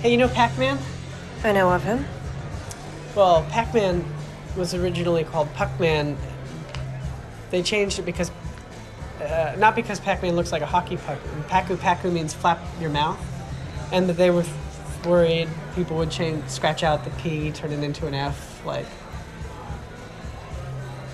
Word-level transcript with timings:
Hey, 0.00 0.12
you 0.12 0.16
know 0.16 0.28
Pac-Man? 0.28 0.78
I 1.44 1.52
know 1.52 1.70
of 1.70 1.82
him. 1.82 2.06
Well, 3.14 3.44
Pac-Man 3.50 4.02
was 4.56 4.72
originally 4.72 5.24
called 5.24 5.52
Puck-Man. 5.52 6.16
They 7.50 7.62
changed 7.62 7.98
it 7.98 8.06
because, 8.06 8.30
uh, 9.20 9.56
not 9.58 9.76
because 9.76 10.00
Pac-Man 10.00 10.36
looks 10.36 10.52
like 10.52 10.62
a 10.62 10.66
hockey 10.66 10.96
puck. 10.96 11.18
Paku 11.48 11.76
Paku 11.76 12.10
means 12.10 12.32
flap 12.32 12.58
your 12.80 12.88
mouth, 12.88 13.18
and 13.92 14.08
that 14.08 14.16
they 14.16 14.30
were 14.30 14.46
worried 15.04 15.50
people 15.74 15.98
would 15.98 16.10
change, 16.10 16.48
scratch 16.48 16.82
out 16.82 17.04
the 17.04 17.10
P, 17.22 17.50
turn 17.50 17.70
it 17.70 17.84
into 17.84 18.06
an 18.06 18.14
F, 18.14 18.64
like. 18.64 18.86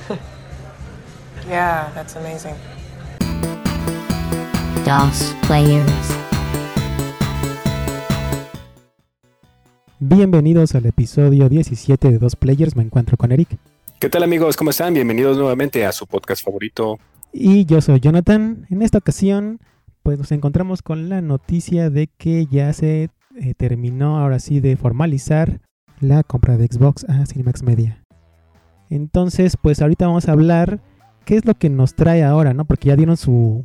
Yeah, 1.48 1.90
that's 1.92 2.14
amazing. 2.14 2.56
Dos 4.84 5.32
players. 5.42 6.25
Bienvenidos 9.98 10.74
al 10.74 10.84
episodio 10.84 11.48
17 11.48 12.10
de 12.10 12.18
Dos 12.18 12.36
Players. 12.36 12.76
Me 12.76 12.82
encuentro 12.82 13.16
con 13.16 13.32
Eric. 13.32 13.56
¿Qué 13.98 14.10
tal 14.10 14.24
amigos? 14.24 14.54
¿Cómo 14.54 14.68
están? 14.68 14.92
Bienvenidos 14.92 15.38
nuevamente 15.38 15.86
a 15.86 15.92
su 15.92 16.06
podcast 16.06 16.44
favorito. 16.44 16.98
Y 17.32 17.64
yo 17.64 17.80
soy 17.80 18.00
Jonathan. 18.00 18.66
En 18.68 18.82
esta 18.82 18.98
ocasión, 18.98 19.58
pues 20.02 20.18
nos 20.18 20.32
encontramos 20.32 20.82
con 20.82 21.08
la 21.08 21.22
noticia 21.22 21.88
de 21.88 22.08
que 22.08 22.44
ya 22.44 22.74
se 22.74 23.08
eh, 23.40 23.54
terminó 23.56 24.18
ahora 24.18 24.38
sí 24.38 24.60
de 24.60 24.76
formalizar 24.76 25.62
la 26.00 26.22
compra 26.22 26.58
de 26.58 26.66
Xbox 26.66 27.06
a 27.08 27.24
Cinemax 27.24 27.62
Media. 27.62 28.04
Entonces, 28.90 29.56
pues 29.56 29.80
ahorita 29.80 30.06
vamos 30.06 30.28
a 30.28 30.32
hablar 30.32 30.78
qué 31.26 31.36
es 31.36 31.44
lo 31.44 31.54
que 31.54 31.68
nos 31.68 31.94
trae 31.94 32.22
ahora, 32.22 32.54
¿no? 32.54 32.64
Porque 32.64 32.88
ya 32.88 32.96
dieron 32.96 33.16
su, 33.16 33.64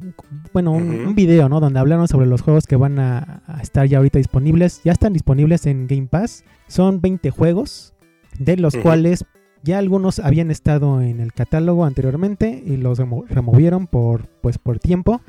bueno, 0.52 0.72
un, 0.74 1.14
video, 1.16 1.48
¿no? 1.48 1.60
Donde 1.60 1.80
hablaron 1.80 2.08
sobre 2.08 2.26
los 2.26 2.42
juegos 2.42 2.66
que 2.66 2.76
van 2.76 3.00
a, 3.00 3.44
a 3.46 3.62
estar 3.62 3.88
ya 3.88 4.00
ahorita 4.00 4.18
disponibles. 4.18 4.82
Ya 4.84 4.92
están 4.92 5.14
disponibles 5.14 5.68
en 5.68 5.88
Game 5.88 6.08
Pass. 6.08 6.44
Son 6.68 7.00
20 7.00 7.30
juegos, 7.30 7.94
de 8.40 8.58
los 8.58 8.76
cuales 8.76 9.26
ya 9.64 9.78
algunos 9.78 10.20
habían 10.20 10.50
estado 10.50 11.02
en 11.04 11.20
el 11.20 11.34
catálogo 11.34 11.86
anteriormente 11.86 12.64
y 12.66 12.78
los 12.78 13.00
remo- 13.00 13.26
removieron 13.30 13.86
por, 13.86 14.28
pues, 14.42 14.58
por 14.58 14.80
tiempo. 14.80 15.22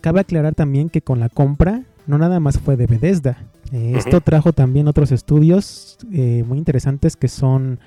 Cabe 0.00 0.20
aclarar 0.20 0.54
también 0.54 0.88
que 0.88 1.02
con 1.02 1.18
la 1.18 1.28
compra 1.28 1.82
no 2.06 2.18
nada 2.18 2.38
más 2.38 2.58
fue 2.60 2.76
de 2.76 2.86
Bethesda. 2.86 3.36
Eh. 3.72 3.94
Esto 3.96 4.20
trajo 4.20 4.52
también 4.52 4.86
otros 4.86 5.10
estudios 5.10 5.98
eh, 6.12 6.44
muy 6.46 6.56
interesantes 6.56 7.16
que 7.16 7.26
son 7.28 7.80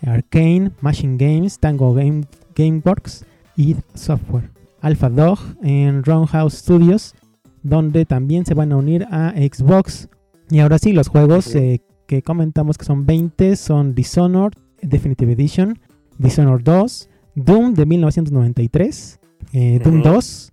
Arcane, 0.00 0.70
Machine 0.80 1.16
Games, 1.18 1.58
Tango 1.58 1.92
Game, 1.92 2.22
Gameworks 2.56 3.24
y 3.56 3.76
Software. 3.94 4.50
Alpha 4.80 5.08
Dog 5.10 5.38
en 5.62 6.04
Roundhouse 6.04 6.54
Studios, 6.54 7.14
donde 7.62 8.04
también 8.04 8.46
se 8.46 8.54
van 8.54 8.72
a 8.72 8.76
unir 8.76 9.06
a 9.10 9.32
Xbox. 9.32 10.08
Y 10.50 10.60
ahora 10.60 10.78
sí, 10.78 10.92
los 10.92 11.08
juegos 11.08 11.54
eh, 11.54 11.80
que 12.06 12.22
comentamos 12.22 12.78
que 12.78 12.84
son 12.84 13.04
20 13.06 13.56
son 13.56 13.94
Dishonored 13.94 14.52
Definitive 14.82 15.32
Edition, 15.32 15.78
Dishonored 16.18 16.62
2, 16.62 17.08
Doom 17.34 17.74
de 17.74 17.86
1993, 17.86 19.20
eh, 19.52 19.80
Doom 19.82 20.00
Ujú. 20.00 20.08
2, 20.10 20.52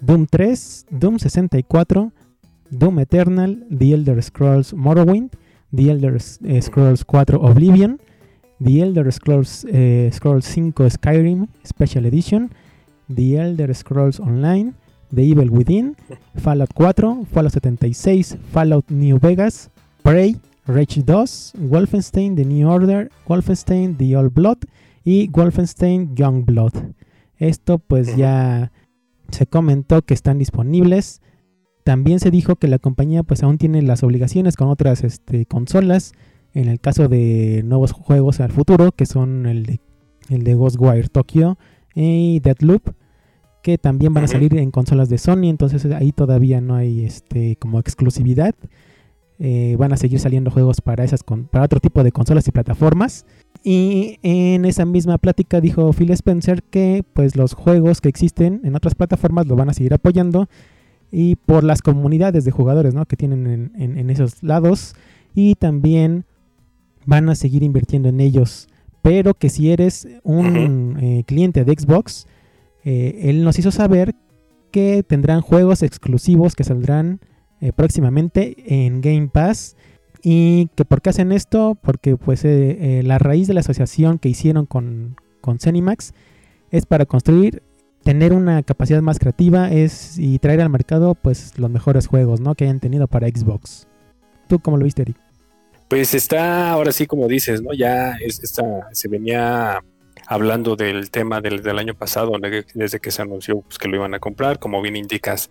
Doom 0.00 0.26
3, 0.26 0.86
Doom 0.90 1.18
64, 1.18 2.12
Doom 2.70 2.98
Eternal, 3.00 3.66
The 3.76 3.92
Elder 3.92 4.22
Scrolls 4.22 4.74
Morrowind, 4.74 5.30
The 5.74 5.90
Elder 5.90 6.16
eh, 6.44 6.62
Scrolls 6.62 7.04
4 7.04 7.40
Oblivion, 7.40 8.00
The 8.64 8.80
Elder 8.80 9.12
Scrolls, 9.12 9.66
eh, 9.70 10.10
Scrolls 10.10 10.46
5 10.46 10.88
Skyrim 10.88 11.48
Special 11.64 12.06
Edition, 12.06 12.50
The 13.14 13.36
Elder 13.36 13.74
Scrolls 13.74 14.18
Online, 14.20 14.72
The 15.12 15.22
Evil 15.22 15.50
Within, 15.50 15.96
Fallout 16.36 16.70
4, 16.74 17.26
Fallout 17.30 17.52
76, 17.52 18.38
Fallout 18.52 18.90
New 18.90 19.18
Vegas, 19.18 19.70
Prey, 20.02 20.36
Rage 20.66 21.02
2, 21.02 21.52
Wolfenstein 21.58 22.36
The 22.36 22.44
New 22.46 22.66
Order, 22.66 23.10
Wolfenstein 23.26 23.98
The 23.98 24.16
Old 24.16 24.32
Blood 24.32 24.58
y 25.04 25.28
Wolfenstein 25.28 26.14
Young 26.16 26.46
Blood. 26.46 26.72
Esto 27.36 27.78
pues 27.78 28.16
ya 28.16 28.72
se 29.30 29.46
comentó 29.46 30.00
que 30.00 30.14
están 30.14 30.38
disponibles. 30.38 31.20
También 31.84 32.18
se 32.18 32.30
dijo 32.30 32.56
que 32.56 32.68
la 32.68 32.78
compañía 32.78 33.24
pues 33.24 33.42
aún 33.42 33.58
tiene 33.58 33.82
las 33.82 34.02
obligaciones 34.02 34.56
con 34.56 34.68
otras 34.68 35.04
este, 35.04 35.44
consolas. 35.44 36.14
En 36.54 36.68
el 36.68 36.80
caso 36.80 37.08
de 37.08 37.62
nuevos 37.64 37.92
juegos 37.92 38.40
al 38.40 38.52
futuro, 38.52 38.92
que 38.92 39.06
son 39.06 39.46
el 39.46 39.66
de, 39.66 39.80
el 40.30 40.44
de 40.44 40.54
Ghostwire 40.54 41.08
Tokyo 41.08 41.58
y 41.94 42.40
Deadloop, 42.40 42.90
que 43.62 43.76
también 43.78 44.14
van 44.14 44.24
a 44.24 44.28
salir 44.28 44.56
en 44.56 44.70
consolas 44.70 45.08
de 45.08 45.18
Sony. 45.18 45.44
Entonces 45.48 45.84
ahí 45.86 46.12
todavía 46.12 46.60
no 46.60 46.74
hay 46.76 47.04
este 47.04 47.56
como 47.56 47.78
exclusividad. 47.80 48.54
Eh, 49.40 49.74
van 49.80 49.92
a 49.92 49.96
seguir 49.96 50.20
saliendo 50.20 50.50
juegos 50.52 50.80
para 50.80 51.02
esas 51.02 51.24
con- 51.24 51.46
para 51.46 51.64
otro 51.64 51.80
tipo 51.80 52.04
de 52.04 52.12
consolas 52.12 52.46
y 52.46 52.52
plataformas. 52.52 53.26
Y 53.64 54.18
en 54.22 54.64
esa 54.64 54.84
misma 54.84 55.18
plática 55.18 55.60
dijo 55.60 55.92
Phil 55.92 56.10
Spencer 56.12 56.62
que 56.62 57.02
pues 57.14 57.34
los 57.34 57.54
juegos 57.54 58.00
que 58.00 58.08
existen 58.08 58.60
en 58.62 58.76
otras 58.76 58.94
plataformas 58.94 59.46
lo 59.48 59.56
van 59.56 59.70
a 59.70 59.74
seguir 59.74 59.92
apoyando 59.94 60.48
y 61.10 61.34
por 61.36 61.64
las 61.64 61.82
comunidades 61.82 62.44
de 62.44 62.50
jugadores 62.52 62.94
¿no? 62.94 63.06
que 63.06 63.16
tienen 63.16 63.46
en, 63.48 63.72
en- 63.76 63.98
en 63.98 64.10
esos 64.10 64.40
lados 64.42 64.94
y 65.34 65.56
también 65.56 66.26
van 67.06 67.28
a 67.28 67.34
seguir 67.34 67.62
invirtiendo 67.62 68.08
en 68.08 68.20
ellos. 68.20 68.68
Pero 69.02 69.34
que 69.34 69.50
si 69.50 69.70
eres 69.70 70.08
un 70.22 70.98
eh, 71.00 71.24
cliente 71.26 71.64
de 71.64 71.72
Xbox, 71.72 72.26
eh, 72.84 73.20
él 73.24 73.44
nos 73.44 73.58
hizo 73.58 73.70
saber 73.70 74.14
que 74.70 75.02
tendrán 75.02 75.40
juegos 75.40 75.82
exclusivos 75.82 76.54
que 76.54 76.64
saldrán 76.64 77.20
eh, 77.60 77.72
próximamente 77.72 78.54
en 78.84 79.00
Game 79.00 79.28
Pass. 79.28 79.76
Y 80.22 80.70
que 80.74 80.86
por 80.86 81.02
qué 81.02 81.10
hacen 81.10 81.32
esto, 81.32 81.76
porque 81.82 82.16
pues 82.16 82.44
la 82.44 83.18
raíz 83.18 83.46
de 83.46 83.52
la 83.52 83.60
asociación 83.60 84.18
que 84.18 84.30
hicieron 84.30 84.64
con, 84.64 85.16
con 85.42 85.58
Cenimax 85.58 86.14
es 86.70 86.86
para 86.86 87.04
construir, 87.04 87.62
tener 88.04 88.32
una 88.32 88.62
capacidad 88.62 89.02
más 89.02 89.18
creativa 89.18 89.70
es, 89.70 90.18
y 90.18 90.38
traer 90.38 90.62
al 90.62 90.70
mercado 90.70 91.14
pues 91.14 91.58
los 91.58 91.70
mejores 91.70 92.06
juegos 92.06 92.40
¿no? 92.40 92.54
que 92.54 92.64
hayan 92.64 92.80
tenido 92.80 93.06
para 93.06 93.28
Xbox. 93.28 93.86
¿Tú 94.48 94.60
cómo 94.60 94.76
lo 94.76 94.84
viste, 94.84 95.02
Eric? 95.02 95.23
Pues 95.94 96.12
está 96.12 96.72
ahora 96.72 96.90
sí 96.90 97.06
como 97.06 97.28
dices, 97.28 97.62
¿no? 97.62 97.72
Ya 97.72 98.16
es, 98.20 98.42
esta, 98.42 98.64
se 98.90 99.06
venía 99.06 99.78
hablando 100.26 100.74
del 100.74 101.08
tema 101.12 101.40
del, 101.40 101.62
del 101.62 101.78
año 101.78 101.94
pasado, 101.94 102.32
de- 102.40 102.66
desde 102.74 102.98
que 102.98 103.12
se 103.12 103.22
anunció 103.22 103.60
pues, 103.60 103.78
que 103.78 103.86
lo 103.86 103.94
iban 103.94 104.12
a 104.12 104.18
comprar, 104.18 104.58
como 104.58 104.82
bien 104.82 104.96
indicas, 104.96 105.50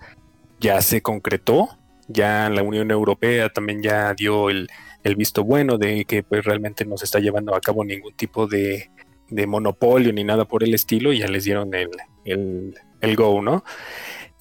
ya 0.59 0.81
se 0.81 1.01
concretó, 1.01 1.69
ya 2.09 2.49
la 2.49 2.61
Unión 2.61 2.91
Europea 2.91 3.47
también 3.53 3.81
ya 3.81 4.13
dio 4.15 4.49
el, 4.49 4.67
el 5.05 5.15
visto 5.15 5.45
bueno 5.45 5.77
de 5.77 6.03
que 6.03 6.23
pues 6.23 6.43
realmente 6.43 6.83
no 6.83 6.97
se 6.97 7.05
está 7.05 7.19
llevando 7.19 7.55
a 7.55 7.61
cabo 7.61 7.85
ningún 7.85 8.13
tipo 8.13 8.45
de, 8.45 8.89
de 9.29 9.47
monopolio 9.47 10.11
ni 10.11 10.25
nada 10.25 10.43
por 10.43 10.61
el 10.65 10.73
estilo, 10.73 11.13
y 11.13 11.19
ya 11.19 11.27
les 11.29 11.45
dieron 11.45 11.73
el, 11.73 11.87
el, 12.25 12.75
el 12.99 13.15
go, 13.15 13.41
¿no? 13.41 13.63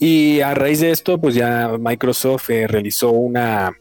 Y 0.01 0.41
a 0.41 0.53
raíz 0.53 0.81
de 0.81 0.91
esto, 0.91 1.21
pues 1.21 1.37
ya 1.37 1.77
Microsoft 1.79 2.51
eh, 2.51 2.67
realizó 2.67 3.13
una, 3.13 3.73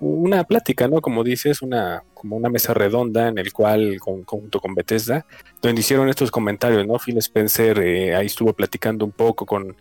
una 0.00 0.44
plática, 0.44 0.88
¿no? 0.88 1.00
Como 1.00 1.24
dices, 1.24 1.62
una, 1.62 2.02
como 2.14 2.36
una 2.36 2.48
mesa 2.48 2.74
redonda 2.74 3.28
en 3.28 3.38
el 3.38 3.52
cual, 3.52 3.98
con, 4.00 4.24
junto 4.24 4.60
con 4.60 4.74
Bethesda, 4.74 5.26
donde 5.62 5.80
hicieron 5.80 6.08
estos 6.08 6.30
comentarios, 6.30 6.86
¿no? 6.86 6.98
Phil 6.98 7.18
Spencer 7.18 7.78
eh, 7.78 8.14
ahí 8.14 8.26
estuvo 8.26 8.52
platicando 8.52 9.04
un 9.04 9.12
poco 9.12 9.46
con, 9.46 9.76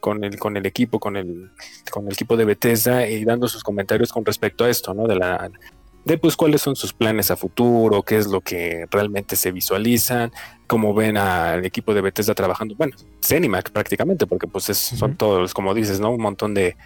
con, 0.00 0.24
el, 0.24 0.38
con 0.38 0.56
el 0.56 0.66
equipo, 0.66 0.98
con 1.00 1.16
el, 1.16 1.50
con 1.90 2.06
el 2.06 2.12
equipo 2.12 2.36
de 2.36 2.44
Bethesda 2.44 3.08
y 3.08 3.24
dando 3.24 3.48
sus 3.48 3.62
comentarios 3.62 4.12
con 4.12 4.24
respecto 4.24 4.64
a 4.64 4.70
esto, 4.70 4.94
¿no? 4.94 5.06
De 5.06 5.16
la 5.16 5.50
de 6.04 6.18
pues 6.18 6.36
cuáles 6.36 6.62
son 6.62 6.76
sus 6.76 6.92
planes 6.92 7.32
a 7.32 7.36
futuro, 7.36 8.04
qué 8.04 8.16
es 8.16 8.28
lo 8.28 8.40
que 8.40 8.86
realmente 8.92 9.34
se 9.34 9.50
visualizan, 9.50 10.30
cómo 10.68 10.94
ven 10.94 11.16
al 11.16 11.64
equipo 11.66 11.94
de 11.94 12.00
Bethesda 12.00 12.32
trabajando, 12.32 12.76
bueno, 12.76 12.94
Zenimax 13.24 13.72
prácticamente, 13.72 14.24
porque 14.24 14.46
pues 14.46 14.68
es- 14.70 14.78
son 14.78 15.16
todos, 15.16 15.52
como 15.52 15.74
dices, 15.74 15.98
¿no? 15.98 16.10
Un 16.12 16.20
montón 16.22 16.54
de, 16.54 16.76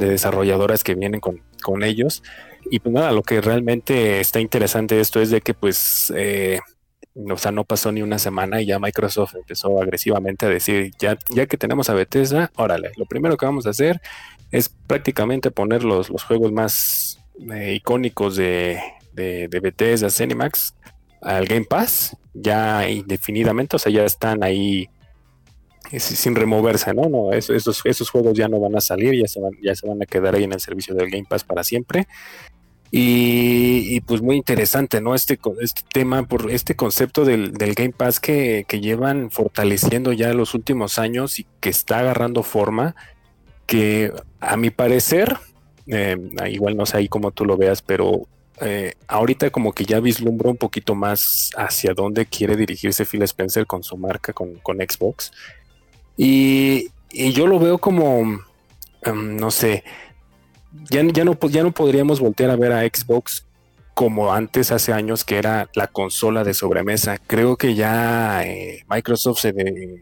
de 0.00 0.08
desarrolladoras 0.10 0.82
que 0.82 0.94
vienen 0.94 1.20
con, 1.20 1.42
con 1.62 1.84
ellos. 1.84 2.22
Y 2.70 2.80
pues 2.80 2.92
nada, 2.92 3.12
lo 3.12 3.22
que 3.22 3.40
realmente 3.40 4.20
está 4.20 4.40
interesante 4.40 4.96
de 4.96 5.00
esto 5.00 5.20
es 5.20 5.30
de 5.30 5.40
que 5.40 5.54
pues, 5.54 6.12
eh, 6.16 6.58
o 7.14 7.36
sea, 7.36 7.52
no 7.52 7.64
pasó 7.64 7.92
ni 7.92 8.02
una 8.02 8.18
semana 8.18 8.60
y 8.60 8.66
ya 8.66 8.78
Microsoft 8.78 9.36
empezó 9.36 9.80
agresivamente 9.80 10.46
a 10.46 10.48
decir, 10.48 10.92
ya, 10.98 11.16
ya 11.28 11.46
que 11.46 11.56
tenemos 11.56 11.88
a 11.90 11.94
Bethesda, 11.94 12.50
órale, 12.56 12.90
lo 12.96 13.06
primero 13.06 13.36
que 13.36 13.46
vamos 13.46 13.66
a 13.66 13.70
hacer 13.70 14.00
es 14.50 14.68
prácticamente 14.68 15.50
poner 15.50 15.84
los, 15.84 16.10
los 16.10 16.24
juegos 16.24 16.52
más 16.52 17.20
eh, 17.52 17.74
icónicos 17.74 18.36
de, 18.36 18.80
de, 19.12 19.48
de 19.48 19.60
Bethesda, 19.60 20.10
Cinemax, 20.10 20.74
al 21.22 21.46
Game 21.46 21.66
Pass, 21.66 22.16
ya 22.34 22.88
indefinidamente, 22.88 23.76
o 23.76 23.78
sea, 23.78 23.92
ya 23.92 24.04
están 24.04 24.42
ahí 24.42 24.88
si- 25.98 26.16
sin 26.16 26.34
removerse, 26.36 26.94
¿no? 26.94 27.08
no 27.08 27.32
eso- 27.32 27.54
esos, 27.54 27.80
esos 27.84 28.10
juegos 28.10 28.34
ya 28.34 28.48
no 28.48 28.60
van 28.60 28.76
a 28.76 28.80
salir, 28.80 29.14
ya 29.14 29.26
se 29.26 29.40
van, 29.40 29.52
ya 29.62 29.74
se 29.74 29.88
van 29.88 30.02
a 30.02 30.06
quedar 30.06 30.34
ahí 30.34 30.44
en 30.44 30.52
el 30.52 30.60
servicio 30.60 30.94
del 30.94 31.10
Game 31.10 31.26
Pass 31.28 31.44
para 31.44 31.64
siempre. 31.64 32.06
Y, 32.92 34.00
pues 34.00 34.20
muy 34.20 34.36
interesante, 34.36 35.00
¿no? 35.00 35.14
Este, 35.14 35.38
este 35.60 35.82
tema, 35.92 36.24
por 36.24 36.50
este 36.50 36.74
concepto 36.74 37.24
del, 37.24 37.52
Game 37.52 37.92
Pass 37.92 38.18
que, 38.18 38.66
llevan 38.80 39.30
fortaleciendo 39.30 40.12
ya 40.12 40.32
los 40.34 40.54
últimos 40.54 40.98
años 40.98 41.38
y 41.38 41.46
que 41.60 41.68
está 41.70 42.00
agarrando 42.00 42.42
forma, 42.42 42.96
que 43.66 44.12
a 44.40 44.56
mi 44.56 44.70
parecer 44.70 45.36
eh, 45.86 46.16
igual 46.50 46.76
no 46.76 46.84
sé 46.84 46.96
ahí 46.96 47.08
cómo 47.08 47.30
tú 47.30 47.44
lo 47.44 47.56
veas, 47.56 47.80
pero 47.82 48.26
eh, 48.60 48.94
ahorita 49.06 49.50
como 49.50 49.72
que 49.72 49.84
ya 49.84 50.00
vislumbro 50.00 50.50
un 50.50 50.56
poquito 50.56 50.94
más 50.96 51.50
hacia 51.56 51.94
dónde 51.94 52.26
quiere 52.26 52.56
dirigirse 52.56 53.06
Phil 53.06 53.22
Spencer 53.22 53.66
con 53.66 53.84
su 53.84 53.96
marca, 53.96 54.32
con 54.32 54.58
Xbox. 54.78 55.30
Y, 56.16 56.90
yo 57.12 57.46
lo 57.46 57.58
veo 57.58 57.78
como, 57.78 58.40
em, 59.02 59.36
no 59.36 59.50
sé, 59.50 59.84
ya, 60.90 61.02
ya, 61.02 61.24
no, 61.24 61.36
ya 61.48 61.62
no 61.62 61.72
podríamos 61.72 62.20
voltear 62.20 62.50
a 62.50 62.56
ver 62.56 62.72
a 62.72 62.82
Xbox 62.82 63.46
como 63.94 64.32
antes, 64.32 64.70
hace 64.70 64.92
años, 64.92 65.24
que 65.24 65.36
era 65.38 65.68
la 65.74 65.88
consola 65.88 66.44
de 66.44 66.54
sobremesa. 66.54 67.18
Creo 67.18 67.56
que 67.56 67.74
ya 67.74 68.42
eh, 68.44 68.84
Microsoft 68.88 69.40
se, 69.40 69.52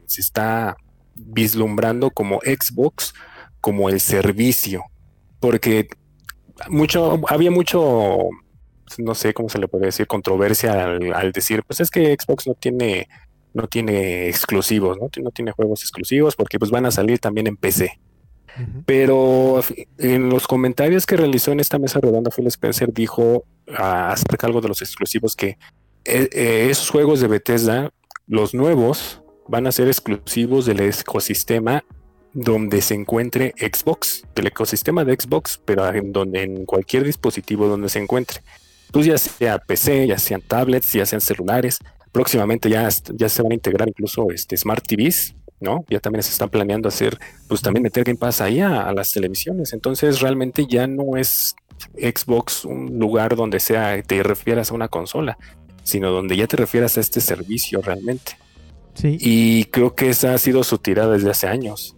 se 0.06 0.20
está 0.20 0.76
vislumbrando 1.14 2.10
como 2.10 2.40
Xbox, 2.40 3.14
como 3.60 3.88
el 3.88 4.00
servicio, 4.00 4.84
porque 5.40 5.88
mucho, 6.69 7.20
había 7.28 7.50
mucho, 7.50 8.19
no 8.99 9.14
sé 9.14 9.34
cómo 9.34 9.49
se 9.49 9.58
le 9.58 9.69
puede 9.69 9.87
decir, 9.87 10.06
controversia 10.06 10.84
al, 10.84 11.32
decir, 11.32 11.62
pues 11.64 11.81
es 11.81 11.90
que 11.90 12.16
Xbox 12.19 12.46
no 12.46 12.55
tiene, 12.55 13.08
no 13.55 13.67
tiene 13.67 14.29
exclusivos, 14.29 14.99
¿no? 14.99 15.09
no 15.23 15.31
tiene 15.31 15.53
juegos 15.53 15.83
exclusivos 15.83 16.37
porque 16.37 16.59
pues 16.59 16.71
van 16.71 16.87
a 16.87 16.91
salir 16.91 17.19
también 17.19 17.47
en 17.47 17.56
PC. 17.56 17.99
Pero 18.87 19.61
en 19.99 20.31
los 20.31 20.49
comentarios 20.49 21.06
que 21.06 21.17
realizó 21.17 21.53
en 21.53 21.61
esta 21.61 21.79
mesa 21.79 22.00
redonda, 22.00 22.33
Phil 22.33 22.49
Spencer 22.49 22.93
dijo 22.93 23.45
ah, 23.77 24.11
acerca 24.11 24.49
algo 24.49 24.61
de 24.61 24.67
los 24.67 24.83
exclusivos 24.83 25.37
que 25.37 25.59
eh, 26.05 26.29
eh, 26.33 26.69
esos 26.69 26.91
juegos 26.91 27.21
de 27.21 27.29
Bethesda, 27.29 27.93
los 28.27 28.55
nuevos, 28.55 29.23
van 29.47 29.67
a 29.67 29.73
ser 29.73 29.87
exclusivos 29.87 30.67
del 30.67 30.81
ecosistema 30.81 31.85
donde 32.33 32.83
se 32.83 32.94
encuentre 32.94 33.55
Xbox, 33.59 34.25
del 34.35 34.49
ecosistema 34.49 35.05
de 35.05 35.15
Xbox, 35.15 35.61
pero 35.65 35.89
en 35.93 36.12
donde 36.12 36.43
en 36.43 36.65
cualquier 36.67 37.05
dispositivo 37.05 37.67
donde 37.69 37.89
se 37.89 37.99
encuentre. 37.99 38.41
Pues 38.93 39.06
ya 39.06 39.19
sea 39.19 39.59
PC, 39.59 40.06
ya 40.06 40.19
sean 40.19 40.41
tablets, 40.41 40.93
ya 40.93 41.05
sean 41.05 41.21
celulares. 41.21 41.79
Próximamente 42.12 42.70
ya, 42.70 42.88
ya 43.14 43.28
se 43.28 43.43
van 43.43 43.52
a 43.52 43.55
integrar 43.55 43.88
incluso 43.88 44.31
este, 44.31 44.56
Smart 44.56 44.87
TVs 44.87 45.34
¿no? 45.60 45.84
Ya 45.88 46.00
también 46.00 46.22
se 46.22 46.31
están 46.31 46.50
planeando 46.50 46.88
hacer, 46.88 47.19
pues 47.49 47.62
también 47.62 47.82
meter 47.82 48.05
Game 48.05 48.19
Pass 48.19 48.40
ahí 48.40 48.60
a, 48.60 48.93
las 48.93 49.10
televisiones. 49.10 49.72
Entonces 49.72 50.20
realmente 50.20 50.66
ya 50.66 50.87
no 50.87 51.16
es 51.16 51.56
Xbox 51.94 52.64
un 52.64 52.99
lugar 52.99 53.37
donde 53.37 53.60
sea 53.60 54.00
te 54.02 54.22
refieras 54.22 54.70
a 54.70 54.75
una 54.75 54.88
consola, 54.88 55.38
sino 55.82 56.10
donde 56.10 56.37
ya 56.37 56.46
te 56.46 56.56
refieras 56.56 56.96
a 56.96 57.00
este 57.00 57.20
servicio 57.20 57.81
realmente. 57.82 58.32
Sí. 58.94 59.16
Y 59.20 59.64
creo 59.66 59.94
que 59.94 60.10
esa 60.10 60.34
ha 60.34 60.38
sido 60.38 60.64
su 60.64 60.78
tirada 60.78 61.12
desde 61.12 61.31
hace 61.31 61.46
años. 61.46 61.96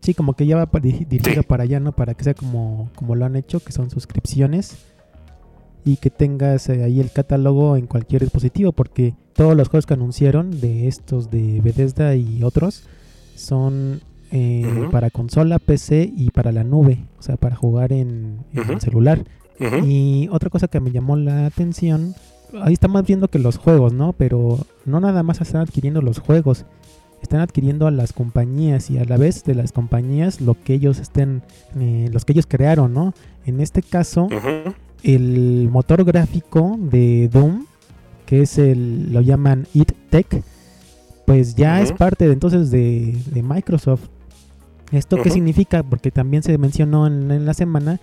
Sí, 0.00 0.12
como 0.14 0.34
que 0.34 0.46
ya 0.46 0.56
va 0.56 0.80
dirigido 0.80 1.42
para 1.44 1.62
allá, 1.62 1.80
¿no? 1.80 1.92
Para 1.92 2.14
que 2.14 2.24
sea 2.24 2.34
como, 2.34 2.90
como 2.94 3.14
lo 3.14 3.24
han 3.24 3.36
hecho, 3.36 3.60
que 3.60 3.72
son 3.72 3.88
suscripciones 3.90 4.76
y 5.82 5.96
que 5.96 6.10
tengas 6.10 6.68
eh, 6.68 6.82
ahí 6.82 7.00
el 7.00 7.10
catálogo 7.10 7.76
en 7.76 7.86
cualquier 7.86 8.22
dispositivo, 8.22 8.72
porque 8.72 9.14
todos 9.34 9.56
los 9.56 9.68
juegos 9.68 9.86
que 9.86 9.94
anunciaron 9.94 10.60
de 10.60 10.88
estos 10.88 11.30
de 11.30 11.60
Bethesda 11.60 12.14
y 12.16 12.42
otros 12.42 12.84
son 13.34 14.00
eh, 14.30 14.88
para 14.90 15.10
consola, 15.10 15.58
PC 15.58 16.12
y 16.16 16.30
para 16.30 16.50
la 16.52 16.64
nube, 16.64 17.04
o 17.18 17.22
sea, 17.22 17.36
para 17.36 17.56
jugar 17.56 17.92
en, 17.92 18.38
el 18.52 18.80
celular. 18.80 19.24
Y 19.84 20.28
otra 20.32 20.50
cosa 20.50 20.66
que 20.66 20.80
me 20.80 20.90
llamó 20.90 21.16
la 21.16 21.46
atención, 21.46 22.14
ahí 22.62 22.72
estamos 22.72 23.06
viendo 23.06 23.28
que 23.28 23.38
los 23.38 23.58
juegos, 23.58 23.92
¿no? 23.92 24.12
Pero 24.12 24.58
no 24.84 25.00
nada 25.00 25.22
más 25.22 25.40
están 25.40 25.62
adquiriendo 25.62 26.02
los 26.02 26.18
juegos, 26.18 26.64
están 27.22 27.40
adquiriendo 27.40 27.86
a 27.86 27.90
las 27.90 28.12
compañías 28.12 28.90
y 28.90 28.98
a 28.98 29.04
la 29.04 29.16
vez 29.16 29.44
de 29.44 29.54
las 29.54 29.72
compañías 29.72 30.40
lo 30.40 30.54
que 30.54 30.74
ellos 30.74 30.98
estén, 30.98 31.42
eh, 31.78 32.08
los 32.12 32.24
que 32.24 32.32
ellos 32.32 32.46
crearon, 32.46 32.92
¿no? 32.92 33.14
En 33.46 33.60
este 33.60 33.82
caso, 33.82 34.28
el 35.02 35.68
motor 35.70 36.04
gráfico 36.04 36.76
de 36.78 37.28
Doom, 37.28 37.66
que 38.26 38.42
es 38.42 38.58
el, 38.58 39.12
lo 39.12 39.20
llaman 39.20 39.66
It 39.74 39.92
Tech, 40.10 40.42
pues 41.26 41.54
ya 41.54 41.80
es 41.80 41.92
parte 41.92 42.26
de, 42.26 42.32
entonces 42.32 42.70
de, 42.70 43.42
Microsoft. 43.42 44.08
¿Esto 44.92 45.16
qué 45.22 45.30
significa? 45.30 45.82
Porque 45.82 46.10
también 46.10 46.42
se 46.42 46.56
mencionó 46.58 47.06
en, 47.06 47.46
la 47.46 47.54
semana 47.54 48.00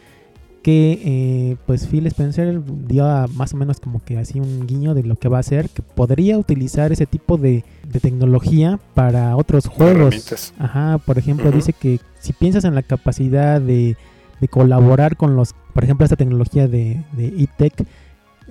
que 0.64 1.02
eh, 1.04 1.58
pues 1.66 1.88
Phil 1.88 2.06
Spencer 2.08 2.62
dio 2.88 3.06
más 3.34 3.54
o 3.54 3.58
menos 3.58 3.80
como 3.80 4.04
que 4.04 4.18
así 4.20 4.40
un 4.40 4.68
guiño 4.68 4.94
de 4.94 5.04
lo 5.04 5.16
que 5.16 5.28
va 5.28 5.38
a 5.38 5.40
hacer, 5.40 5.70
que 5.70 5.82
podría 5.82 6.38
utilizar 6.38 6.92
ese 6.92 7.06
tipo 7.06 7.38
de, 7.38 7.64
tecnología 8.02 8.80
para 8.94 9.36
otros 9.36 9.68
juegos. 9.68 10.54
Ajá, 10.60 10.98
por 11.00 11.18
ejemplo, 11.18 11.52
dice 11.52 11.74
que 11.74 12.00
si 12.20 12.34
piensas 12.34 12.64
en 12.64 12.76
la 12.76 12.84
capacidad 12.84 13.60
de 13.62 13.96
de 14.42 14.48
colaborar 14.48 15.16
con 15.16 15.36
los, 15.36 15.54
por 15.74 15.84
ejemplo, 15.84 16.04
esta 16.04 16.18
tecnología 16.18 16.68
de, 16.68 17.06
de 17.14 17.48
tech 17.58 17.86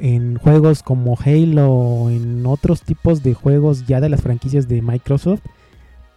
en 0.01 0.39
juegos 0.39 0.83
como 0.83 1.19
Halo 1.19 1.71
o 1.71 2.11
en 2.11 2.45
otros 2.47 2.83
tipos 2.83 3.23
de 3.23 3.35
juegos 3.35 3.87
ya 3.87 4.01
de 4.01 4.09
las 4.09 4.23
franquicias 4.23 4.69
de 4.69 4.83
Microsoft, 4.83 5.43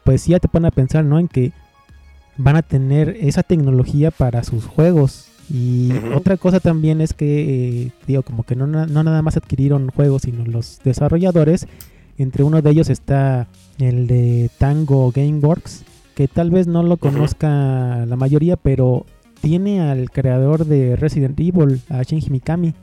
pues 0.04 0.26
ya 0.26 0.40
te 0.40 0.48
ponen 0.48 0.68
a 0.68 0.72
pensar, 0.72 1.04
¿no? 1.04 1.20
En 1.20 1.28
que 1.28 1.52
van 2.38 2.56
a 2.56 2.62
tener 2.62 3.18
esa 3.20 3.44
tecnología 3.44 4.12
para 4.12 4.44
sus 4.44 4.66
juegos. 4.66 5.28
Y 5.50 5.92
otra 6.16 6.38
cosa 6.38 6.60
también 6.60 7.02
es 7.02 7.14
que, 7.14 7.86
eh, 7.86 7.92
digo, 8.08 8.24
como 8.24 8.44
que 8.44 8.56
no, 8.56 8.66
no, 8.66 8.86
nada 8.86 9.22
más 9.22 9.38
adquirieron 9.38 9.90
juegos, 9.90 10.24
sino 10.24 10.46
los 10.46 10.80
desarrolladores. 10.84 11.68
Entre 12.18 12.44
uno 12.44 12.62
de 12.62 12.70
ellos 12.70 12.90
está 12.90 13.48
el 13.80 14.08
de 14.08 14.50
Tango 14.58 15.12
Gameworks, 15.12 15.84
que 16.16 16.28
tal 16.28 16.52
vez 16.52 16.68
no 16.68 16.84
lo 16.84 16.98
conozca 16.98 18.06
la 18.06 18.16
mayoría, 18.16 18.56
pero 18.56 19.06
tiene 19.42 19.82
al 19.82 20.10
creador 20.12 20.66
de 20.66 20.96
Resident 20.96 21.40
Evil, 21.40 21.82
a 21.90 22.04
Shinji 22.04 22.30
Mikami. 22.30 22.74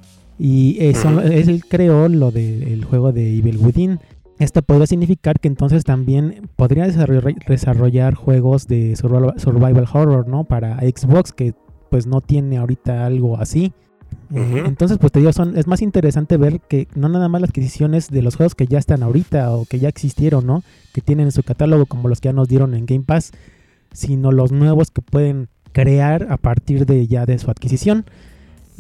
Y 0.43 0.79
eso, 0.81 1.21
es 1.21 1.49
él 1.49 1.63
creó 1.69 2.09
lo 2.09 2.31
del 2.31 2.83
juego 2.87 3.13
de 3.13 3.37
Evil 3.37 3.59
Within. 3.59 4.01
Esto 4.39 4.63
podría 4.63 4.87
significar 4.87 5.39
que 5.39 5.49
entonces 5.49 5.85
también 5.85 6.49
podría 6.57 6.87
desarrollar 6.87 8.15
juegos 8.15 8.67
de 8.67 8.97
survival 8.97 9.87
horror, 9.93 10.27
¿no? 10.29 10.45
Para 10.45 10.79
Xbox, 10.79 11.33
que 11.33 11.53
pues 11.91 12.07
no 12.07 12.23
tiene 12.23 12.57
ahorita 12.57 13.05
algo 13.05 13.37
así. 13.37 13.75
Entonces, 14.33 14.97
pues 14.97 15.13
te 15.13 15.19
digo, 15.19 15.31
son, 15.35 15.59
es 15.59 15.67
más 15.67 15.83
interesante 15.83 16.39
ver 16.39 16.61
que 16.61 16.89
no 16.95 17.11
nada 17.11 17.29
más 17.29 17.43
las 17.43 17.51
adquisiciones 17.51 18.09
de 18.09 18.23
los 18.23 18.37
juegos 18.37 18.55
que 18.55 18.67
ya 18.67 18.79
están 18.79 19.03
ahorita 19.03 19.53
o 19.53 19.67
que 19.67 19.79
ya 19.79 19.91
existieron, 19.91 20.47
¿no? 20.47 20.63
Que 20.95 21.03
tienen 21.03 21.27
en 21.27 21.33
su 21.33 21.43
catálogo, 21.43 21.85
como 21.85 22.09
los 22.09 22.23
que 22.23 22.29
ya 22.29 22.33
nos 22.33 22.49
dieron 22.49 22.75
en 22.75 22.87
Game 22.87 23.05
Pass, 23.05 23.33
sino 23.93 24.33
los 24.33 24.53
nuevos 24.53 24.91
que 24.91 25.03
pueden 25.03 25.49
crear 25.73 26.29
a 26.31 26.39
partir 26.39 26.87
de 26.87 27.07
ya 27.07 27.27
de 27.27 27.39
su 27.39 27.51
adquisición. 27.51 28.07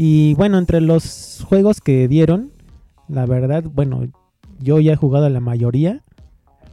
Y 0.02 0.32
bueno, 0.32 0.56
entre 0.56 0.81
los 0.81 1.44
juegos 1.47 1.82
que 1.82 2.08
dieron, 2.08 2.52
la 3.07 3.26
verdad, 3.26 3.64
bueno, 3.64 4.09
yo 4.59 4.80
ya 4.80 4.95
he 4.95 4.97
jugado 4.97 5.28
la 5.28 5.40
mayoría. 5.40 6.00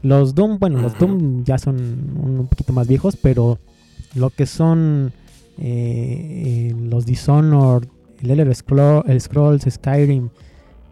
Los 0.01 0.33
Doom, 0.33 0.59
bueno, 0.59 0.79
los 0.79 0.97
Doom 0.97 1.43
ya 1.43 1.57
son 1.57 1.75
un 2.23 2.47
poquito 2.47 2.71
más 2.71 2.87
viejos, 2.87 3.17
pero 3.21 3.59
lo 4.15 4.29
que 4.29 4.45
son 4.45 5.11
eh, 5.57 6.73
los 6.81 7.05
Dishonored, 7.05 7.89
el 8.23 8.31
Elder 8.31 8.55
Scrolls, 8.55 9.65
Skyrim 9.69 10.29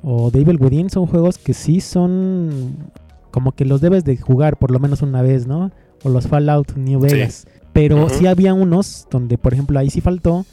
o 0.03 0.29
Devil 0.29 0.57
Within 0.59 0.89
son 0.89 1.05
juegos 1.05 1.37
que 1.37 1.53
sí 1.53 1.79
son 1.79 2.75
como 3.31 3.53
que 3.53 3.63
los 3.63 3.79
debes 3.79 4.03
de 4.03 4.17
jugar 4.17 4.57
por 4.57 4.71
lo 4.71 4.79
menos 4.81 5.01
una 5.01 5.21
vez, 5.21 5.47
¿no? 5.47 5.71
O 6.03 6.09
los 6.09 6.27
Fallout 6.27 6.75
New 6.75 6.99
Vegas. 6.99 7.47
Pero 7.71 8.09
sí 8.09 8.27
había 8.27 8.53
unos 8.53 9.07
donde, 9.09 9.37
por 9.37 9.53
ejemplo, 9.53 9.79
ahí 9.79 9.89
sí 9.89 10.01
faltó. 10.01 10.45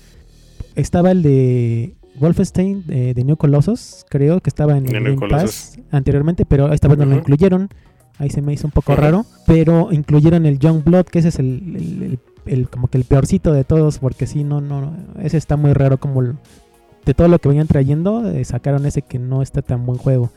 Estaba 0.74 1.10
el 1.10 1.22
de 1.22 1.94
Wolfenstein 2.16 2.86
de, 2.86 3.22
New 3.24 3.36
Colossus, 3.36 4.04
creo 4.08 4.40
que 4.40 4.50
estaba 4.50 4.76
en 4.76 4.86
el 4.86 4.92
Game 4.92 5.28
Pass 5.28 5.78
anteriormente, 5.90 6.44
pero 6.44 6.72
esta 6.72 6.88
vez 6.88 6.98
no 6.98 7.06
lo 7.06 7.16
incluyeron. 7.16 7.68
Ahí 8.18 8.30
se 8.30 8.42
me 8.42 8.52
hizo 8.52 8.66
un 8.66 8.72
poco 8.72 8.94
raro. 8.94 9.24
Pero 9.46 9.90
incluyeron 9.90 10.46
el 10.46 10.58
Young 10.58 10.84
Blood, 10.84 11.06
que 11.06 11.18
ese 11.18 11.28
es 11.28 11.38
el, 11.38 12.18
como 12.70 12.88
que 12.88 12.98
el 12.98 13.04
peorcito 13.04 13.52
de 13.52 13.64
todos, 13.64 13.98
porque 13.98 14.26
sí, 14.26 14.44
no, 14.44 14.60
no, 14.60 14.94
ese 15.20 15.36
está 15.36 15.56
muy 15.56 15.72
raro 15.72 15.98
como 15.98 16.22
de 16.22 17.14
todo 17.14 17.28
lo 17.28 17.38
que 17.38 17.48
venían 17.48 17.66
trayendo, 17.66 18.28
eh, 18.30 18.44
sacaron 18.44 18.86
ese 18.86 19.02
que 19.02 19.18
no 19.18 19.42
está 19.42 19.62
tan 19.62 19.86
buen 19.86 19.98
juego. 19.98 20.30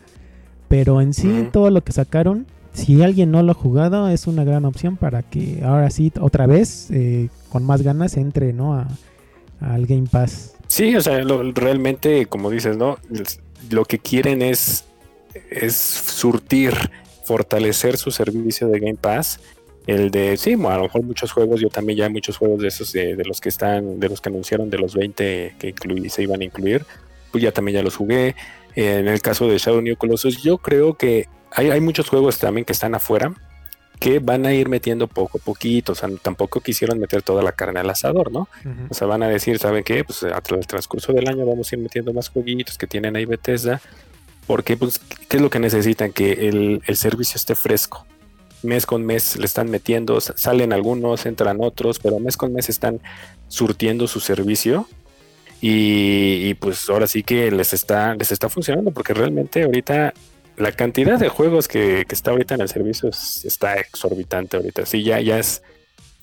Pero 0.67 1.01
en 1.01 1.13
sí, 1.13 1.47
todo 1.51 1.69
lo 1.69 1.83
que 1.83 1.91
sacaron 1.91 2.47
si 2.75 3.01
alguien 3.01 3.31
no 3.31 3.41
lo 3.41 3.51
ha 3.51 3.55
jugado, 3.55 4.09
es 4.09 4.27
una 4.27 4.43
gran 4.43 4.65
opción 4.65 4.97
para 4.97 5.23
que 5.23 5.61
ahora 5.63 5.89
sí, 5.89 6.11
otra 6.19 6.45
vez, 6.45 6.91
eh, 6.91 7.29
con 7.49 7.63
más 7.63 7.81
ganas, 7.81 8.17
entre 8.17 8.51
¿no? 8.51 8.75
A, 8.75 8.87
al 9.65 9.85
Game 9.85 10.07
Pass. 10.09 10.55
Sí, 10.67 10.95
o 10.95 11.01
sea, 11.01 11.23
realmente, 11.53 12.25
como 12.25 12.49
dices, 12.49 12.77
¿no? 12.77 12.97
Lo 13.69 13.85
que 13.85 13.99
quieren 13.99 14.41
es, 14.41 14.85
es 15.49 15.75
surtir, 15.75 16.73
fortalecer 17.23 17.97
su 17.97 18.11
servicio 18.11 18.67
de 18.67 18.79
Game 18.79 18.95
Pass. 18.95 19.39
El 19.87 20.09
de, 20.09 20.37
sí, 20.37 20.53
a 20.53 20.77
lo 20.77 20.83
mejor 20.83 21.03
muchos 21.03 21.31
juegos, 21.31 21.61
yo 21.61 21.69
también 21.69 21.97
ya 21.97 22.05
hay 22.05 22.11
muchos 22.11 22.37
juegos 22.37 22.61
de 22.61 22.69
esos, 22.69 22.91
de, 22.91 23.21
los 23.23 23.39
que 23.39 23.49
están, 23.49 23.99
de 23.99 24.09
los 24.09 24.19
que 24.19 24.29
anunciaron, 24.29 24.69
de 24.69 24.79
los 24.79 24.95
20 24.95 25.55
que 25.59 25.73
se 26.09 26.23
iban 26.23 26.41
a 26.41 26.43
incluir, 26.43 26.85
pues 27.31 27.43
ya 27.43 27.51
también 27.51 27.75
ya 27.75 27.83
los 27.83 27.95
jugué. 27.95 28.35
En 28.75 29.07
el 29.07 29.21
caso 29.21 29.47
de 29.47 29.57
Shadow 29.57 29.81
New 29.81 29.95
Colossus, 29.95 30.41
yo 30.41 30.57
creo 30.57 30.95
que 30.95 31.27
hay, 31.51 31.79
muchos 31.79 32.09
juegos 32.09 32.39
también 32.39 32.65
que 32.65 32.73
están 32.73 32.95
afuera, 32.95 33.33
que 33.99 34.19
van 34.19 34.45
a 34.45 34.53
ir 34.53 34.69
metiendo 34.69 35.07
poco 35.07 35.37
a 35.37 35.41
poquito, 35.41 35.93
o 35.93 35.95
sea, 35.95 36.09
tampoco 36.21 36.59
quisieron 36.61 36.99
meter 36.99 37.21
toda 37.21 37.41
la 37.43 37.51
carne 37.53 37.79
al 37.79 37.89
asador, 37.89 38.31
¿no? 38.31 38.47
Ujú. 38.61 38.87
O 38.89 38.93
sea, 38.93 39.07
van 39.07 39.23
a 39.23 39.27
decir, 39.29 39.57
¿saben 39.59 39.83
qué? 39.83 40.03
Pues 40.03 40.23
a 40.23 40.41
través 40.41 40.61
del 40.63 40.67
transcurso 40.67 41.13
del 41.13 41.27
año 41.27 41.45
vamos 41.45 41.71
a 41.71 41.75
ir 41.75 41.81
metiendo 41.81 42.13
más 42.13 42.29
jueguitos 42.29 42.77
que 42.77 42.87
tienen 42.87 43.15
ahí 43.15 43.25
Bethesda, 43.25 43.81
porque 44.47 44.77
pues, 44.77 44.99
¿qué 45.29 45.37
es 45.37 45.41
lo 45.41 45.49
que 45.49 45.59
necesitan? 45.59 46.11
Que 46.11 46.33
el, 46.49 46.81
el 46.85 46.97
servicio 46.97 47.37
esté 47.37 47.55
fresco. 47.55 48.05
Mes 48.63 48.85
con 48.85 49.05
mes 49.05 49.37
le 49.37 49.45
están 49.45 49.69
metiendo, 49.69 50.19
sa- 50.21 50.33
salen 50.37 50.73
algunos, 50.73 51.25
entran 51.25 51.57
otros, 51.61 51.99
pero 51.99 52.19
mes 52.19 52.35
con 52.37 52.51
mes 52.53 52.67
están 52.69 52.99
surtiendo 53.47 54.07
su 54.07 54.19
servicio 54.19 54.87
y, 55.61 56.47
y, 56.49 56.53
pues 56.55 56.89
ahora 56.89 57.07
sí 57.07 57.23
que 57.23 57.49
les 57.51 57.73
está, 57.73 58.15
les 58.15 58.31
está 58.31 58.49
funcionando, 58.49 58.91
porque 58.91 59.13
realmente 59.13 59.63
ahorita 59.63 60.13
la 60.57 60.71
cantidad 60.71 61.19
de 61.19 61.29
juegos 61.29 61.67
que, 61.67 62.05
que 62.07 62.15
está 62.15 62.31
ahorita 62.31 62.55
en 62.55 62.61
el 62.61 62.69
servicio 62.69 63.09
es- 63.09 63.43
está 63.45 63.75
exorbitante 63.75 64.57
ahorita. 64.57 64.85
Sí, 64.85 65.03
ya, 65.03 65.19
ya 65.21 65.39
es 65.39 65.61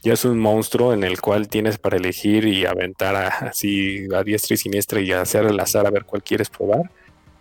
ya 0.05 0.15
es 0.15 0.25
un 0.25 0.37
monstruo 0.41 0.93
en 0.93 1.05
el 1.05 1.21
cual 1.21 1.47
tienes 1.47 1.79
para 1.79 1.97
elegir 1.97 2.45
y 2.45 2.67
aventar 2.67 3.15
a- 3.15 3.29
así 3.29 4.07
a 4.12 4.25
diestra 4.25 4.55
y 4.55 4.57
siniestra 4.57 5.01
y 5.01 5.12
hacer 5.12 5.47
al 5.47 5.61
azar 5.61 5.87
a 5.87 5.91
ver 5.91 6.05
cuál 6.05 6.23
quieres 6.25 6.51
probar. 6.51 6.91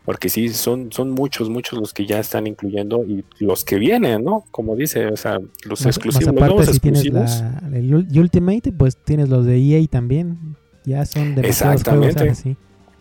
Porque 0.05 0.29
sí, 0.29 0.49
son, 0.49 0.91
son 0.91 1.11
muchos, 1.11 1.49
muchos 1.49 1.79
los 1.79 1.93
que 1.93 2.05
ya 2.07 2.19
están 2.19 2.45
incluyendo 2.47 3.03
y 3.03 3.23
los 3.39 3.63
que 3.63 3.77
vienen, 3.77 4.23
¿no? 4.23 4.43
Como 4.51 4.75
dice, 4.75 5.07
o 5.07 5.17
sea, 5.17 5.39
los 5.63 5.79
Más, 5.79 5.85
más 5.85 5.95
exclusivos, 5.97 6.25
los 6.33 6.37
aparte, 6.43 6.55
nuevos 6.55 6.73
si 6.73 6.79
tienes 6.79 7.05
exclusivos. 7.05 7.41
la, 7.71 7.77
el 7.77 7.91
Ul- 7.93 8.17
Ultimate, 8.19 8.71
pues 8.73 8.97
tienes 8.97 9.29
los 9.29 9.45
de 9.45 9.57
EA 9.57 9.87
también. 9.87 10.55
Ya 10.85 11.05
son 11.05 11.33
juegos 11.33 11.45
Exactamente. 11.47 12.19
ahora 12.19 12.35
sí. 12.35 12.57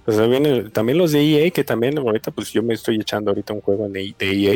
Viene 0.07 0.71
también 0.71 0.99
los 0.99 1.13
de 1.13 1.21
EA, 1.21 1.51
que 1.51 1.63
también 1.63 1.99
ahorita, 1.99 2.31
pues 2.31 2.53
yo 2.53 2.63
me 2.63 2.75
estoy 2.75 2.97
echando 2.97 3.31
ahorita 3.31 3.53
un 3.53 3.61
juego 3.61 3.89
de, 3.89 4.15
de 4.19 4.31
EA 4.31 4.55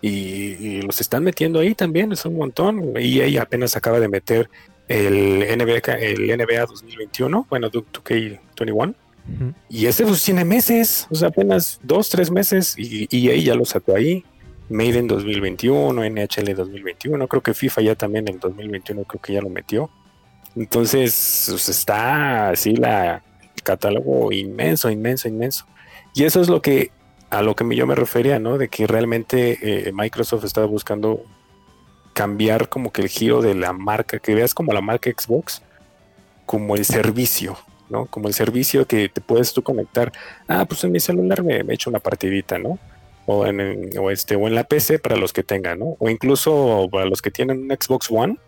y, 0.00 0.08
y 0.08 0.82
los 0.82 1.00
están 1.00 1.22
metiendo 1.22 1.60
ahí 1.60 1.74
también, 1.74 2.12
es 2.12 2.24
un 2.24 2.36
montón. 2.36 2.94
EA 2.96 3.42
apenas 3.42 3.76
acaba 3.76 4.00
de 4.00 4.08
meter 4.08 4.50
el 4.88 5.38
NBA, 5.58 5.94
el 5.94 6.26
NBA 6.26 6.66
2021, 6.66 7.46
bueno, 7.48 7.70
2K21. 7.70 8.94
Ujú. 9.28 9.54
Y 9.68 9.86
este 9.86 10.04
pues 10.04 10.22
tiene 10.22 10.44
meses, 10.44 11.06
o 11.10 11.14
sea, 11.14 11.28
apenas 11.28 11.80
dos, 11.82 12.08
tres 12.08 12.30
meses 12.30 12.74
y 12.78 13.28
EA 13.28 13.36
ya 13.36 13.54
lo 13.54 13.64
sacó 13.64 13.96
ahí. 13.96 14.24
Made 14.68 14.98
in 14.98 15.06
2021, 15.06 16.04
NHL 16.10 16.54
2021, 16.54 17.28
creo 17.28 17.42
que 17.42 17.54
FIFA 17.54 17.82
ya 17.82 17.94
también 17.94 18.28
en 18.28 18.40
2021 18.40 19.04
creo 19.04 19.22
que 19.22 19.32
ya 19.34 19.40
lo 19.40 19.48
metió. 19.48 19.90
Entonces 20.56 21.46
pues, 21.50 21.68
está 21.68 22.50
así 22.50 22.74
la, 22.74 23.22
catálogo 23.66 24.32
inmenso, 24.32 24.88
inmenso, 24.90 25.28
inmenso. 25.28 25.66
Y 26.14 26.24
eso 26.24 26.40
es 26.40 26.48
lo 26.48 26.62
que 26.62 26.90
a 27.28 27.42
lo 27.42 27.54
que 27.56 27.64
yo 27.74 27.86
me 27.86 27.96
refería, 27.96 28.38
¿no? 28.38 28.56
De 28.56 28.68
que 28.68 28.86
realmente 28.86 29.58
eh, 29.60 29.92
Microsoft 29.92 30.44
estaba 30.44 30.66
buscando 30.66 31.22
cambiar 32.12 32.68
como 32.68 32.92
que 32.92 33.02
el 33.02 33.08
giro 33.08 33.42
de 33.42 33.54
la 33.54 33.72
marca, 33.72 34.18
que 34.18 34.34
veas 34.34 34.54
como 34.54 34.72
la 34.72 34.80
marca 34.80 35.10
Xbox, 35.10 35.60
como 36.46 36.76
el 36.76 36.84
servicio, 36.84 37.58
¿no? 37.90 38.06
Como 38.06 38.28
el 38.28 38.34
servicio 38.34 38.86
que 38.86 39.08
te 39.08 39.20
puedes 39.20 39.52
tú 39.52 39.62
conectar. 39.62 40.12
Ah, 40.48 40.64
pues 40.64 40.82
en 40.84 40.92
mi 40.92 41.00
celular 41.00 41.42
me, 41.42 41.62
me 41.64 41.74
echo 41.74 41.90
una 41.90 41.98
partidita, 41.98 42.58
¿no? 42.58 42.78
O 43.26 43.44
en- 43.44 43.90
o 43.98 44.10
este, 44.10 44.36
o 44.36 44.46
en 44.46 44.54
la 44.54 44.62
PC 44.64 44.98
para 45.00 45.16
los 45.16 45.32
que 45.32 45.42
tengan, 45.42 45.80
¿no? 45.80 45.96
O 45.98 46.08
incluso 46.08 46.88
para 46.90 47.04
los 47.06 47.20
que 47.20 47.30
tienen 47.32 47.58
un 47.64 47.68
Xbox 47.76 48.06
One, 48.10 48.38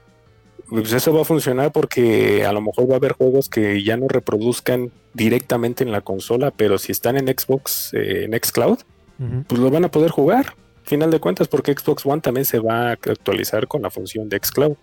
pues 0.69 0.93
eso 0.93 1.13
va 1.13 1.23
a 1.23 1.25
funcionar 1.25 1.73
porque 1.73 2.45
a 2.45 2.53
lo 2.53 2.61
mejor 2.61 2.89
va 2.91 2.95
a 2.95 2.97
haber 2.99 3.13
juegos 3.13 3.49
que 3.49 3.83
ya 3.83 3.97
no 3.97 4.09
reproduzcan 4.09 4.91
directamente 5.15 5.85
en 5.85 5.93
la 5.93 6.01
consola, 6.01 6.51
pero 6.51 6.79
si 6.79 6.93
están 6.93 7.17
en 7.17 7.27
Xbox, 7.29 7.93
eh, 7.95 8.25
en 8.25 8.39
Xcloud, 8.39 8.79
Ujú. 9.19 9.45
pues 9.47 9.61
lo 9.61 9.71
van 9.71 9.85
a 9.85 9.91
poder 9.91 10.11
jugar. 10.11 10.55
Final 10.85 11.11
de 11.11 11.21
cuentas, 11.21 11.49
porque 11.49 11.73
Xbox 11.73 12.07
One 12.07 12.21
también 12.23 12.45
se 12.45 12.59
va 12.61 12.89
a 12.89 12.93
actualizar 12.93 13.67
con 13.69 13.83
la 13.83 13.91
función 13.91 14.29
de 14.29 14.39
Xcloud. 14.43 14.77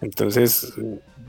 Entonces, 0.00 0.72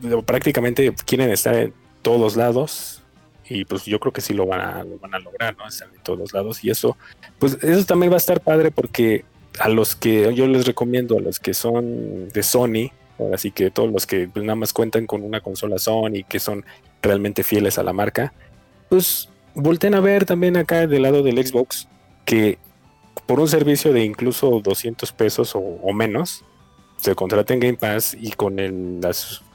eh, 0.03 0.21
prácticamente 0.25 0.93
quieren 1.05 1.29
estar 1.31 1.55
en 1.55 1.73
todos 2.01 2.35
lados 2.35 3.03
y 3.47 3.65
pues 3.65 3.85
yo 3.85 3.99
creo 3.99 4.13
que 4.13 4.21
sí 4.21 4.33
lo 4.33 4.45
van 4.45 4.61
a, 4.61 4.83
lo 4.83 4.97
van 4.99 5.15
a 5.15 5.19
lograr, 5.19 5.57
¿no? 5.57 5.67
Estar 5.67 5.89
en 5.95 6.01
todos 6.03 6.33
lados 6.33 6.63
y 6.63 6.69
eso, 6.69 6.95
pues 7.39 7.57
eso 7.63 7.83
también 7.85 8.11
va 8.11 8.15
a 8.15 8.19
estar 8.19 8.39
padre 8.41 8.71
porque 8.71 9.25
a 9.59 9.69
los 9.69 9.95
que 9.95 10.33
yo 10.35 10.45
les 10.47 10.65
recomiendo, 10.67 11.17
a 11.17 11.21
los 11.21 11.39
que 11.39 11.53
son 11.53 12.29
de 12.29 12.43
Sony, 12.43 12.91
así 13.33 13.51
que 13.51 13.71
todos 13.71 13.91
los 13.91 14.05
que 14.05 14.27
pues, 14.27 14.45
nada 14.45 14.55
más 14.55 14.73
cuentan 14.73 15.05
con 15.05 15.23
una 15.23 15.41
consola 15.41 15.77
Sony, 15.77 16.23
que 16.27 16.39
son 16.39 16.65
realmente 17.01 17.43
fieles 17.43 17.77
a 17.77 17.83
la 17.83 17.93
marca, 17.93 18.33
pues 18.89 19.29
volten 19.53 19.95
a 19.95 19.99
ver 19.99 20.25
también 20.25 20.57
acá 20.57 20.87
del 20.87 21.01
lado 21.01 21.23
del 21.23 21.45
Xbox 21.45 21.87
que 22.25 22.57
por 23.25 23.39
un 23.39 23.47
servicio 23.47 23.93
de 23.93 24.03
incluso 24.03 24.59
200 24.59 25.11
pesos 25.11 25.51
o, 25.55 25.93
menos, 25.93 26.43
se 26.97 27.13
contraten 27.13 27.59
Game 27.59 27.77
Pass 27.77 28.17
y 28.19 28.31
con 28.31 28.59
el, 28.59 28.99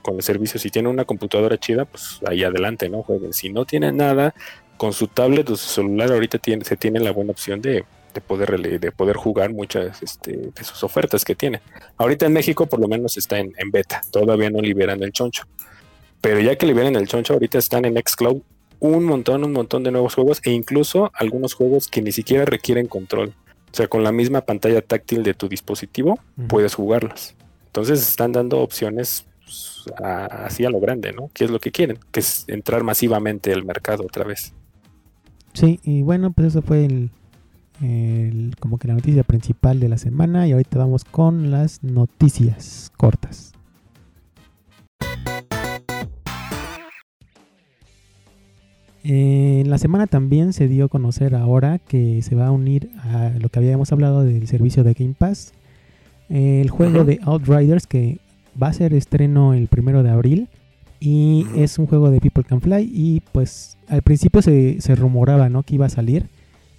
con 0.02 0.16
el 0.16 0.23
servicio, 0.23 0.61
si 0.61 0.71
tienen 0.71 0.92
una 0.92 1.04
computadora 1.04 1.59
chida, 1.59 1.85
pues 1.85 2.21
ahí 2.26 2.44
adelante, 2.44 2.88
¿no? 2.88 3.02
Jueguen. 3.02 3.33
Si 3.33 3.50
no 3.50 3.64
tienen 3.64 3.97
nada, 3.97 4.33
con 4.76 4.92
su 4.92 5.09
tablet 5.09 5.50
o 5.50 5.56
su 5.56 5.68
celular 5.68 6.12
ahorita 6.12 6.38
tiene, 6.38 6.64
se 6.64 6.76
tiene 6.76 7.00
la 7.00 7.11
buena 7.11 7.33
opción 7.33 7.61
de, 7.61 7.85
de 8.14 8.21
poder 8.21 8.80
de 8.80 8.92
poder 8.92 9.16
jugar 9.16 9.52
muchas 9.52 10.02
este, 10.02 10.37
de 10.54 10.64
sus 10.64 10.83
ofertas 10.85 11.25
que 11.25 11.35
tiene. 11.35 11.61
Ahorita 11.99 12.25
en 12.26 12.33
México 12.33 12.66
por 12.66 12.80
lo 12.80 12.88
menos 12.88 13.16
está 13.18 13.38
en, 13.38 13.52
en 13.59 13.71
beta, 13.71 14.00
todavía 14.11 14.49
no 14.50 14.61
liberan 14.62 15.02
el 15.02 15.12
choncho. 15.12 15.44
Pero 16.21 16.40
ya 16.40 16.56
que 16.56 16.64
liberan 16.66 16.97
el 16.97 17.06
choncho, 17.06 17.35
ahorita 17.35 17.59
están 17.59 17.85
en 17.85 17.97
Xcloud 18.02 18.40
un 18.80 19.04
montón, 19.04 19.44
un 19.44 19.52
montón 19.52 19.83
de 19.83 19.90
nuevos 19.90 20.14
juegos 20.14 20.40
e 20.44 20.50
incluso 20.50 21.11
algunos 21.14 21.54
juegos 21.54 21.88
que 21.88 22.00
ni 22.02 22.12
siquiera 22.12 22.44
requieren 22.44 22.87
control. 22.87 23.35
O 23.73 23.76
sea, 23.76 23.88
con 23.88 24.04
la 24.04 24.12
misma 24.12 24.40
pantalla 24.42 24.80
táctil 24.83 25.23
de 25.23 25.35
tu 25.35 25.49
dispositivo 25.49 26.18
puedes 26.49 26.75
jugarlos. 26.75 27.35
Entonces 27.66 28.00
están 28.00 28.33
dando 28.33 28.61
opciones 28.61 29.26
pues, 29.44 29.85
a- 30.02 30.26
así 30.47 30.64
a 30.64 30.71
lo 30.71 30.80
grande, 30.80 31.12
¿no? 31.12 31.28
¿Qué 31.35 31.44
es 31.44 31.50
lo 31.50 31.59
que 31.59 31.73
quieren? 31.73 31.99
Que 32.12 32.21
es 32.21 32.44
entrar 32.47 32.85
masivamente 32.85 33.52
al 33.52 33.64
mercado 33.64 34.04
otra 34.04 34.25
vez. 34.25 34.52
Sí, 35.54 35.80
y 35.83 36.02
bueno, 36.02 36.33
pues 36.33 36.49
eso 36.49 36.62
fue 36.62 36.85
el, 36.85 37.11
el- 37.83 38.54
como 38.61 38.78
que 38.78 38.88
la 38.88 38.95
noticia 38.95 39.23
principal 39.25 39.81
de 39.81 39.88
la 39.88 39.99
semana 39.99 40.47
y 40.47 40.52
ahorita 40.52 40.78
vamos 40.78 41.04
con 41.04 41.50
las 41.50 41.83
noticias 41.83 42.93
cortas. 42.97 43.52
En 49.02 49.69
la 49.69 49.76
semana 49.78 50.07
también 50.07 50.52
se 50.54 50.66
dio 50.66 50.87
a 50.87 50.88
conocer 50.88 51.35
ahora 51.35 51.78
que 51.78 52.23
se 52.23 52.35
va 52.35 52.47
a 52.47 52.50
unir 52.50 52.90
a 53.02 53.31
lo 53.38 53.50
que 53.50 53.59
habíamos 53.59 53.93
hablado 53.93 54.25
del 54.25 54.47
servicio 54.47 54.83
de 54.83 54.95
Game 54.95 55.14
Pass, 55.19 55.52
el 56.31 56.71
juego 56.71 57.04
de 57.04 57.21
Outriders 57.25 57.87
que 57.87 58.19
va 58.61 58.69
a 58.69 58.73
ser 58.73 58.95
estreno 58.95 59.52
el 59.52 59.69
primero 59.69 60.02
de 60.02 60.11
abril 60.11 60.49
y 61.00 61.45
es 61.54 61.78
un 61.78 61.87
juego 61.87 62.11
de 62.11 62.21
People 62.21 62.45
Can 62.45 62.62
Fly 62.62 62.90
y 62.95 63.21
pues 63.33 63.76
al 63.88 64.00
principio 64.00 64.40
se, 64.40 64.81
se 64.81 64.95
rumoraba 64.95 65.50
¿no? 65.50 65.64
que 65.64 65.75
iba 65.75 65.85
a 65.85 65.90
salir 65.90 66.31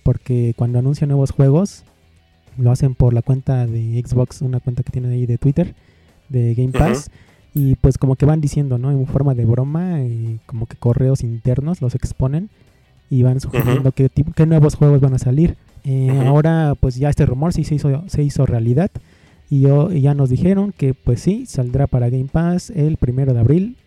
porque 0.06 0.54
cuando 0.56 0.78
anuncian 0.78 1.08
nuevos 1.10 1.32
juegos 1.32 1.84
lo 2.60 2.70
hacen 2.70 2.94
por 2.94 3.16
la 3.16 3.24
cuenta 3.24 3.66
de 3.66 4.04
Xbox, 4.06 4.44
una 4.44 4.60
cuenta 4.60 4.84
que 4.84 4.92
tienen 4.92 5.12
ahí 5.12 5.26
de 5.26 5.40
Twitter 5.40 5.74
de 6.30 6.54
Game 6.54 6.74
Pass 6.74 7.10
y 7.56 7.74
pues 7.74 7.98
como 7.98 8.16
que 8.16 8.28
van 8.28 8.40
diciendo, 8.40 8.78
¿no? 8.78 8.92
En 8.92 9.08
forma 9.08 9.34
de 9.34 9.46
broma 9.46 10.04
y 10.04 10.40
como 10.46 10.68
que 10.68 10.78
correos 10.78 11.24
internos 11.24 11.82
los 11.82 11.96
exponen 11.96 12.52
y 13.10 13.24
van 13.24 13.40
sugiriendo 13.40 13.94
qué, 13.94 14.08
tipo, 14.08 14.32
qué 14.34 14.46
nuevos 14.46 14.76
juegos 14.76 15.02
van 15.02 15.16
a 15.16 15.18
salir. 15.18 15.58
Eh. 15.84 16.24
Ahora 16.28 16.76
pues 16.80 16.98
ya 16.98 17.10
este 17.10 17.26
rumor 17.26 17.52
sí 17.52 17.64
se 17.64 17.74
hizo, 17.74 18.04
se 18.06 18.22
hizo 18.22 18.46
realidad 18.46 18.92
y, 19.50 19.62
yo, 19.62 19.92
y 19.92 20.02
ya 20.02 20.14
nos 20.14 20.30
dijeron 20.30 20.72
que 20.72 20.94
pues 20.94 21.20
sí, 21.20 21.48
saldrá 21.48 21.88
para 21.88 22.10
Game 22.10 22.30
Pass 22.32 22.70
el 22.70 22.98
primero 22.98 23.34
de 23.34 23.40
abril. 23.40 23.78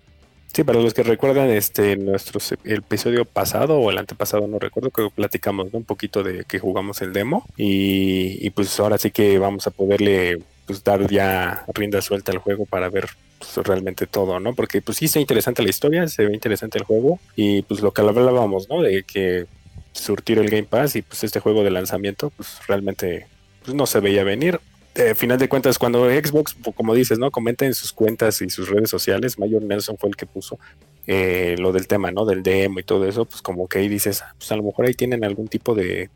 Sí, 0.52 0.64
para 0.64 0.81
los 0.81 0.95
que 0.95 1.02
recuerdan 1.02 1.50
este 1.50 1.97
nuestro 1.97 2.40
el 2.64 2.78
episodio 2.78 3.25
pasado 3.25 3.78
o 3.78 3.90
el 3.90 3.99
antepasado, 3.99 4.47
no 4.47 4.59
recuerdo, 4.59 4.90
que 4.90 5.09
platicamos 5.14 5.69
un 5.73 5.85
poquito 5.85 6.23
de 6.23 6.45
que 6.45 6.59
jugamos 6.59 7.00
el 7.02 7.12
demo 7.12 7.47
y, 7.57 8.45
y, 8.45 8.50
pues 8.50 8.78
ahora 8.81 8.99
sí 8.99 9.11
que 9.11 9.38
vamos 9.38 9.67
a 9.67 9.71
poderle 9.71 10.40
pues 10.67 10.85
dar 10.85 11.09
ya 11.11 11.64
rienda 11.75 12.02
suelta 12.02 12.33
al 12.33 12.38
juego 12.38 12.67
para 12.67 12.88
ver 12.90 13.09
pues, 13.38 13.57
realmente 13.67 14.07
todo, 14.07 14.38
¿no? 14.40 14.55
Porque 14.55 14.83
pues 14.83 14.99
sí 14.99 15.07
está 15.07 15.21
interesante 15.21 15.62
la 15.62 15.71
historia, 15.71 16.09
se 16.09 16.26
ve 16.26 16.35
interesante 16.35 16.78
el 16.78 16.85
juego 16.85 17.19
y 17.37 17.62
pues 17.62 17.81
lo 17.81 17.93
que 17.93 18.02
hablábamos, 18.02 18.69
¿no? 18.69 18.83
De 18.83 19.02
que 19.02 19.47
surtir 19.93 20.38
el 20.38 20.50
Game 20.50 20.64
Pass 20.64 20.97
y 20.97 21.02
pues 21.02 21.25
este 21.25 21.40
juego 21.40 21.64
de 21.64 21.71
lanzamiento 21.71 22.31
pues 22.31 22.59
realmente 22.67 23.26
pues, 23.64 23.75
no 23.75 23.87
se 23.87 24.00
veía 24.00 24.25
venir. 24.25 24.61
Eh, 24.99 25.14
final 25.14 25.38
de 25.38 25.49
cuentas, 25.49 25.78
cuando 25.78 26.11
Xbox, 26.11 26.57
como 26.75 26.93
dices, 26.93 27.19
¿no? 27.21 27.31
Comenta 27.31 27.64
en 27.64 27.73
sus 27.75 27.93
cuentas 27.93 28.43
y 28.43 28.50
sus 28.50 28.69
redes 28.69 28.90
sociales, 28.90 29.38
Mayor 29.38 29.62
Nelson 29.62 29.97
fue 29.97 30.09
el 30.09 30.17
que 30.17 30.26
puso 30.26 30.59
eh, 31.07 31.55
lo 31.59 31.71
del 31.73 31.87
tema, 31.87 32.11
¿no? 32.11 32.25
Del 32.25 32.43
demo 32.43 32.81
y 32.81 32.83
todo 32.83 33.07
eso, 33.07 33.25
pues 33.25 33.40
como 33.40 33.69
que 33.69 33.78
ahí 33.78 33.88
dices, 33.88 34.23
ah, 34.23 34.35
pues 34.37 34.50
a 34.50 34.57
lo 34.57 34.64
mejor 34.64 34.87
ahí 34.87 34.95
tienen 34.95 35.25
algún 35.25 35.47
tipo 35.47 35.75
de, 35.76 36.11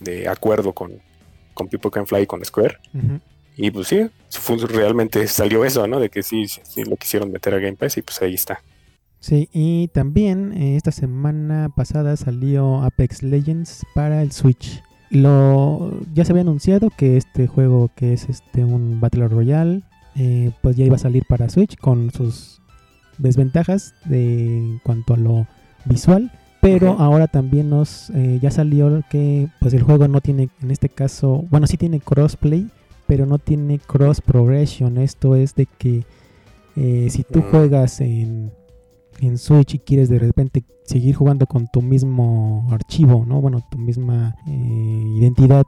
de 0.00 0.26
acuerdo 0.28 0.72
con, 0.72 1.00
con 1.54 1.68
People 1.68 1.92
Can 1.92 2.06
Fly 2.08 2.22
y 2.22 2.26
con 2.26 2.44
Square. 2.44 2.78
Y 3.56 3.70
pues 3.70 3.86
sí, 3.88 4.08
fue- 4.30 4.56
realmente 4.66 5.26
salió 5.28 5.64
eso, 5.64 5.86
¿no? 5.86 6.00
De 6.00 6.08
que 6.10 6.22
sí, 6.24 6.48
sí, 6.48 6.60
sí 6.64 6.82
lo 6.84 6.96
quisieron 6.96 7.30
meter 7.30 7.54
a 7.54 7.58
Game 7.58 7.76
Pass 7.76 7.98
y 7.98 8.02
pues 8.02 8.20
ahí 8.20 8.34
está. 8.34 8.62
Sí, 9.20 9.48
y 9.52 9.88
también 9.88 10.52
eh, 10.60 10.76
esta 10.76 10.90
semana 10.92 11.68
pasada 11.74 12.16
salió 12.16 12.82
Apex 12.82 13.22
Legends 13.22 13.84
para 13.94 14.22
el 14.22 14.32
Switch. 14.32 14.82
Lo 15.10 15.90
ya 16.14 16.24
se 16.24 16.32
había 16.32 16.42
anunciado 16.42 16.90
que 16.90 17.16
este 17.16 17.46
juego 17.46 17.90
que 17.94 18.12
es 18.12 18.28
este 18.28 18.64
un 18.64 19.00
Battle 19.00 19.28
Royale 19.28 19.82
eh, 20.16 20.50
pues 20.62 20.76
ya 20.76 20.84
iba 20.84 20.96
a 20.96 20.98
salir 20.98 21.24
para 21.28 21.48
Switch 21.48 21.76
con 21.76 22.10
sus 22.10 22.60
desventajas 23.18 23.94
de 24.04 24.58
en 24.58 24.78
cuanto 24.84 25.14
a 25.14 25.16
lo 25.16 25.46
visual 25.84 26.30
pero 26.60 26.96
ahora 26.98 27.28
también 27.28 27.70
nos 27.70 28.10
eh, 28.10 28.38
ya 28.42 28.50
salió 28.50 29.02
que 29.10 29.48
pues 29.60 29.74
el 29.74 29.82
juego 29.82 30.08
no 30.08 30.20
tiene 30.20 30.50
en 30.60 30.70
este 30.70 30.88
caso 30.88 31.44
bueno 31.50 31.66
sí 31.66 31.76
tiene 31.76 32.00
crossplay 32.00 32.68
pero 33.06 33.24
no 33.26 33.38
tiene 33.38 33.78
cross 33.78 34.20
progression 34.20 34.98
esto 34.98 35.36
es 35.36 35.54
de 35.54 35.66
que 35.66 36.04
eh, 36.76 37.08
si 37.10 37.24
tú 37.24 37.40
Mm. 37.40 37.50
juegas 37.50 38.00
en, 38.00 38.52
en 39.20 39.38
Switch 39.38 39.74
y 39.74 39.78
quieres 39.78 40.08
de 40.08 40.18
repente 40.18 40.64
seguir 40.84 41.14
jugando 41.14 41.46
con 41.46 41.66
tu 41.68 41.82
mismo 41.82 42.66
archivo 42.70 43.24
no 43.26 43.40
bueno 43.40 43.60
tu 43.70 43.78
misma 43.78 44.34
eh, 44.46 44.50
identidad 45.18 45.64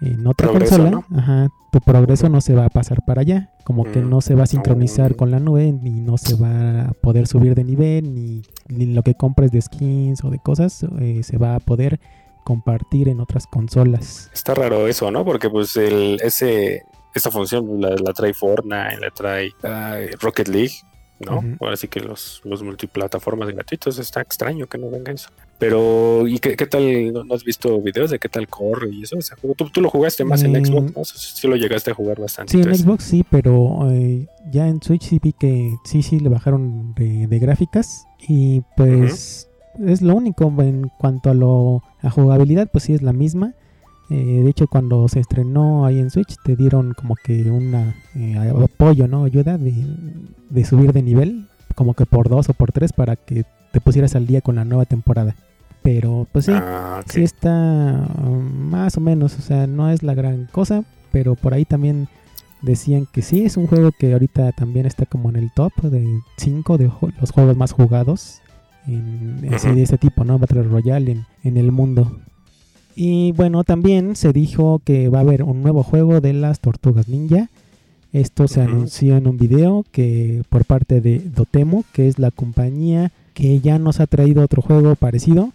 en 0.00 0.24
otra 0.28 0.48
Progreso, 0.48 0.76
consola 0.76 0.90
¿no? 1.08 1.18
ajá, 1.18 1.48
tu 1.72 1.80
progreso 1.80 2.28
no 2.28 2.40
se 2.40 2.54
va 2.54 2.66
a 2.66 2.68
pasar 2.68 3.04
para 3.04 3.22
allá 3.22 3.50
como 3.64 3.82
que 3.84 4.00
Mm. 4.00 4.08
no 4.10 4.20
se 4.20 4.34
va 4.36 4.44
a 4.44 4.46
sincronizar 4.46 5.12
Mm. 5.12 5.14
con 5.16 5.30
la 5.32 5.40
nube 5.40 5.72
ni 5.72 6.00
no 6.00 6.16
se 6.18 6.34
va 6.36 6.82
a 6.88 6.92
poder 6.92 7.26
subir 7.26 7.54
de 7.56 7.64
nivel 7.64 8.14
ni, 8.14 8.42
ni 8.68 8.86
lo 8.86 9.02
que 9.02 9.14
compres 9.14 9.50
de 9.50 9.60
skins 9.60 10.22
o 10.24 10.30
de 10.30 10.38
cosas 10.38 10.84
eh, 11.00 11.22
se 11.24 11.36
va 11.38 11.56
a 11.56 11.60
poder 11.60 11.98
compartir 12.44 13.08
en 13.08 13.20
otras 13.20 13.46
consolas 13.46 14.30
Está 14.32 14.54
raro 14.54 14.86
eso, 14.88 15.10
¿no? 15.10 15.24
Porque 15.24 15.50
pues 15.50 15.76
el, 15.76 16.18
ese, 16.22 16.82
esa 17.14 17.30
función 17.30 17.80
la, 17.80 17.90
la 17.90 18.12
trae 18.14 18.32
Fortnite, 18.34 18.98
la 19.00 19.10
trae 19.10 19.50
Rocket 20.20 20.48
League, 20.48 20.72
¿no? 21.20 21.42
Ahora 21.60 21.76
sí 21.76 21.88
que 21.88 22.00
los, 22.00 22.40
los 22.44 22.62
multiplataformas 22.62 23.48
gratuitos 23.50 23.98
está 23.98 24.20
extraño 24.20 24.66
que 24.66 24.78
no 24.78 24.90
venga 24.90 25.12
eso. 25.12 25.30
Pero, 25.58 26.28
¿y 26.28 26.38
qué, 26.38 26.54
qué 26.54 26.66
tal? 26.66 27.12
¿No, 27.12 27.24
no 27.24 27.34
has 27.34 27.42
visto 27.42 27.80
videos 27.82 28.10
de 28.10 28.18
qué 28.20 28.28
tal 28.28 28.46
corre 28.46 28.90
y 28.90 29.02
eso? 29.02 29.16
juego? 29.40 29.54
Tú, 29.56 29.70
tú 29.70 29.80
lo 29.80 29.90
jugaste 29.90 30.24
más 30.24 30.42
en 30.44 30.52
Mm. 30.52 30.64
Xbox, 30.64 30.96
¿no? 30.96 31.04
Sí, 31.04 31.14
sí 31.34 31.48
lo 31.48 31.56
llegaste 31.56 31.90
a 31.90 31.94
jugar 31.94 32.20
bastante. 32.20 32.52
Sí, 32.52 32.60
en 32.60 32.74
Xbox 32.76 33.02
sí, 33.04 33.24
pero 33.28 33.90
eh, 33.90 34.28
ya 34.52 34.68
en 34.68 34.80
Switch 34.80 35.02
sí 35.02 35.18
vi 35.20 35.32
que 35.32 35.74
sí, 35.84 36.02
sí 36.02 36.20
le 36.20 36.28
bajaron 36.28 36.94
de, 36.94 37.26
de 37.26 37.38
gráficas 37.40 38.06
y 38.20 38.62
pues 38.76 39.48
es 39.84 40.02
lo 40.02 40.14
único 40.14 40.52
en 40.60 40.90
cuanto 40.98 41.30
a 41.30 41.34
lo 41.34 41.82
a 42.02 42.10
jugabilidad, 42.10 42.68
pues 42.70 42.84
sí 42.84 42.94
es 42.94 43.02
la 43.02 43.12
misma. 43.12 43.54
Eh, 44.10 44.40
de 44.42 44.50
hecho, 44.50 44.66
cuando 44.68 45.06
se 45.08 45.20
estrenó 45.20 45.84
ahí 45.84 45.98
en 45.98 46.10
Switch 46.10 46.36
te 46.42 46.56
dieron 46.56 46.94
como 46.94 47.14
que 47.14 47.50
una 47.50 47.94
eh, 48.14 48.36
apoyo, 48.64 49.06
¿no? 49.06 49.24
Ayuda 49.24 49.58
de, 49.58 49.86
de 50.48 50.64
subir 50.64 50.92
de 50.92 51.02
nivel, 51.02 51.46
como 51.74 51.94
que 51.94 52.06
por 52.06 52.28
dos 52.28 52.48
o 52.48 52.54
por 52.54 52.72
tres 52.72 52.92
para 52.92 53.16
que 53.16 53.44
te 53.72 53.80
pusieras 53.80 54.16
al 54.16 54.26
día 54.26 54.40
con 54.40 54.56
la 54.56 54.64
nueva 54.64 54.86
temporada. 54.86 55.36
Pero 55.82 56.26
pues 56.32 56.46
sí, 56.46 56.52
Ah, 56.54 57.02
sí 57.06 57.22
está 57.22 58.08
um, 58.24 58.70
más 58.70 58.96
o 58.96 59.00
menos, 59.00 59.38
o 59.38 59.42
sea, 59.42 59.66
no 59.66 59.90
es 59.90 60.02
la 60.02 60.14
gran 60.14 60.46
cosa, 60.50 60.84
pero 61.12 61.34
por 61.34 61.54
ahí 61.54 61.64
también 61.64 62.08
decían 62.62 63.06
que 63.10 63.22
sí, 63.22 63.44
es 63.44 63.56
un 63.56 63.66
juego 63.66 63.90
que 63.92 64.12
ahorita 64.12 64.52
también 64.52 64.86
está 64.86 65.06
como 65.06 65.28
en 65.28 65.36
el 65.36 65.52
top 65.52 65.72
de 65.82 66.20
5 66.38 66.78
de 66.78 66.90
los 67.20 67.30
juegos 67.30 67.56
más 67.56 67.72
jugados 67.72 68.40
en, 68.86 69.40
de 69.40 69.82
este 69.82 69.98
tipo, 69.98 70.24
¿no? 70.24 70.38
Battle 70.38 70.62
Royale 70.62 71.12
en, 71.12 71.26
en 71.44 71.56
el 71.56 71.72
mundo. 71.72 72.20
Y 73.00 73.30
bueno, 73.30 73.62
también 73.62 74.16
se 74.16 74.32
dijo 74.32 74.80
que 74.84 75.08
va 75.08 75.18
a 75.18 75.20
haber 75.20 75.44
un 75.44 75.62
nuevo 75.62 75.84
juego 75.84 76.20
de 76.20 76.32
las 76.32 76.58
Tortugas 76.58 77.06
Ninja. 77.06 77.48
Esto 78.12 78.48
se 78.48 78.60
anunció 78.60 79.16
en 79.16 79.28
un 79.28 79.36
video 79.38 79.84
que 79.92 80.42
por 80.48 80.64
parte 80.64 81.00
de 81.00 81.20
Dotemu, 81.20 81.84
que 81.92 82.08
es 82.08 82.18
la 82.18 82.32
compañía 82.32 83.12
que 83.34 83.60
ya 83.60 83.78
nos 83.78 84.00
ha 84.00 84.08
traído 84.08 84.42
otro 84.42 84.62
juego 84.62 84.96
parecido. 84.96 85.52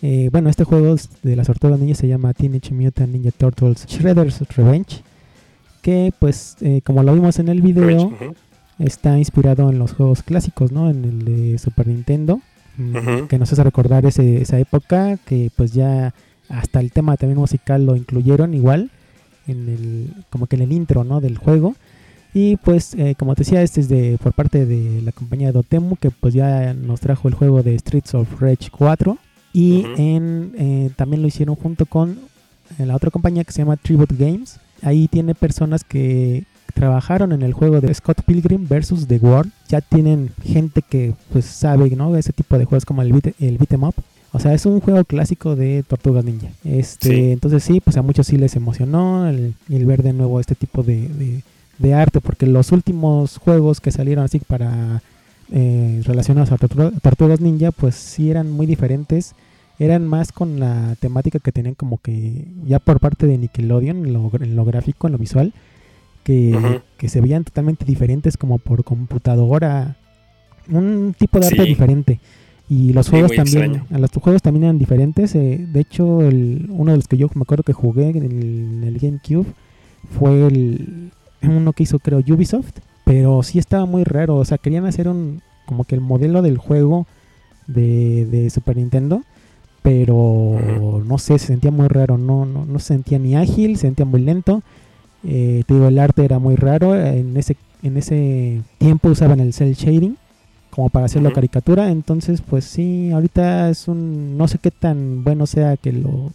Eh, 0.00 0.30
bueno, 0.32 0.48
este 0.48 0.64
juego 0.64 0.96
de 1.22 1.36
las 1.36 1.48
Tortugas 1.48 1.78
Ninja 1.78 1.96
se 1.96 2.08
llama 2.08 2.32
Teenage 2.32 2.72
Mutant 2.72 3.12
Ninja 3.12 3.30
Turtles 3.30 3.84
Shredder's 3.86 4.40
Revenge. 4.56 5.02
Que 5.82 6.14
pues, 6.18 6.56
eh, 6.62 6.80
como 6.82 7.02
lo 7.02 7.12
vimos 7.12 7.38
en 7.38 7.48
el 7.48 7.60
video, 7.60 8.10
está 8.78 9.18
inspirado 9.18 9.68
en 9.68 9.78
los 9.78 9.92
juegos 9.92 10.22
clásicos, 10.22 10.72
¿no? 10.72 10.88
En 10.88 11.04
el 11.04 11.24
de 11.26 11.58
Super 11.58 11.88
Nintendo. 11.88 12.40
mm. 12.78 13.26
Que 13.28 13.38
nos 13.38 13.52
hace 13.52 13.62
recordar 13.64 14.06
ese- 14.06 14.40
esa 14.40 14.58
época. 14.58 15.18
Que 15.26 15.50
pues 15.54 15.72
ya 15.74 16.14
hasta 16.48 16.80
el 16.80 16.92
tema 16.92 17.16
también 17.16 17.38
musical 17.38 17.86
lo 17.86 17.96
incluyeron 17.96 18.54
igual. 18.54 18.90
En 19.46 19.68
el, 19.68 20.24
como 20.30 20.46
que 20.46 20.56
en 20.56 20.62
el 20.62 20.72
intro, 20.72 21.04
¿no? 21.04 21.20
Del 21.20 21.38
juego. 21.38 21.76
Y 22.34 22.56
pues, 22.56 22.94
eh, 22.94 23.14
como 23.18 23.34
te 23.34 23.44
decía, 23.44 23.62
este 23.62 23.80
es 23.80 23.88
de 23.88 24.18
por 24.22 24.34
parte 24.34 24.66
de 24.66 25.00
la 25.00 25.12
compañía 25.12 25.52
Dotemu, 25.52 25.96
que 25.96 26.10
pues 26.10 26.34
ya 26.34 26.74
nos 26.74 27.00
trajo 27.00 27.28
el 27.28 27.34
juego 27.34 27.62
de 27.62 27.78
Streets 27.78 28.14
of 28.14 28.40
Rage 28.40 28.68
4. 28.70 29.16
Y 29.52 29.86
en, 29.96 30.52
eh, 30.58 30.90
también 30.96 31.22
lo 31.22 31.28
hicieron 31.28 31.54
junto 31.54 31.86
con 31.86 32.18
eh, 32.78 32.84
la 32.84 32.94
otra 32.94 33.10
compañía 33.10 33.42
que 33.44 33.52
se 33.52 33.62
llama 33.62 33.78
Tribute 33.78 34.14
Games. 34.18 34.60
Ahí 34.82 35.08
tiene 35.08 35.34
personas 35.34 35.82
que 35.82 36.44
trabajaron 36.74 37.32
en 37.32 37.40
el 37.40 37.54
juego 37.54 37.80
de 37.80 37.94
Scott 37.94 38.20
Pilgrim 38.20 38.68
versus 38.68 39.06
The 39.06 39.16
World. 39.16 39.50
Ya 39.68 39.80
tienen 39.80 40.30
gente 40.42 40.82
que 40.82 41.14
pues 41.32 41.46
sabe, 41.46 41.88
¿no? 41.96 42.14
Ese 42.16 42.34
tipo 42.34 42.58
de 42.58 42.66
juegos 42.66 42.84
como 42.84 43.00
el 43.00 43.14
beat, 43.14 43.34
el 43.40 43.56
beat 43.56 43.72
'em 43.72 43.84
up. 43.84 43.94
O 44.36 44.38
sea, 44.38 44.52
es 44.52 44.66
un 44.66 44.80
juego 44.80 45.02
clásico 45.04 45.56
de 45.56 45.82
Tortugas 45.82 46.24
Ninja. 46.24 46.48
Este, 46.62 47.08
Sí. 47.08 47.32
entonces 47.32 47.62
sí, 47.64 47.80
pues 47.80 47.96
a 47.96 48.02
muchos 48.02 48.26
sí 48.26 48.36
les 48.36 48.54
emocionó 48.54 49.26
el, 49.28 49.54
el 49.70 49.86
ver 49.86 50.02
de 50.02 50.12
nuevo 50.12 50.40
este 50.40 50.54
tipo 50.54 50.82
de, 50.82 51.08
de- 51.08 51.42
de 51.78 51.94
arte, 51.94 52.20
porque 52.20 52.46
los 52.46 52.70
últimos 52.72 53.38
juegos 53.38 53.80
que 53.80 53.90
salieron 53.92 54.24
así 54.24 54.38
para 54.40 55.02
eh, 55.52 56.02
relacionados 56.04 56.52
a 56.52 56.56
Tortuga- 56.58 56.90
Tortugas 57.02 57.40
Ninja, 57.40 57.70
pues 57.70 57.94
sí 57.94 58.30
eran 58.30 58.50
muy 58.50 58.66
diferentes. 58.66 59.34
Eran 59.78 60.06
más 60.06 60.32
con 60.32 60.58
la 60.60 60.96
temática 61.00 61.38
que 61.38 61.52
tenían 61.52 61.74
como 61.74 61.98
que 61.98 62.46
ya 62.66 62.78
por 62.78 62.98
parte 63.00 63.26
de 63.26 63.36
Nickelodeon, 63.38 64.06
en 64.06 64.12
lo, 64.12 64.30
en 64.40 64.56
lo 64.56 64.64
gráfico, 64.64 65.06
en 65.06 65.12
lo 65.12 65.18
visual, 65.18 65.52
que, 66.24 66.80
se 67.08 67.20
veían 67.20 67.44
totalmente 67.44 67.84
diferentes 67.84 68.36
como 68.36 68.58
por 68.58 68.84
computadora. 68.84 69.96
Un 70.68 71.14
tipo 71.18 71.38
de 71.40 71.46
arte 71.46 71.62
Sí. 71.62 71.68
diferente. 71.68 72.20
Y 72.68 72.92
los 72.92 73.06
Sí, 73.06 73.10
juegos 73.12 73.32
también, 73.34 73.82
a 73.90 73.98
los 73.98 74.10
juegos 74.10 74.42
también 74.42 74.64
eran 74.64 74.78
diferentes. 74.78 75.34
eh, 75.36 75.66
de 75.72 75.80
hecho, 75.80 76.22
el, 76.22 76.66
uno 76.70 76.90
de 76.92 76.96
los 76.98 77.06
que 77.08 77.16
yo 77.16 77.28
me 77.34 77.42
acuerdo 77.42 77.62
que 77.62 77.72
jugué 77.72 78.08
en 78.10 78.22
el, 78.24 78.32
en 78.32 78.84
el 78.84 78.98
GameCube 78.98 79.46
fue 80.18 80.46
el 80.46 81.10
uno 81.42 81.72
que 81.72 81.84
hizo 81.84 81.98
creo 82.00 82.18
Ubisoft, 82.18 82.72
pero 83.04 83.42
sí 83.44 83.58
estaba 83.60 83.86
muy 83.86 84.02
raro, 84.04 84.36
o 84.36 84.44
sea, 84.44 84.58
querían 84.58 84.84
hacer 84.86 85.06
un 85.08 85.42
como 85.66 85.84
que 85.84 85.94
el 85.94 86.00
modelo 86.00 86.42
del 86.42 86.58
juego 86.58 87.06
de, 87.68 88.26
de 88.26 88.50
Super 88.50 88.76
Nintendo, 88.76 89.22
pero 89.82 91.02
no 91.06 91.18
sé, 91.18 91.38
se 91.38 91.46
sentía 91.46 91.70
muy 91.70 91.86
raro, 91.88 92.18
no, 92.18 92.46
no, 92.46 92.64
no 92.66 92.78
se 92.80 92.88
sentía 92.88 93.18
ni 93.18 93.36
ágil, 93.36 93.76
se 93.76 93.82
sentía 93.82 94.04
muy 94.06 94.20
lento. 94.22 94.62
Eh, 95.24 95.62
te 95.66 95.74
digo, 95.74 95.88
el 95.88 95.98
arte 95.98 96.24
era 96.24 96.38
muy 96.38 96.56
raro, 96.56 96.94
en 96.96 97.36
ese, 97.36 97.56
en 97.82 97.96
ese 97.96 98.62
tiempo 98.78 99.08
usaban 99.08 99.40
el 99.40 99.52
cel 99.52 99.74
shading 99.74 100.16
como 100.76 100.90
para 100.90 101.06
hacerlo 101.06 101.30
Ujú. 101.30 101.34
caricatura, 101.36 101.90
entonces 101.90 102.40
pues 102.42 102.64
sí, 102.66 103.10
ahorita 103.10 103.70
es 103.70 103.88
un, 103.88 104.36
no 104.38 104.46
sé 104.46 104.58
qué 104.58 104.70
tan 104.70 105.24
bueno 105.24 105.46
sea 105.46 105.76
que 105.76 105.90
lo, 105.90 106.30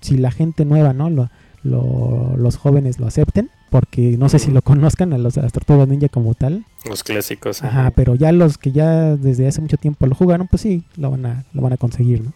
si 0.00 0.16
la 0.16 0.30
gente 0.30 0.64
nueva, 0.64 0.92
¿no? 0.94 1.10
Lo, 1.10 1.28
lo- 1.62 2.36
los 2.38 2.56
jóvenes 2.56 2.98
lo 3.00 3.06
acepten, 3.06 3.50
porque 3.68 4.16
no 4.16 4.28
sé 4.30 4.38
si 4.38 4.50
lo 4.50 4.62
conozcan 4.62 5.12
a 5.12 5.18
los 5.18 5.36
a 5.36 5.42
las 5.42 5.52
tortugas 5.52 5.86
ninja 5.88 6.08
como 6.08 6.34
tal, 6.34 6.64
Los 6.88 7.04
clásicos. 7.04 7.62
ajá, 7.62 7.80
ajá. 7.80 7.90
pero 7.90 8.14
ya 8.14 8.32
los 8.32 8.56
que 8.56 8.72
ya 8.72 9.16
desde 9.16 9.46
hace 9.48 9.60
mucho 9.60 9.76
tiempo 9.76 10.06
lo 10.06 10.14
jugaron, 10.14 10.46
pues 10.48 10.62
sí, 10.62 10.84
lo 10.96 11.10
van 11.10 11.26
a, 11.26 11.44
lo 11.52 11.60
van 11.60 11.72
a 11.74 11.76
conseguir, 11.76 12.22
¿no? 12.22 12.32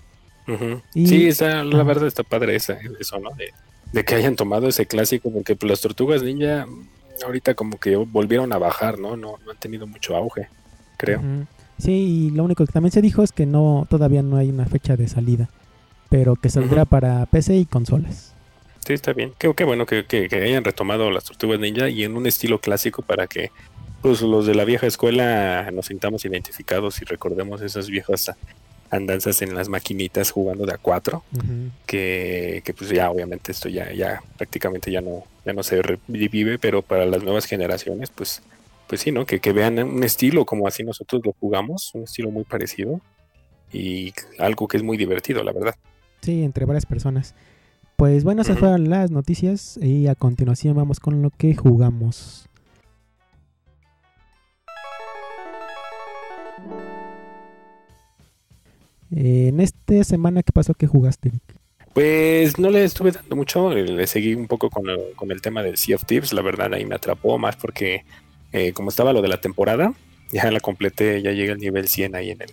Y- 0.93 1.07
Sí, 1.07 1.27
está, 1.29 1.65
la 1.65 1.83
verdad 1.85 2.07
está 2.07 2.23
padre 2.23 2.55
esa, 2.57 2.77
eso, 3.01 3.19
¿no? 3.19 3.31
De, 3.31 3.47
de 3.93 4.05
que 4.05 4.15
hayan 4.17 4.37
tomado 4.37 4.69
ese 4.69 4.85
clásico, 4.87 5.31
porque 5.33 5.57
pues, 5.57 5.71
las 5.71 5.81
tortugas 5.81 6.23
ninja 6.23 6.67
ahorita 7.25 7.55
como 7.55 7.79
que 7.79 7.97
volvieron 7.97 8.53
a 8.53 8.59
bajar, 8.59 8.99
¿no? 8.99 9.17
No, 9.17 9.37
no 9.45 9.51
han 9.53 9.57
tenido 9.59 9.87
mucho 9.87 10.17
auge, 10.17 10.49
creo. 10.97 11.23
Sí, 11.79 11.91
y 11.93 12.31
lo 12.31 12.45
único 12.45 12.65
que 12.67 12.73
también 12.73 12.93
se 12.93 13.03
dijo 13.03 13.23
es 13.23 13.33
que 13.33 13.47
no, 13.47 13.87
todavía 13.91 14.23
no 14.23 14.37
hay 14.37 14.49
una 14.51 14.65
fecha 14.67 14.97
de 14.97 15.09
salida, 15.09 15.49
pero 16.09 16.37
que 16.37 16.49
saldrá 16.49 16.85
para 16.85 17.27
PC 17.27 17.57
y 17.57 17.65
consolas. 17.65 18.33
Sí, 18.87 18.93
está 18.93 19.13
bien. 19.13 19.33
Qué, 19.39 19.53
qué 19.55 19.65
bueno 19.65 19.87
que, 19.87 20.05
que- 20.07 20.29
que 20.29 20.37
hayan 20.37 20.63
retomado 20.65 21.11
las 21.11 21.25
tortugas 21.25 21.59
ninja 21.59 21.89
y 21.89 22.05
en 22.05 22.17
un 22.17 22.27
estilo 22.27 22.61
clásico 22.61 23.03
para 23.03 23.27
que 23.27 23.51
pues, 24.03 24.21
los 24.21 24.47
de 24.47 24.55
la 24.55 24.65
vieja 24.65 24.87
escuela 24.87 25.71
nos 25.73 25.87
sintamos 25.87 26.25
identificados 26.27 27.01
y 27.01 27.07
recordemos 27.07 27.63
esas 27.63 27.89
viejas 27.89 28.31
andanzas 28.91 29.41
en 29.43 29.55
las 29.55 29.69
maquinitas 29.71 30.31
jugando 30.31 30.67
de 30.67 30.75
a 30.75 30.77
cuatro. 30.79 31.25
Que, 31.87 32.63
que, 32.65 32.75
pues 32.75 32.91
ya 32.91 33.11
obviamente 33.11 33.51
esto 33.53 33.69
ya, 33.69 33.91
ya 33.93 34.23
prácticamente 34.37 34.91
ya 34.93 35.01
no, 35.01 35.25
ya 35.45 35.53
no 35.55 35.63
se 35.63 35.83
revive, 35.83 36.59
pero 36.59 36.83
para 36.83 37.07
las 37.07 37.23
nuevas 37.23 37.47
generaciones, 37.47 38.11
pues, 38.11 38.43
pues 38.87 39.01
sí, 39.01 39.11
¿no? 39.13 39.27
Que, 39.27 39.41
que 39.41 39.53
vean 39.53 39.79
un 39.79 40.03
estilo 40.05 40.45
como 40.45 40.67
así 40.69 40.83
nosotros 40.85 41.23
lo 41.25 41.33
jugamos, 41.41 41.93
un 41.95 42.05
estilo 42.05 42.31
muy 42.31 42.45
parecido 42.45 43.01
y 43.73 44.13
algo 44.39 44.69
que 44.69 44.77
es 44.77 44.83
muy 44.83 44.97
divertido, 44.97 45.43
la 45.43 45.53
verdad. 45.53 45.75
Sí, 46.21 46.43
entre 46.43 46.65
varias 46.65 46.87
personas. 46.87 47.35
Pues 47.97 48.25
bueno, 48.25 48.43
esas 48.43 48.59
fueron 48.59 48.91
las 48.91 49.11
noticias 49.11 49.79
y 49.81 50.09
a 50.09 50.15
continuación 50.15 50.75
vamos 50.77 50.99
con 51.01 51.23
lo 51.23 51.31
que 51.31 51.55
jugamos. 51.55 52.49
En 59.11 59.61
esta 59.61 60.03
semana, 60.05 60.43
¿qué 60.43 60.53
pasó? 60.53 60.75
¿Qué 60.75 60.87
jugaste? 60.87 61.33
Pues 61.93 62.59
no 62.59 62.71
le 62.71 62.83
estuve 62.85 63.13
dando 63.13 63.37
mucho, 63.37 63.71
le 63.73 64.07
seguí 64.09 64.35
un 64.35 64.49
poco 64.49 64.69
con, 64.71 64.89
el- 64.89 65.13
con 65.15 65.31
el 65.31 65.41
tema 65.41 65.63
del 65.63 65.77
Sea 65.77 65.95
of 65.97 66.05
Thieves, 66.05 66.33
la 66.33 66.43
verdad 66.43 66.75
ahí 66.75 66.85
me 66.85 66.97
atrapó 66.97 67.39
más 67.39 67.55
porque 67.57 68.05
eh, 68.55 68.73
como 68.73 68.89
estaba 68.89 69.13
lo 69.13 69.21
de 69.21 69.29
la 69.29 69.37
temporada, 69.41 69.93
ya 70.33 70.51
la 70.51 70.61
completé, 70.61 71.21
ya 71.21 71.33
llegué 71.33 71.53
al 71.53 71.59
nivel 71.59 71.87
100 71.89 72.15
ahí 72.15 72.31
en 72.31 72.41
el, 72.41 72.51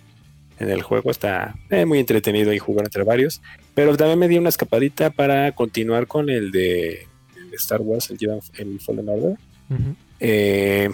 en 0.58 0.68
el 0.70 0.82
juego, 0.82 1.10
está 1.10 1.54
eh, 1.70 1.86
muy 1.86 1.98
entretenido 1.98 2.52
y 2.52 2.58
jugar 2.58 2.84
entre 2.84 3.02
varios, 3.04 3.40
pero 3.74 3.96
también 3.96 4.18
me 4.18 4.28
di 4.28 4.36
una 4.36 4.50
escapadita 4.50 5.08
para 5.10 5.52
continuar 5.52 6.06
con 6.06 6.28
el 6.28 6.52
de, 6.52 7.06
el 7.36 7.50
de 7.50 7.56
Star 7.56 7.80
Wars, 7.80 8.10
el, 8.10 8.18
Jedi- 8.18 8.50
el 8.58 8.78
Fallen 8.80 9.08
Order. 9.08 9.36
Ujú. 9.70 9.94
Eh, 10.20 10.90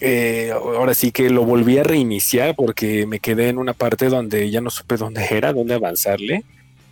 eh, 0.00 0.50
ahora 0.52 0.94
sí 0.94 1.10
que 1.10 1.30
lo 1.30 1.44
volví 1.44 1.78
a 1.78 1.82
reiniciar 1.82 2.54
porque 2.54 3.06
me 3.06 3.18
quedé 3.18 3.48
en 3.48 3.58
una 3.58 3.72
parte 3.72 4.08
donde 4.08 4.50
ya 4.50 4.60
no 4.60 4.70
supe 4.70 4.96
dónde 4.96 5.26
era, 5.30 5.52
dónde 5.52 5.74
avanzarle 5.74 6.44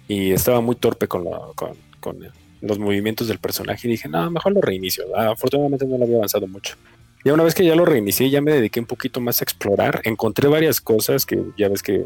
y 0.08 0.32
estaba 0.32 0.60
muy 0.60 0.76
torpe 0.76 1.06
con, 1.06 1.24
lo- 1.24 1.52
con, 1.54 1.72
con 2.00 2.16
los 2.62 2.78
movimientos 2.78 3.28
del 3.28 3.38
personaje 3.38 3.86
y 3.86 3.90
dije, 3.92 4.08
no, 4.08 4.30
mejor 4.30 4.52
lo 4.52 4.60
reinicio. 4.62 5.04
Ah, 5.16 5.30
afortunadamente 5.32 5.86
no 5.86 5.98
lo 5.98 6.04
había 6.04 6.16
avanzado 6.16 6.46
mucho. 6.46 6.76
Ya 7.24 7.32
una 7.34 7.42
vez 7.42 7.54
que 7.54 7.64
ya 7.64 7.74
lo 7.74 7.84
reinicié, 7.84 8.28
ya 8.30 8.40
me 8.40 8.52
dediqué 8.52 8.80
un 8.80 8.86
poquito 8.86 9.20
más 9.20 9.40
a 9.40 9.44
explorar. 9.44 10.00
Encontré 10.04 10.48
varias 10.48 10.80
cosas 10.80 11.24
que 11.24 11.42
ya 11.56 11.68
ves 11.68 11.82
que 11.82 12.04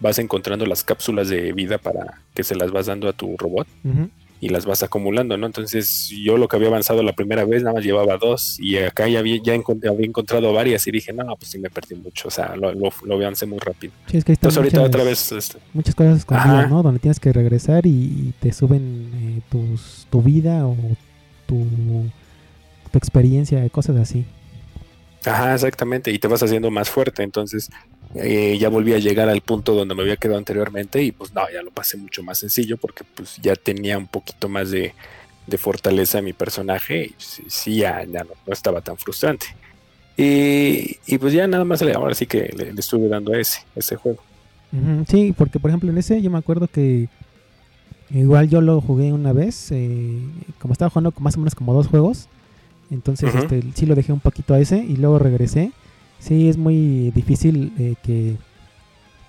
vas 0.00 0.18
encontrando 0.18 0.66
las 0.66 0.84
cápsulas 0.84 1.28
de 1.28 1.52
vida 1.52 1.78
para 1.78 2.20
que 2.34 2.42
se 2.44 2.54
las 2.54 2.70
vas 2.70 2.86
dando 2.86 3.08
a 3.08 3.12
tu 3.12 3.36
robot 3.36 3.66
y 4.40 4.48
las 4.50 4.66
vas 4.66 4.82
acumulando, 4.82 5.36
¿no? 5.38 5.46
Entonces 5.46 6.08
yo 6.22 6.36
lo 6.36 6.48
que 6.48 6.56
había 6.56 6.68
avanzado 6.68 7.02
la 7.02 7.14
primera 7.14 7.44
vez 7.44 7.62
nada 7.62 7.74
más 7.76 7.84
llevaba 7.84 8.18
dos 8.18 8.58
y 8.60 8.76
acá 8.76 9.08
ya 9.08 9.20
había, 9.20 9.40
ya 9.42 9.54
encont- 9.56 9.88
había 9.88 10.06
encontrado 10.06 10.52
varias 10.52 10.86
y 10.86 10.90
dije, 10.90 11.12
no, 11.14 11.34
pues 11.36 11.50
sí 11.52 11.58
me 11.58 11.70
perdí 11.70 11.94
mucho, 11.94 12.28
o 12.28 12.30
sea, 12.30 12.54
lo, 12.54 12.72
lo, 12.74 12.90
lo 13.04 13.14
avancé 13.14 13.46
muy 13.46 13.58
rápido. 13.58 13.92
Sí, 14.10 14.18
es 14.18 14.24
que 14.24 14.32
Entonces 14.32 14.58
ahorita 14.58 14.80
muchas, 14.80 14.88
otra 14.94 15.04
vez, 15.04 15.32
este, 15.32 15.58
muchas 15.72 15.94
cosas 15.94 16.18
escondidas. 16.18 16.68
¿no? 16.68 16.82
Donde 16.82 16.98
tienes 17.00 17.20
que 17.20 17.32
regresar 17.32 17.86
y, 17.86 17.90
y 17.90 18.34
te 18.40 18.52
suben 18.52 19.10
eh, 19.14 19.40
tus, 19.50 20.06
tu 20.10 20.20
vida 20.20 20.66
o 20.66 20.76
tu, 21.46 21.66
tu 22.94 22.98
experiencia, 22.98 23.68
cosas 23.70 23.96
así. 23.96 24.24
ajá, 25.24 25.54
exactamente, 25.54 26.10
y 26.12 26.18
te 26.18 26.28
vas 26.28 26.42
haciendo 26.42 26.70
más 26.70 26.90
fuerte, 26.90 27.22
entonces 27.22 27.68
eh, 28.14 28.56
ya 28.58 28.68
volví 28.68 28.92
a 28.94 28.98
llegar 28.98 29.28
al 29.28 29.40
punto 29.42 29.74
donde 29.74 29.94
me 29.94 30.02
había 30.02 30.16
quedado 30.16 30.38
anteriormente 30.38 31.02
y 31.02 31.12
pues 31.12 31.32
no, 31.34 31.42
ya 31.52 31.62
lo 31.62 31.70
pasé 31.72 31.96
mucho 31.96 32.22
más 32.22 32.38
sencillo 32.38 32.76
porque 32.78 33.04
pues 33.14 33.36
ya 33.42 33.56
tenía 33.56 33.98
un 33.98 34.06
poquito 34.08 34.48
más 34.48 34.70
de, 34.70 34.94
de 35.46 35.58
fortaleza 35.58 36.18
en 36.18 36.26
mi 36.26 36.32
personaje 36.34 37.06
y 37.06 37.14
sí, 37.18 37.44
sí, 37.48 37.76
ya, 37.78 38.04
ya 38.04 38.24
no, 38.24 38.30
no 38.46 38.52
estaba 38.52 38.80
tan 38.82 38.96
frustrante. 38.98 39.46
Y, 40.16 40.96
y 41.06 41.18
pues 41.18 41.32
ya 41.32 41.46
nada 41.48 41.64
más, 41.64 41.82
le- 41.82 41.94
ahora 41.94 42.14
sí 42.14 42.26
que 42.26 42.50
le, 42.56 42.72
le 42.72 42.80
estuve 42.80 43.08
dando 43.08 43.32
a 43.32 43.38
ese, 43.40 43.60
a 43.76 43.80
ese 43.80 43.96
juego. 43.96 44.22
Sí, 45.08 45.32
porque 45.36 45.60
por 45.60 45.70
ejemplo 45.70 45.90
en 45.90 45.98
ese 45.98 46.20
yo 46.20 46.30
me 46.30 46.38
acuerdo 46.38 46.66
que 46.68 47.08
igual 48.10 48.48
yo 48.48 48.60
lo 48.60 48.80
jugué 48.80 49.12
una 49.12 49.32
vez, 49.32 49.70
eh, 49.70 50.20
como 50.60 50.72
estaba 50.72 50.90
jugando 50.90 51.12
más 51.20 51.36
o 51.36 51.38
menos 51.38 51.54
como 51.54 51.72
dos 51.74 51.86
juegos, 51.86 52.28
entonces 52.94 53.28
Ujú. 53.34 53.44
este, 53.44 53.62
sí 53.74 53.86
lo 53.86 53.94
dejé 53.94 54.12
un 54.12 54.20
poquito 54.20 54.54
a 54.54 54.60
ese 54.60 54.78
y 54.84 54.96
luego 54.96 55.18
regresé. 55.18 55.72
Sí, 56.18 56.48
es 56.48 56.56
muy 56.56 57.10
difícil 57.14 57.72
eh, 57.78 57.94
que 58.02 58.36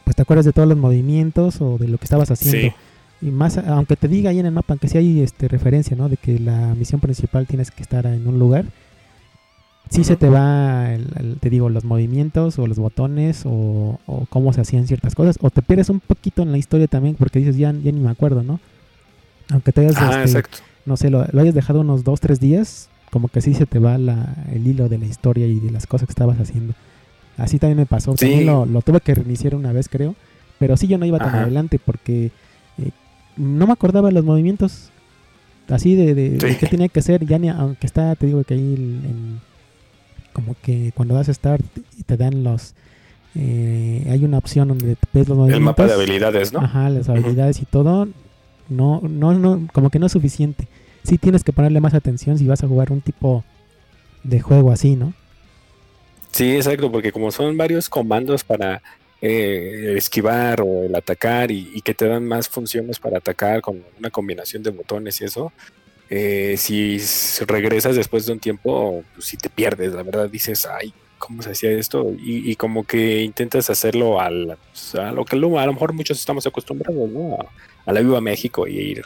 pues 0.05 0.15
te 0.15 0.21
acuerdas 0.21 0.45
de 0.45 0.53
todos 0.53 0.67
los 0.69 0.77
movimientos 0.77 1.59
o 1.59 1.77
de 1.77 1.87
lo 1.87 1.97
que 1.97 2.05
estabas 2.05 2.31
haciendo. 2.31 2.69
Sí. 2.69 3.27
Y 3.27 3.31
más, 3.31 3.57
aunque 3.57 3.95
te 3.95 4.07
diga 4.07 4.29
ahí 4.29 4.39
en 4.39 4.45
el 4.45 4.51
mapa, 4.51 4.73
aunque 4.73 4.87
sí 4.87 4.97
hay 4.97 5.21
este, 5.21 5.47
referencia, 5.47 5.97
¿no? 5.97 6.07
De 6.09 6.17
que 6.17 6.39
la 6.39 6.75
misión 6.75 7.01
principal 7.01 7.47
tienes 7.47 7.71
que 7.71 7.81
estar 7.81 8.05
en 8.05 8.27
un 8.27 8.37
lugar. 8.39 8.65
Sí 9.89 10.03
se 10.03 10.15
te 10.15 10.29
va, 10.29 10.93
el- 10.93 11.07
el- 11.17 11.37
te 11.39 11.49
digo, 11.49 11.69
los 11.69 11.83
movimientos 11.85 12.57
o 12.59 12.65
los 12.67 12.77
botones 12.79 13.43
o, 13.45 13.99
o 14.07 14.25
cómo 14.29 14.51
se 14.51 14.61
hacían 14.61 14.87
ciertas 14.87 15.13
cosas. 15.15 15.37
O 15.41 15.49
te 15.51 15.61
pierdes 15.61 15.89
un 15.89 15.99
poquito 15.99 16.41
en 16.41 16.51
la 16.51 16.57
historia 16.57 16.87
también 16.87 17.15
porque 17.15 17.39
dices, 17.39 17.55
ya, 17.57 17.71
ya 17.71 17.91
ni 17.91 17.99
me 17.99 18.09
acuerdo, 18.09 18.43
¿no? 18.43 18.59
Aunque 19.51 19.71
te 19.71 19.81
hayas, 19.81 19.95
Ah, 19.97 20.23
este, 20.23 20.39
exacto. 20.39 20.57
no 20.85 20.97
sé, 20.97 21.09
lo, 21.09 21.25
lo 21.31 21.41
hayas 21.41 21.53
dejado 21.53 21.81
unos 21.81 22.03
dos, 22.03 22.19
tres 22.19 22.39
días, 22.39 22.89
como 23.15 23.29
que 23.29 23.39
sí 23.39 23.53
se 23.53 23.65
te 23.65 23.79
va 23.79 23.97
la, 23.97 24.35
el 24.51 24.67
hilo 24.67 24.89
de 24.89 24.97
la 24.97 25.05
historia 25.05 25.47
y 25.47 25.61
de 25.61 25.71
las 25.71 25.87
cosas 25.87 26.05
que 26.05 26.11
estabas 26.11 26.37
haciendo. 26.37 26.73
Así 27.37 27.59
también 27.59 27.77
me 27.77 27.85
pasó. 27.85 28.11
Sí. 28.17 28.25
También 28.25 28.45
lo, 28.45 28.65
lo 28.65 28.81
tuve 28.81 28.99
que 28.99 29.15
reiniciar 29.15 29.55
una 29.55 29.71
vez, 29.71 29.87
creo. 29.87 30.15
Pero 30.59 30.75
sí 30.75 30.87
yo 30.87 30.97
no 30.97 31.05
iba 31.05 31.17
tan 31.17 31.29
Ajá. 31.29 31.41
adelante 31.43 31.79
porque 31.79 32.31
eh, 32.77 32.89
no 33.37 33.67
me 33.67 33.71
acordaba 33.71 34.11
los 34.11 34.25
movimientos. 34.25 34.89
Así 35.69 35.95
de, 35.95 36.13
de, 36.13 36.29
de 36.31 36.51
Sí. 36.51 36.57
qué 36.59 36.67
tenía 36.67 36.89
que 36.89 36.99
hacer, 36.99 37.25
ya 37.25 37.39
ni, 37.39 37.47
aunque 37.47 37.87
está, 37.87 38.13
te 38.17 38.25
digo 38.25 38.43
que 38.43 38.55
ahí 38.55 38.73
el- 38.73 39.39
como 40.33 40.53
que 40.61 40.91
cuando 40.93 41.15
das 41.15 41.27
start 41.27 41.63
y 41.97 42.03
te 42.03 42.17
dan 42.17 42.43
los... 42.43 42.73
eh, 43.33 44.05
hay 44.11 44.25
una 44.25 44.39
opción 44.39 44.67
donde 44.67 44.97
ves 45.13 45.29
los 45.29 45.37
movimientos. 45.37 45.57
El 45.57 45.63
mapa 45.63 45.85
de 45.87 45.93
habilidades, 45.93 46.51
¿no? 46.51 46.59
Ajá, 46.59 46.89
las 46.89 47.07
habilidades 47.07 47.61
y 47.61 47.65
todo, 47.65 48.09
no, 48.67 48.99
no, 49.07 49.33
no, 49.39 49.67
como 49.71 49.89
que 49.89 49.99
no 49.99 50.07
es 50.07 50.11
suficiente. 50.11 50.67
Sí 51.05 51.17
tienes 51.17 51.43
que 51.43 51.53
ponerle 51.53 51.79
más 51.79 51.93
atención 51.93 52.37
si 52.37 52.47
vas 52.47 52.63
a 52.63 52.67
jugar 52.67 52.91
un 52.91 53.01
tipo 53.01 53.43
de 54.23 54.39
juego 54.41 54.71
así, 54.71 54.95
¿no? 54.95 55.13
Sí, 56.31 56.55
exacto, 56.55 56.91
porque 56.91 57.11
como 57.11 57.31
son 57.31 57.55
varios 57.55 57.87
comandos 57.87 58.43
para 58.43 58.81
eh, 59.21 59.93
esquivar 59.95 60.61
o 60.61 60.83
el 60.83 60.95
atacar 60.95 61.51
y, 61.51 61.81
que 61.81 61.93
te 61.93 62.07
dan 62.07 62.27
más 62.27 62.49
funciones 62.49 62.99
para 62.99 63.19
atacar 63.19 63.61
con 63.61 63.83
una 63.97 64.09
combinación 64.09 64.61
de 64.63 64.71
botones 64.71 65.21
y 65.21 65.25
eso, 65.25 65.53
eh, 66.09 66.55
si 66.57 66.99
regresas 67.45 67.95
después 67.95 68.25
de 68.25 68.33
un 68.33 68.39
tiempo, 68.39 69.03
pues 69.13 69.27
si 69.27 69.37
te 69.37 69.49
pierdes, 69.49 69.93
la 69.93 70.03
verdad 70.03 70.29
dices, 70.29 70.65
ay, 70.65 70.93
¿cómo 71.17 71.41
se 71.41 71.51
hacía 71.51 71.71
esto? 71.71 72.13
Y, 72.19 72.55
como 72.55 72.83
que 72.83 73.21
intentas 73.23 73.69
hacerlo 73.69 74.19
al, 74.19 74.57
pues, 74.71 74.95
a 74.95 75.11
lo 75.11 75.23
que 75.23 75.37
a 75.37 75.39
lo 75.39 75.73
mejor 75.73 75.93
muchos 75.93 76.19
estamos 76.19 76.45
acostumbrados, 76.45 77.09
¿no? 77.09 77.35
A, 77.35 77.45
a 77.85 77.93
la 77.93 78.01
Viva 78.01 78.19
México 78.21 78.67
y 78.67 78.77
ir 78.77 79.05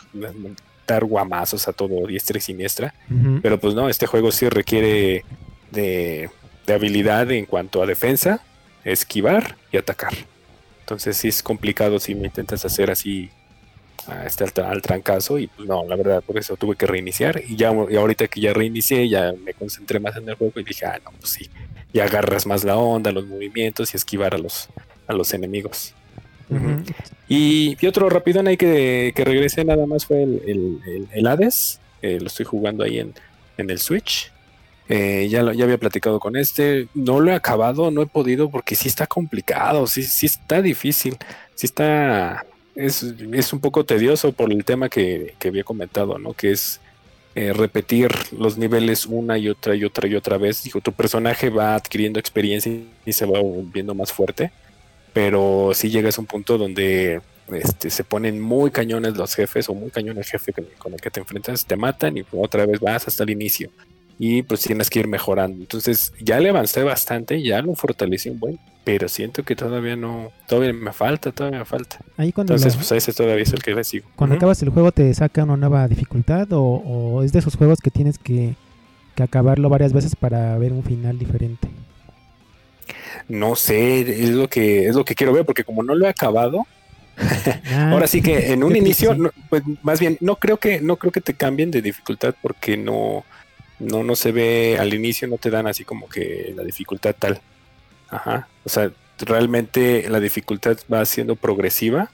guamazos 1.04 1.67
a 1.67 1.73
todo 1.73 2.08
diestra 2.08 2.38
y 2.38 2.41
siniestra. 2.41 2.93
Pero 3.41 3.60
pues 3.60 3.75
no, 3.75 3.89
este 3.89 4.08
juego 4.08 4.32
sí 4.32 4.49
requiere 4.49 5.23
de, 5.71 6.30
de 6.65 6.73
habilidad 6.73 7.32
en 7.32 7.45
cuanto 7.45 7.82
a 7.82 7.86
defensa, 7.86 8.41
esquivar 8.84 9.56
y 9.71 9.78
atacar. 9.78 10.13
Entonces 10.82 11.17
sí 11.17 11.28
es 11.28 11.43
complicado 11.43 11.99
si 11.99 12.15
me 12.15 12.28
intentas 12.28 12.65
hacer 12.65 12.89
así 12.89 13.30
a 14.08 14.25
este 14.25 14.43
al, 14.43 14.65
al 14.65 14.82
trancazo 14.82 15.38
y 15.38 15.47
pues 15.47 15.67
no, 15.67 15.86
la 15.86 15.95
verdad 15.95 16.23
por 16.23 16.38
eso 16.38 16.56
tuve 16.56 16.75
que 16.75 16.88
reiniciar 16.88 17.43
y 17.47 17.56
ya 17.56 17.71
y 17.89 17.95
ahorita 17.95 18.28
que 18.28 18.41
ya 18.41 18.54
reinicié 18.54 19.08
ya 19.08 19.34
me 19.43 19.54
concentré 19.54 19.99
más 19.99 20.15
en 20.15 20.28
el 20.28 20.36
juego 20.36 20.60
y 20.60 20.63
dije, 20.63 20.86
ah, 20.86 20.99
no, 21.04 21.12
pues 21.12 21.34
sí, 21.34 21.49
ya 21.93 22.06
agarras 22.06 22.45
más 22.45 22.63
la 22.63 22.78
onda, 22.78 23.12
los 23.12 23.28
movimientos 23.28 23.93
y 23.93 23.97
esquivar 23.97 24.34
a 24.36 24.38
los, 24.38 24.69
a 25.08 25.13
los 25.13 25.34
enemigos. 25.34 25.93
Y, 27.28 27.78
otro 27.88 28.10
rapidón 28.10 28.48
ahí 28.48 28.58
que, 28.58 29.14
que 29.16 29.24
regresé 29.24 29.64
nada 29.64 29.86
más 29.86 30.06
fue 30.06 30.24
el, 30.24 30.42
el, 30.48 30.80
el- 30.88 31.08
el 31.14 31.28
Hades. 31.28 31.80
eh, 32.02 32.18
lo 32.20 32.28
estoy 32.28 32.46
jugando 32.46 32.84
ahí 32.84 33.00
en, 33.00 33.14
en 33.58 33.70
el 33.70 33.80
Switch. 33.80 34.32
Eh, 34.88 35.28
ya, 35.30 35.44
lo- 35.44 35.54
ya 35.54 35.66
había 35.66 35.78
platicado 35.78 36.20
con 36.20 36.36
este. 36.36 36.88
No 36.96 37.20
lo 37.20 37.32
he 37.32 37.36
acabado, 37.36 37.92
no 37.92 38.02
he 38.02 38.08
podido 38.08 38.50
porque 38.50 38.76
sí 38.76 38.88
está 38.88 39.06
complicado, 39.06 39.86
sí, 39.86 40.04
sí 40.04 40.26
está 40.26 40.62
difícil. 40.62 41.18
Sí 41.56 41.66
está. 41.68 42.46
Es, 42.76 43.04
es 43.34 43.54
un 43.54 43.60
poco 43.60 43.84
tedioso 43.86 44.32
por 44.32 44.52
el 44.52 44.64
tema 44.64 44.90
que, 44.90 45.36
que 45.38 45.50
había 45.50 45.64
comentado, 45.64 46.18
¿no? 46.18 46.34
Que 46.34 46.52
es 46.52 46.80
eh, 47.36 47.52
repetir 47.54 48.10
los 48.38 48.58
niveles 48.58 49.06
una 49.06 49.38
y 49.38 49.50
otra 49.50 49.76
y 49.76 49.84
otra 49.84 50.08
y 50.08 50.16
otra 50.16 50.38
vez. 50.38 50.64
Dijo, 50.64 50.80
tu 50.82 50.94
personaje 50.94 51.50
va 51.50 51.76
adquiriendo 51.76 52.20
experiencia 52.20 52.72
y 53.06 53.12
se 53.14 53.26
va 53.26 53.40
volviendo 53.42 53.94
más 53.94 54.12
fuerte 54.12 54.52
pero 55.13 55.72
sí 55.74 55.89
llegas 55.89 56.17
a 56.17 56.22
un 56.22 56.28
punto 56.28 56.58
donde 56.58 57.22
este, 57.52 57.89
se 57.89 58.04
ponen 58.04 58.39
muy 58.39 58.72
cañones 58.72 59.15
los 59.17 59.34
jefes 59.36 59.69
o 59.69 59.74
muy 59.74 59.89
cañón 59.89 60.17
el 60.17 60.24
jefe 60.26 60.54
con, 60.54 60.65
con 60.78 60.93
el 60.93 61.02
que 61.02 61.10
te 61.10 61.19
enfrentas, 61.19 61.65
te 61.65 61.76
matan 61.76 62.17
y 62.17 62.24
otra 62.32 62.65
vez 62.65 62.80
vas 62.80 63.08
hasta 63.08 63.24
el 63.24 63.32
inicio. 63.32 63.69
Y 64.22 64.43
pues 64.43 64.60
tienes 64.62 64.89
que 64.89 65.00
ir 65.00 65.08
mejorando. 65.08 65.58
Entonces 65.62 66.12
ya 66.19 66.39
le 66.41 66.50
avancé 66.50 66.84
bastante, 66.84 67.41
ya 67.41 67.62
lo 67.62 67.74
fortalecí 67.74 68.30
un 68.30 68.38
buen, 68.38 68.60
pero 68.84 69.08
siento 69.08 69.43
que 69.43 69.56
todavía 69.56 69.95
no, 69.95 70.32
todavía 70.45 70.74
me 70.74 70.91
falta, 70.91 71.32
todavía 71.32 71.60
me 71.60 71.65
falta. 71.65 72.00
Ahí 72.17 72.34
cuando, 72.34 72.54
Entonces 72.54 72.74
lo- 72.76 72.80
pues 72.86 72.91
ese 73.04 73.13
todavía 73.13 73.43
es 73.43 73.54
el 73.54 73.63
que 73.63 73.74
le 73.74 73.84
sigo. 73.86 74.10
cuando 74.17 74.36
acabas 74.36 74.62
el 74.62 74.69
juego 74.69 74.91
te 74.91 75.13
saca 75.13 75.43
una 75.45 75.56
nueva 75.56 75.88
dificultad 75.88 76.52
o, 76.52 76.62
o 76.62 77.24
es 77.24 77.32
de 77.32 77.39
esos 77.39 77.56
juegos 77.56 77.80
que 77.80 77.91
tienes 77.91 78.17
que, 78.19 78.56
que 79.15 79.24
acabarlo 79.24 79.69
varias 79.69 79.93
veces 79.93 80.17
para 80.17 80.58
ver 80.58 80.74
un 80.74 80.84
final 80.84 81.17
diferente. 81.17 81.69
No 83.28 83.56
sé, 83.56 84.02
es 84.02 84.30
lo 84.30 84.48
que 84.48 84.88
es 84.88 84.95
lo 84.95 85.06
que 85.06 85.15
quiero 85.15 85.34
ver 85.34 85.45
porque 85.45 85.63
como 85.63 85.84
no 85.84 85.95
lo 85.95 86.06
he 86.06 86.10
acabado, 86.10 86.65
Ah, 87.72 87.91
Ahora 87.91 88.08
sí 88.08 88.22
que 88.22 88.54
en 88.54 88.63
un 88.63 88.76
inicio, 88.76 89.13
no, 89.13 89.32
pues 89.50 89.63
más 89.84 90.00
bien, 90.00 90.17
no 90.22 90.38
creo 90.38 90.58
que, 90.58 90.82
no 90.82 90.95
creo 90.98 91.12
que 91.12 91.22
te 91.22 91.34
cambien 91.34 91.72
de 91.72 91.82
dificultad 91.82 92.34
porque 92.41 92.78
no, 92.78 93.26
no, 93.80 94.04
no 94.04 94.15
se 94.15 94.32
ve 94.32 94.78
al 94.80 94.93
inicio, 94.93 95.28
no 95.28 95.38
te 95.38 95.50
dan 95.50 95.67
así 95.67 95.84
como 95.84 96.08
que 96.08 96.54
la 96.56 96.63
dificultad 96.63 97.15
tal. 97.17 97.41
Ajá. 98.10 98.48
O 98.63 98.69
sea, 98.69 98.91
realmente 99.19 100.08
la 100.10 100.19
dificultad 100.19 100.78
va 100.91 101.06
siendo 101.06 101.36
progresiva 101.36 102.10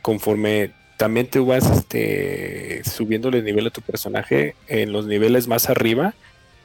conforme 0.00 0.72
también 0.96 1.28
tú 1.28 1.44
vas 1.44 1.70
este, 1.70 2.82
subiéndole 2.84 3.38
el 3.38 3.44
nivel 3.44 3.66
a 3.66 3.70
tu 3.70 3.82
personaje. 3.82 4.54
En 4.66 4.92
los 4.92 5.06
niveles 5.06 5.46
más 5.46 5.68
arriba 5.68 6.14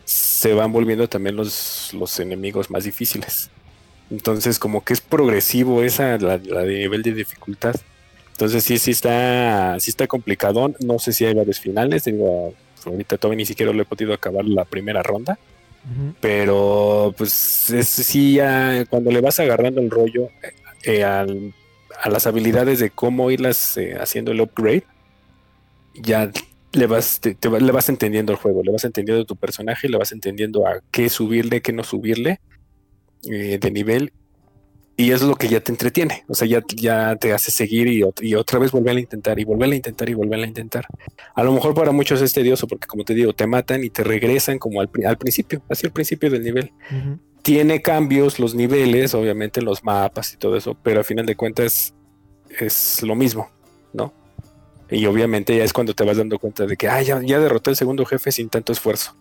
se 0.05 0.53
van 0.53 0.71
volviendo 0.71 1.07
también 1.09 1.35
los, 1.35 1.93
los 1.93 2.19
enemigos 2.19 2.71
más 2.71 2.85
difíciles. 2.85 3.51
Entonces, 4.11 4.59
como 4.59 4.83
que 4.83 4.93
es 4.93 5.01
progresivo 5.01 5.83
esa, 5.83 6.17
la, 6.17 6.37
la 6.37 6.61
de 6.61 6.79
nivel 6.79 7.01
de 7.03 7.13
dificultad. 7.13 7.75
Entonces 8.31 8.63
sí, 8.63 8.77
sí 8.77 8.91
está, 8.91 9.77
sí 9.79 9.89
está 9.91 10.07
complicado. 10.07 10.73
No 10.79 10.99
sé 10.99 11.13
si 11.13 11.25
hay 11.25 11.33
varios 11.33 11.59
finales. 11.59 12.03
Digo, 12.03 12.53
ahorita 12.85 13.17
todavía 13.17 13.37
ni 13.37 13.45
siquiera 13.45 13.71
lo 13.73 13.81
he 13.81 13.85
podido 13.85 14.13
acabar 14.13 14.45
la 14.45 14.65
primera 14.65 15.01
ronda. 15.03 15.37
Pero 16.21 17.13
pues 17.17 17.69
es, 17.71 17.89
sí, 17.89 18.35
ya 18.35 18.85
cuando 18.89 19.11
le 19.11 19.19
vas 19.21 19.39
agarrando 19.39 19.81
el 19.81 19.89
rollo 19.91 20.29
eh, 20.83 21.03
al- 21.03 21.53
a 22.01 22.09
las 22.09 22.25
habilidades 22.27 22.79
de 22.79 22.89
cómo 22.89 23.29
irlas 23.31 23.77
eh, 23.77 23.95
haciendo 23.99 24.31
el 24.31 24.41
upgrade, 24.41 24.83
ya 25.95 26.31
le 26.71 26.87
vas, 26.87 27.19
te- 27.19 27.35
te 27.35 27.49
le 27.49 27.71
vas 27.71 27.89
entendiendo 27.89 28.31
el 28.31 28.37
juego, 28.39 28.63
le 28.63 28.71
vas 28.71 28.83
entendiendo 28.83 29.25
tu 29.25 29.35
personaje, 29.35 29.87
le 29.89 29.97
vas 29.97 30.11
entendiendo 30.11 30.65
a 30.67 30.79
qué 30.91 31.09
subirle, 31.09 31.61
qué 31.61 31.71
no 31.73 31.83
subirle 31.83 32.39
eh, 33.29 33.57
de 33.59 33.71
nivel. 33.71 34.13
Y 34.95 35.09
eso 35.11 35.23
es 35.25 35.29
lo 35.29 35.35
que 35.35 35.47
ya 35.47 35.59
te 35.59 35.71
entretiene. 35.71 36.23
O 36.27 36.35
sea, 36.35 36.47
ya, 36.47 36.61
ya 36.75 37.15
te 37.15 37.33
hace 37.33 37.49
seguir 37.49 37.87
y, 37.87 38.01
ot- 38.01 38.21
y 38.21 38.35
otra 38.35 38.59
vez 38.59 38.71
volver 38.71 38.95
a 38.95 38.99
intentar 38.99 39.39
y 39.39 39.43
volver 39.43 39.71
a 39.71 39.75
intentar 39.75 40.07
y 40.07 40.13
volver 40.13 40.39
a 40.39 40.45
intentar. 40.45 40.85
A 41.33 41.43
lo 41.43 41.51
mejor 41.51 41.73
para 41.73 41.91
muchos 41.91 42.21
es 42.21 42.31
tedioso 42.31 42.67
porque, 42.67 42.85
como 42.85 43.03
te 43.03 43.15
digo, 43.15 43.33
te 43.33 43.47
matan 43.47 43.83
y 43.83 43.89
te 43.89 44.03
regresan 44.03 44.59
como 44.59 44.81
al, 44.81 44.91
al 45.07 45.17
principio, 45.17 45.63
hacia 45.67 45.87
el 45.87 45.93
principio 45.93 46.29
del 46.29 46.43
nivel. 46.43 46.71
Tiene 47.41 47.81
cambios 47.81 48.37
los 48.39 48.53
niveles, 48.53 49.15
obviamente 49.15 49.63
los 49.63 49.83
mapas 49.83 50.31
y 50.33 50.37
todo 50.37 50.55
eso, 50.55 50.77
pero 50.83 50.99
al 50.99 51.05
final 51.05 51.25
de 51.25 51.35
cuentas 51.35 51.93
es 52.59 53.01
lo 53.01 53.15
mismo, 53.15 53.49
¿no? 53.93 54.13
Y 54.91 55.07
obviamente 55.07 55.57
ya 55.57 55.63
es 55.63 55.73
cuando 55.73 55.95
te 55.95 56.03
vas 56.03 56.17
dando 56.17 56.37
cuenta 56.37 56.67
de 56.67 56.77
que, 56.77 56.87
ah, 56.87 57.01
ya, 57.01 57.19
ya 57.23 57.39
derroté 57.39 57.71
al 57.71 57.75
segundo 57.75 58.05
jefe 58.05 58.31
sin 58.31 58.47
tanto 58.49 58.71
esfuerzo. 58.71 59.17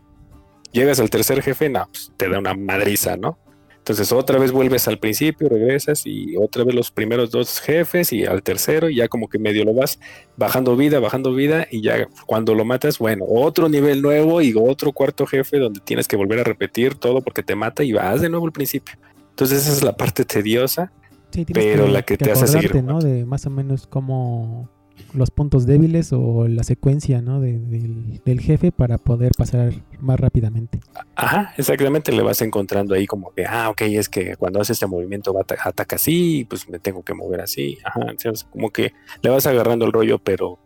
Llegas 0.70 1.00
al 1.00 1.08
tercer 1.08 1.42
jefe, 1.42 1.70
no, 1.70 1.88
pues, 1.90 2.12
te 2.18 2.28
da 2.28 2.38
una 2.38 2.52
madriza, 2.52 3.16
¿no? 3.16 3.38
Entonces 3.82 4.12
otra 4.12 4.38
vez 4.38 4.52
vuelves 4.52 4.86
al 4.86 5.00
principio, 5.00 5.48
regresas 5.48 6.06
y 6.06 6.36
otra 6.36 6.62
vez 6.62 6.72
los 6.72 6.92
primeros 6.92 7.32
dos 7.32 7.58
jefes 7.58 8.12
y 8.12 8.24
al 8.24 8.44
tercero 8.44 8.88
y 8.88 8.94
ya 8.94 9.08
como 9.08 9.28
que 9.28 9.40
medio 9.40 9.64
lo 9.64 9.74
vas 9.74 9.98
bajando 10.36 10.76
vida, 10.76 11.00
bajando 11.00 11.34
vida 11.34 11.66
y 11.68 11.82
ya 11.82 12.06
cuando 12.26 12.54
lo 12.54 12.64
matas, 12.64 13.00
bueno, 13.00 13.24
otro 13.26 13.68
nivel 13.68 14.00
nuevo 14.00 14.40
y 14.40 14.54
otro 14.56 14.92
cuarto 14.92 15.26
jefe 15.26 15.58
donde 15.58 15.80
tienes 15.80 16.06
que 16.06 16.14
volver 16.14 16.38
a 16.38 16.44
repetir 16.44 16.94
todo 16.94 17.22
porque 17.22 17.42
te 17.42 17.56
mata 17.56 17.82
y 17.82 17.92
vas 17.92 18.20
de 18.20 18.28
nuevo 18.28 18.46
al 18.46 18.52
principio. 18.52 18.94
Entonces 19.30 19.62
esa 19.62 19.72
es 19.72 19.82
la 19.82 19.96
parte 19.96 20.24
tediosa. 20.24 20.92
Sí, 21.32 21.44
Pero 21.52 21.88
la 21.88 22.02
que 22.02 22.16
te 22.16 22.30
hace 22.30 22.46
seguir 22.46 22.84
¿no? 22.84 23.00
De 23.00 23.24
más 23.24 23.46
o 23.46 23.50
menos 23.50 23.88
como 23.88 24.70
los 25.14 25.30
puntos 25.30 25.66
débiles 25.66 26.12
o 26.12 26.48
la 26.48 26.62
secuencia, 26.64 27.20
¿no? 27.22 27.40
de- 27.40 27.58
del, 27.58 28.20
del 28.24 28.40
jefe 28.40 28.72
para 28.72 28.98
poder 28.98 29.32
pasar 29.36 29.72
más 30.00 30.18
rápidamente. 30.18 30.80
Ajá, 31.14 31.52
exactamente, 31.56 32.12
le 32.12 32.22
vas 32.22 32.40
encontrando 32.42 32.94
ahí 32.94 33.06
como 33.06 33.32
que, 33.32 33.44
ah, 33.46 33.68
ok, 33.70 33.82
es 33.82 34.08
que 34.08 34.36
cuando 34.36 34.60
hace 34.60 34.72
este 34.72 34.86
movimiento 34.86 35.32
va 35.34 35.42
ataca 35.42 35.96
así, 35.96 36.46
pues 36.48 36.68
me 36.68 36.78
tengo 36.78 37.02
que 37.02 37.14
mover 37.14 37.40
así. 37.40 37.78
Ajá, 37.84 38.00
entonces 38.10 38.44
como 38.44 38.70
que 38.70 38.92
le 39.22 39.30
vas 39.30 39.46
agarrando 39.46 39.84
el 39.84 39.92
rollo, 39.92 40.18
pero, 40.18 40.58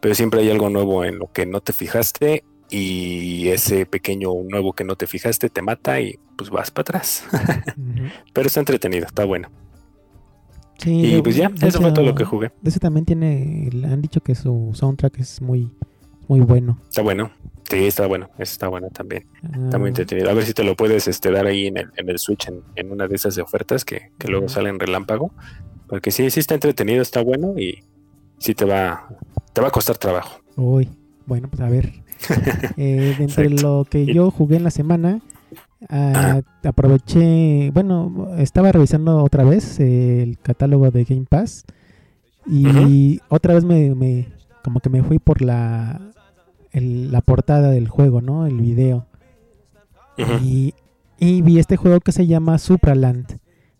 pero 0.00 0.14
siempre 0.14 0.40
hay 0.40 0.50
algo 0.50 0.70
nuevo 0.70 1.04
en 1.04 1.18
lo 1.18 1.30
que 1.32 1.46
no 1.46 1.60
te 1.60 1.72
fijaste 1.72 2.44
y 2.70 3.48
ese 3.48 3.86
pequeño 3.86 4.30
nuevo 4.48 4.72
que 4.72 4.84
no 4.84 4.96
te 4.96 5.06
fijaste 5.06 5.48
te 5.50 5.62
mata 5.62 6.00
y 6.00 6.18
pues 6.36 6.50
vas 6.50 6.70
para 6.70 6.82
atrás. 6.82 7.24
Pero 8.32 8.46
está 8.48 8.60
entretenido, 8.60 9.06
está 9.06 9.24
bueno. 9.24 9.50
Sí, 10.78 10.90
Y 10.92 11.14
de- 11.16 11.22
pues 11.22 11.36
ya, 11.36 11.50
eso 11.62 11.80
fue 11.80 11.92
todo 11.92 12.04
lo 12.04 12.14
que 12.14 12.24
jugué. 12.24 12.50
De 12.60 12.70
ese 12.70 12.80
también 12.80 13.04
tiene, 13.06 13.70
han 13.84 14.02
dicho 14.02 14.20
que 14.20 14.34
su 14.34 14.70
soundtrack 14.74 15.18
es 15.20 15.40
muy, 15.40 15.70
muy 16.28 16.40
bueno. 16.40 16.78
Está 16.88 17.02
bueno. 17.02 17.30
Sí, 17.68 17.86
está 17.86 18.06
bueno, 18.06 18.26
eso 18.34 18.52
está 18.52 18.68
bueno 18.68 18.88
también. 18.90 19.24
Está 19.42 19.78
muy 19.78 19.86
Ah, 19.86 19.88
entretenido. 19.88 20.28
A 20.30 20.34
ver 20.34 20.44
si 20.44 20.52
te 20.52 20.62
lo 20.64 20.76
puedes 20.76 21.08
este, 21.08 21.30
dar 21.30 21.46
ahí 21.46 21.66
en 21.68 21.78
el, 21.78 21.90
en 21.96 22.10
el 22.10 22.18
Switch, 22.18 22.46
en, 22.48 22.60
en 22.76 22.92
una 22.92 23.08
de 23.08 23.14
esas 23.16 23.38
ofertas 23.38 23.84
que, 23.86 24.10
que 24.18 24.28
luego 24.28 24.48
salen 24.50 24.78
relámpago. 24.78 25.32
Porque 25.88 26.10
sí, 26.10 26.28
sí 26.30 26.40
está 26.40 26.54
entretenido, 26.54 27.00
está 27.00 27.22
bueno 27.22 27.54
y 27.58 27.82
sí 28.38 28.54
te 28.54 28.66
va, 28.66 29.08
te 29.54 29.62
va 29.62 29.68
a 29.68 29.70
costar 29.70 29.96
trabajo. 29.96 30.40
Uy, 30.56 30.88
bueno, 31.26 31.48
pues 31.48 31.60
a 31.62 31.68
ver. 31.70 31.92
Eh, 32.76 33.16
entre 33.18 33.48
lo 33.50 33.86
que 33.88 34.06
yo 34.06 34.30
jugué 34.30 34.56
en 34.56 34.64
la 34.64 34.70
semana, 34.70 35.20
ah, 35.88 36.40
aproveché, 36.64 37.70
bueno, 37.72 38.28
estaba 38.38 38.72
revisando 38.72 39.22
otra 39.22 39.44
vez 39.44 39.78
el 39.80 40.38
catálogo 40.42 40.90
de 40.90 41.04
Game 41.04 41.26
Pass 41.28 41.64
y 42.46 43.20
otra 43.28 43.54
vez 43.54 43.64
me, 43.64 43.94
me- 43.94 44.28
como 44.62 44.80
que 44.80 44.88
me 44.90 45.02
fui 45.02 45.18
por 45.18 45.42
la, 45.42 46.00
el- 46.72 47.10
la 47.12 47.20
portada 47.20 47.70
del 47.70 47.88
juego, 47.88 48.20
¿no? 48.20 48.46
El 48.46 48.60
video. 48.60 49.06
Y, 50.42 50.74
y 51.18 51.42
vi 51.42 51.58
este 51.58 51.76
juego 51.76 52.00
que 52.00 52.12
se 52.12 52.26
llama 52.26 52.58
Supraland. 52.58 53.38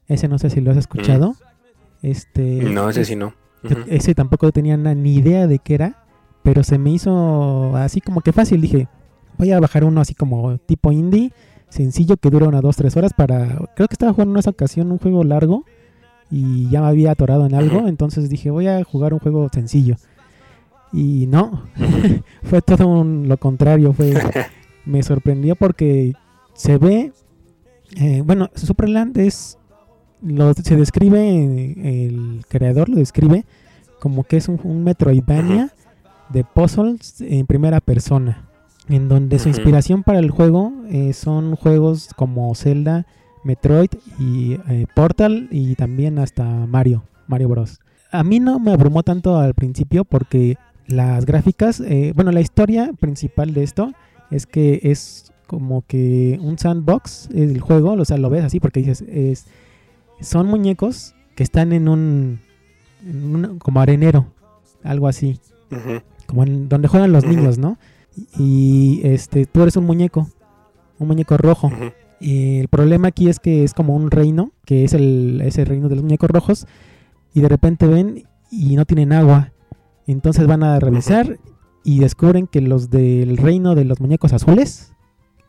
Ese 0.08 0.28
no 0.28 0.38
sé 0.38 0.50
si 0.50 0.60
lo 0.60 0.70
has 0.72 0.76
escuchado. 0.76 1.34
Este, 2.02 2.62
No, 2.64 2.88
ese 2.90 3.02
es- 3.02 3.08
sí 3.08 3.16
no. 3.16 3.32
ese 3.88 4.14
tampoco 4.14 4.50
tenía 4.52 4.76
ni 4.76 5.14
idea 5.14 5.46
de 5.46 5.58
qué 5.58 5.74
era, 5.74 6.04
pero 6.42 6.62
se 6.64 6.76
me 6.76 6.90
hizo 6.90 7.74
así 7.76 8.00
como 8.00 8.20
que 8.20 8.32
fácil. 8.32 8.60
Dije, 8.60 8.88
voy 9.38 9.52
a 9.52 9.60
bajar 9.60 9.84
uno 9.84 10.00
así 10.02 10.14
como 10.14 10.58
tipo 10.58 10.92
indie, 10.92 11.32
sencillo, 11.74 12.16
que 12.16 12.30
dura 12.30 12.48
unas 12.48 12.62
2, 12.62 12.76
3 12.76 12.96
horas 12.96 13.12
para... 13.14 13.46
Creo 13.76 13.88
que 13.88 13.94
estaba 13.94 14.12
jugando 14.12 14.34
en 14.34 14.38
esa 14.38 14.50
ocasión 14.50 14.90
un 14.92 14.98
juego 14.98 15.24
largo 15.24 15.64
y 16.30 16.68
ya 16.70 16.80
me 16.80 16.88
había 16.88 17.10
atorado 17.12 17.44
en 17.46 17.54
algo, 17.54 17.86
entonces 17.86 18.28
dije, 18.30 18.50
voy 18.50 18.66
a 18.66 18.82
jugar 18.84 19.12
un 19.12 19.20
juego 19.20 19.48
sencillo. 19.52 19.96
Y 20.92 21.26
no, 21.26 21.64
fue 22.42 22.62
todo 22.62 22.86
un- 22.88 23.28
lo 23.28 23.36
contrario, 23.36 23.92
fue 23.92 24.14
me 24.86 25.02
sorprendió 25.02 25.56
porque 25.56 26.14
se 26.54 26.78
ve, 26.78 27.12
eh, 27.96 28.22
bueno, 28.24 28.50
Superland 28.54 29.16
es, 29.18 29.58
lo, 30.22 30.54
se 30.54 30.76
describe, 30.76 31.18
el 32.06 32.44
creador 32.48 32.88
lo 32.88 32.96
describe 32.96 33.44
como 34.00 34.24
que 34.24 34.36
es 34.36 34.48
un, 34.48 34.60
un 34.64 34.84
Metroidvania 34.84 35.70
de 36.28 36.44
puzzles 36.44 37.20
en 37.20 37.46
primera 37.46 37.80
persona, 37.80 38.48
en 38.88 39.08
donde 39.08 39.38
su 39.38 39.48
inspiración 39.48 40.02
para 40.02 40.18
el 40.18 40.30
juego 40.30 40.72
eh, 40.90 41.12
son 41.12 41.56
juegos 41.56 42.10
como 42.16 42.54
Zelda, 42.54 43.06
Metroid 43.44 43.90
y 44.18 44.54
eh, 44.68 44.86
Portal 44.94 45.48
y 45.50 45.74
también 45.74 46.18
hasta 46.18 46.44
Mario, 46.44 47.04
Mario 47.26 47.48
Bros. 47.48 47.80
A 48.12 48.22
mí 48.24 48.40
no 48.40 48.58
me 48.58 48.72
abrumó 48.72 49.02
tanto 49.02 49.38
al 49.38 49.54
principio 49.54 50.04
porque 50.04 50.56
las 50.86 51.24
gráficas, 51.26 51.80
eh, 51.80 52.12
bueno, 52.14 52.30
la 52.30 52.40
historia 52.40 52.92
principal 53.00 53.54
de 53.54 53.62
esto 53.64 53.92
es 54.30 54.46
que 54.46 54.80
es 54.84 55.32
como 55.46 55.82
que 55.86 56.38
un 56.42 56.58
sandbox 56.58 57.28
el 57.34 57.60
juego, 57.60 57.92
o 57.92 58.04
sea, 58.04 58.16
lo 58.18 58.30
ves 58.30 58.44
así 58.44 58.60
porque 58.60 58.80
dices, 58.80 59.02
es, 59.08 59.46
son 60.20 60.46
muñecos 60.46 61.14
que 61.34 61.42
están 61.42 61.72
en 61.72 61.88
un, 61.88 62.40
en 63.06 63.34
un- 63.34 63.58
como 63.58 63.80
arenero, 63.80 64.26
algo 64.82 65.08
así, 65.08 65.38
como 66.26 66.44
en 66.44 66.68
donde 66.68 66.88
juegan 66.88 67.12
los 67.12 67.24
niños, 67.26 67.58
¿no? 67.58 67.78
Y 68.38 69.00
este, 69.04 69.46
tú 69.46 69.62
eres 69.62 69.76
un 69.76 69.84
muñeco, 69.84 70.28
un 70.98 71.08
muñeco 71.08 71.36
rojo. 71.36 71.70
Y 72.20 72.58
el 72.58 72.68
problema 72.68 73.08
aquí 73.08 73.28
es 73.28 73.40
que 73.40 73.64
es 73.64 73.74
como 73.74 73.94
un 73.94 74.10
reino, 74.10 74.52
que 74.64 74.84
es 74.84 74.94
el, 74.94 75.40
ese 75.44 75.64
reino 75.64 75.88
de 75.88 75.96
los 75.96 76.04
muñecos 76.04 76.30
rojos, 76.30 76.66
y 77.34 77.40
de 77.40 77.48
repente 77.48 77.86
ven 77.86 78.24
y 78.50 78.76
no 78.76 78.84
tienen 78.84 79.12
agua. 79.12 79.52
Entonces 80.06 80.46
van 80.46 80.62
a 80.62 80.78
revisar 80.78 81.38
y 81.82 81.98
descubren 81.98 82.46
que 82.46 82.60
los 82.60 82.90
del 82.90 83.36
reino 83.36 83.74
de 83.74 83.84
los 83.84 84.00
muñecos 84.00 84.32
azules 84.32 84.92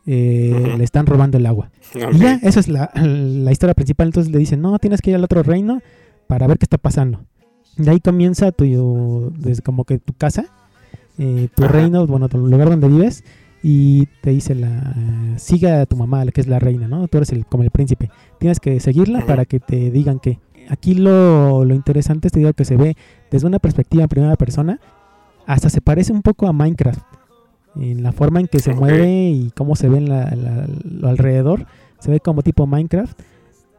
eh, 0.06 0.74
le 0.76 0.84
están 0.84 1.06
robando 1.06 1.38
el 1.38 1.46
agua. 1.46 1.70
Y 2.12 2.18
ya, 2.18 2.34
esa 2.42 2.60
es 2.60 2.68
la, 2.68 2.90
la 2.94 3.52
historia 3.52 3.74
principal. 3.74 4.08
Entonces 4.08 4.32
le 4.32 4.38
dicen, 4.38 4.60
no, 4.60 4.78
tienes 4.78 5.00
que 5.00 5.10
ir 5.10 5.16
al 5.16 5.24
otro 5.24 5.42
reino 5.42 5.80
para 6.26 6.46
ver 6.46 6.58
qué 6.58 6.64
está 6.64 6.78
pasando. 6.78 7.20
De 7.76 7.90
ahí 7.90 8.00
comienza 8.00 8.52
tu, 8.52 9.32
desde 9.36 9.62
como 9.62 9.84
que 9.84 9.98
tu 9.98 10.12
casa, 10.14 10.46
eh, 11.18 11.48
tu 11.54 11.64
Ajá. 11.64 11.72
reino, 11.72 12.06
bueno, 12.06 12.28
tu 12.28 12.38
lugar 12.38 12.68
donde 12.70 12.88
vives. 12.88 13.24
Y 13.62 14.06
te 14.20 14.30
dice 14.30 14.54
la 14.54 14.94
siga 15.38 15.80
a 15.80 15.86
tu 15.86 15.96
mamá, 15.96 16.24
la 16.24 16.30
que 16.30 16.40
es 16.40 16.46
la 16.46 16.58
reina, 16.60 16.86
¿no? 16.86 17.08
Tú 17.08 17.16
eres 17.16 17.32
el, 17.32 17.46
como 17.46 17.64
el 17.64 17.70
príncipe. 17.70 18.10
Tienes 18.38 18.60
que 18.60 18.78
seguirla 18.80 19.26
para 19.26 19.44
que 19.44 19.58
te 19.60 19.90
digan 19.90 20.18
que. 20.20 20.38
Aquí 20.68 20.94
lo, 20.94 21.64
lo 21.64 21.74
interesante 21.74 22.28
es 22.28 22.32
te 22.32 22.40
digo 22.40 22.52
que 22.52 22.64
se 22.64 22.76
ve 22.76 22.96
desde 23.30 23.46
una 23.46 23.58
perspectiva 23.58 24.02
en 24.04 24.08
primera 24.08 24.36
persona. 24.36 24.78
Hasta 25.46 25.68
se 25.70 25.80
parece 25.80 26.12
un 26.12 26.22
poco 26.22 26.46
a 26.46 26.52
Minecraft. 26.52 27.00
En 27.76 28.02
la 28.02 28.12
forma 28.12 28.40
en 28.40 28.46
que 28.48 28.58
se 28.58 28.72
mueve 28.74 29.30
y 29.30 29.50
cómo 29.56 29.74
se 29.76 29.88
ve 29.88 29.98
en 29.98 30.08
la- 30.08 30.30
la- 30.34 30.66
lo 30.84 31.08
alrededor. 31.08 31.66
Se 31.98 32.10
ve 32.10 32.20
como 32.20 32.42
tipo 32.42 32.66
Minecraft. 32.66 33.18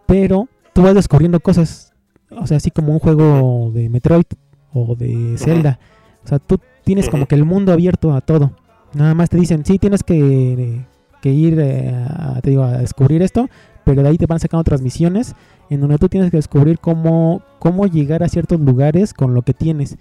Pero 0.05 0.47
tú 0.73 0.81
vas 0.81 0.95
descubriendo 0.95 1.39
cosas. 1.39 1.93
O 2.31 2.45
sea, 2.47 2.57
así 2.57 2.71
como 2.71 2.91
un 2.93 2.99
juego 2.99 3.71
de 3.73 3.89
Metroid 3.89 4.25
o 4.73 4.95
de 4.95 5.35
Zelda. 5.37 5.79
O 6.23 6.27
sea, 6.27 6.39
tú 6.39 6.59
tienes 6.87 7.09
como 7.09 7.25
que 7.25 7.35
el 7.35 7.43
mundo 7.43 7.73
abierto 7.73 8.13
a 8.13 8.21
todo. 8.21 8.53
Nada 8.93 9.13
más 9.13 9.29
te 9.29 9.35
dicen, 9.35 9.65
sí, 9.65 9.77
tienes 9.77 10.03
que, 10.03 10.85
que 11.21 11.33
ir 11.33 11.59
eh, 11.59 11.93
a, 11.93 12.39
te 12.41 12.51
digo, 12.51 12.63
a 12.63 12.77
descubrir 12.77 13.21
esto, 13.21 13.49
pero 13.83 14.01
de 14.01 14.07
ahí 14.07 14.17
te 14.17 14.25
van 14.25 14.39
sacando 14.39 14.61
otras 14.61 14.81
misiones 14.81 15.35
en 15.69 15.81
donde 15.81 15.97
tú 15.97 16.07
tienes 16.07 16.31
que 16.31 16.37
descubrir 16.37 16.79
cómo, 16.79 17.41
cómo 17.59 17.87
llegar 17.87 18.23
a 18.23 18.29
ciertos 18.29 18.61
lugares 18.61 19.13
con 19.13 19.33
lo 19.33 19.41
que 19.41 19.53
tienes. 19.53 19.97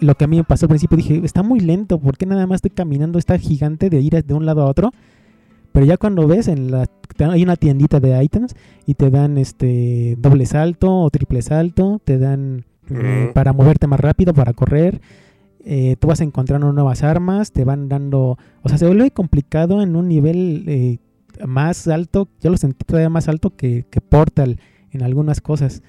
Lo 0.00 0.16
que 0.16 0.24
a 0.24 0.26
mí 0.26 0.36
me 0.36 0.42
pasó 0.42 0.66
al 0.66 0.70
principio, 0.70 0.96
dije, 0.96 1.20
está 1.22 1.44
muy 1.44 1.60
lento, 1.60 2.00
¿por 2.00 2.16
qué 2.16 2.26
nada 2.26 2.48
más 2.48 2.56
estoy 2.56 2.72
caminando 2.72 3.20
esta 3.20 3.38
gigante 3.38 3.88
de 3.88 4.00
ir 4.00 4.24
de 4.24 4.34
un 4.34 4.44
lado 4.44 4.62
a 4.62 4.66
otro? 4.66 4.90
Pero 5.70 5.86
ya 5.86 5.96
cuando 5.98 6.26
ves, 6.26 6.48
en 6.48 6.72
la, 6.72 6.86
hay 7.30 7.44
una 7.44 7.54
tiendita 7.54 8.00
de 8.00 8.20
items 8.24 8.56
y 8.86 8.94
te 8.94 9.08
dan 9.10 9.38
este 9.38 10.16
doble 10.18 10.46
salto 10.46 11.00
o 11.00 11.10
triple 11.10 11.42
salto, 11.42 12.00
te 12.04 12.18
dan 12.18 12.64
eh, 12.90 13.30
para 13.32 13.52
moverte 13.52 13.86
más 13.86 14.00
rápido, 14.00 14.34
para 14.34 14.52
correr. 14.52 15.00
Eh, 15.64 15.96
tú 15.98 16.08
vas 16.08 16.20
encontrando 16.20 16.72
nuevas 16.72 17.02
armas, 17.02 17.52
te 17.52 17.64
van 17.64 17.88
dando... 17.88 18.38
O 18.62 18.68
sea, 18.68 18.76
se 18.78 18.86
vuelve 18.86 19.10
complicado 19.10 19.82
en 19.82 19.96
un 19.96 20.08
nivel 20.08 20.64
eh, 20.66 20.98
más 21.46 21.88
alto. 21.88 22.28
Yo 22.40 22.50
lo 22.50 22.56
sentí 22.56 22.84
todavía 22.84 23.08
más 23.08 23.28
alto 23.28 23.50
que, 23.50 23.86
que 23.90 24.00
Portal 24.00 24.58
en 24.90 25.02
algunas 25.02 25.40
cosas. 25.40 25.82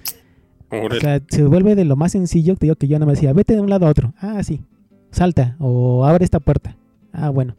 Órale. 0.70 0.96
O 0.96 1.00
sea, 1.00 1.20
se 1.28 1.44
vuelve 1.44 1.74
de 1.74 1.84
lo 1.84 1.96
más 1.96 2.12
sencillo. 2.12 2.56
Te 2.56 2.66
digo 2.66 2.76
que 2.76 2.88
yo 2.88 2.98
no 2.98 3.06
me 3.06 3.12
decía, 3.12 3.32
vete 3.32 3.54
de 3.54 3.60
un 3.60 3.70
lado 3.70 3.86
a 3.86 3.90
otro. 3.90 4.14
Ah, 4.18 4.42
sí. 4.42 4.62
Salta. 5.10 5.56
O 5.58 6.06
abre 6.06 6.24
esta 6.24 6.40
puerta. 6.40 6.76
Ah, 7.12 7.30
bueno. 7.30 7.56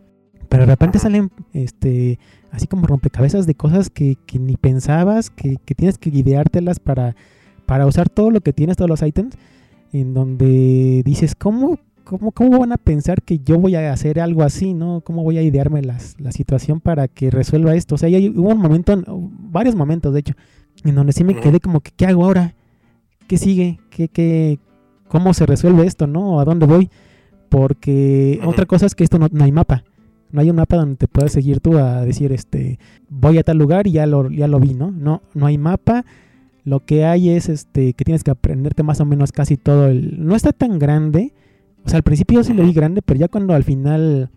Pero 0.49 0.63
de 0.63 0.71
repente 0.71 0.97
salen, 0.97 1.29
este, 1.53 2.19
así 2.51 2.67
como 2.67 2.87
rompecabezas 2.87 3.45
de 3.45 3.55
cosas 3.55 3.89
que, 3.89 4.17
que 4.25 4.39
ni 4.39 4.55
pensabas, 4.55 5.29
que, 5.29 5.57
que 5.65 5.75
tienes 5.75 5.97
que 5.97 6.09
ideártelas 6.09 6.79
para, 6.79 7.15
para 7.65 7.85
usar 7.85 8.09
todo 8.09 8.31
lo 8.31 8.41
que 8.41 8.53
tienes, 8.53 8.77
todos 8.77 8.89
los 8.89 9.01
ítems, 9.01 9.35
en 9.91 10.13
donde 10.13 11.03
dices, 11.03 11.35
¿cómo, 11.35 11.79
cómo, 12.07 12.31
cómo 12.31 12.59
van 12.59 12.71
a 12.71 12.77
pensar 12.77 13.21
que 13.21 13.39
yo 13.39 13.59
voy 13.59 13.75
a 13.75 13.91
hacer 13.91 14.19
algo 14.19 14.43
así, 14.43 14.73
no? 14.73 15.01
¿Cómo 15.01 15.23
voy 15.23 15.37
a 15.37 15.41
idearme 15.41 15.81
las, 15.81 16.15
la 16.19 16.31
situación 16.31 16.79
para 16.79 17.07
que 17.09 17.29
resuelva 17.29 17.75
esto? 17.75 17.95
O 17.95 17.97
sea, 17.97 18.07
ya 18.07 18.17
hubo 18.17 18.49
un 18.49 18.61
momento, 18.61 19.03
varios 19.05 19.75
momentos, 19.75 20.13
de 20.13 20.21
hecho, 20.21 20.33
en 20.85 20.95
donde 20.95 21.11
sí 21.11 21.23
me 21.23 21.35
quedé 21.35 21.59
como 21.59 21.81
que, 21.81 21.91
¿qué 21.91 22.05
hago 22.05 22.23
ahora? 22.23 22.55
¿Qué 23.27 23.37
sigue? 23.37 23.79
¿Qué, 23.89 24.07
qué, 24.07 24.59
¿Cómo 25.09 25.33
se 25.33 25.45
resuelve 25.45 25.85
esto, 25.85 26.07
no? 26.07 26.39
¿A 26.39 26.45
dónde 26.45 26.65
voy? 26.65 26.89
Porque 27.49 28.39
otra 28.45 28.65
cosa 28.65 28.85
es 28.85 28.95
que 28.95 29.03
esto 29.03 29.19
no, 29.19 29.27
no 29.29 29.43
hay 29.43 29.51
mapa. 29.51 29.83
No 30.31 30.41
hay 30.41 30.49
un 30.49 30.55
mapa 30.57 30.77
donde 30.77 30.95
te 30.95 31.07
puedas 31.07 31.33
seguir 31.33 31.59
tú 31.59 31.77
a 31.77 32.05
decir, 32.05 32.31
este, 32.31 32.79
voy 33.09 33.37
a 33.37 33.43
tal 33.43 33.57
lugar 33.57 33.85
y 33.87 33.91
ya 33.91 34.05
lo, 34.05 34.29
ya 34.29 34.47
lo 34.47 34.59
vi, 34.59 34.73
¿no? 34.73 34.91
No, 34.91 35.23
no 35.33 35.45
hay 35.45 35.57
mapa. 35.57 36.05
Lo 36.63 36.85
que 36.85 37.05
hay 37.05 37.29
es 37.29 37.47
este 37.49 37.93
que 37.93 38.03
tienes 38.05 38.23
que 38.23 38.31
aprenderte 38.31 38.83
más 38.83 38.99
o 38.99 39.05
menos 39.05 39.31
casi 39.31 39.55
todo 39.57 39.87
el. 39.87 40.25
No 40.25 40.35
está 40.35 40.51
tan 40.51 40.79
grande. 40.79 41.33
O 41.87 41.89
sea, 41.89 41.97
al 41.97 42.03
principio 42.03 42.39
yo 42.39 42.43
sí 42.43 42.53
lo 42.53 42.63
vi 42.63 42.73
grande, 42.73 43.01
pero 43.01 43.19
ya 43.19 43.27
cuando 43.29 43.53
al 43.55 43.63
final. 43.63 44.29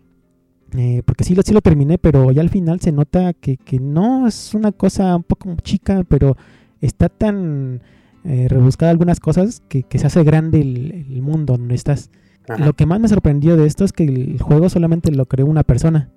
eh, 0.77 1.03
porque 1.05 1.23
sí 1.25 1.35
lo, 1.35 1.41
sí 1.43 1.53
lo 1.53 1.61
terminé, 1.61 1.97
pero 1.97 2.31
ya 2.31 2.41
al 2.41 2.49
final 2.49 2.79
se 2.79 2.91
nota 2.93 3.33
que, 3.33 3.57
que 3.57 3.79
no 3.79 4.25
es 4.27 4.53
una 4.53 4.71
cosa 4.71 5.15
un 5.17 5.23
poco 5.23 5.53
chica, 5.61 6.03
pero 6.07 6.37
está 6.79 7.09
tan 7.09 7.81
eh, 8.23 8.47
rebuscada 8.49 8.91
algunas 8.91 9.19
cosas 9.19 9.61
que, 9.67 9.83
que 9.83 9.99
se 9.99 10.07
hace 10.07 10.23
grande 10.23 10.61
el, 10.61 11.05
el 11.11 11.21
mundo 11.21 11.57
donde 11.57 11.75
estás. 11.75 12.09
Ajá. 12.47 12.65
Lo 12.65 12.73
que 12.73 12.85
más 12.85 12.99
me 13.01 13.07
sorprendió 13.09 13.57
de 13.57 13.67
esto 13.67 13.83
es 13.83 13.91
que 13.91 14.05
el 14.05 14.41
juego 14.41 14.69
solamente 14.69 15.11
lo 15.11 15.25
creó 15.25 15.45
una 15.45 15.63
persona. 15.63 16.09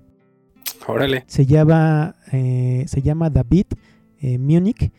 Órale. 0.87 1.23
Se 1.27 1.45
llama, 1.45 2.15
eh, 2.31 2.85
se 2.87 3.01
llama 3.01 3.29
David 3.29 3.65
eh, 4.21 4.37
Munich. 4.37 4.91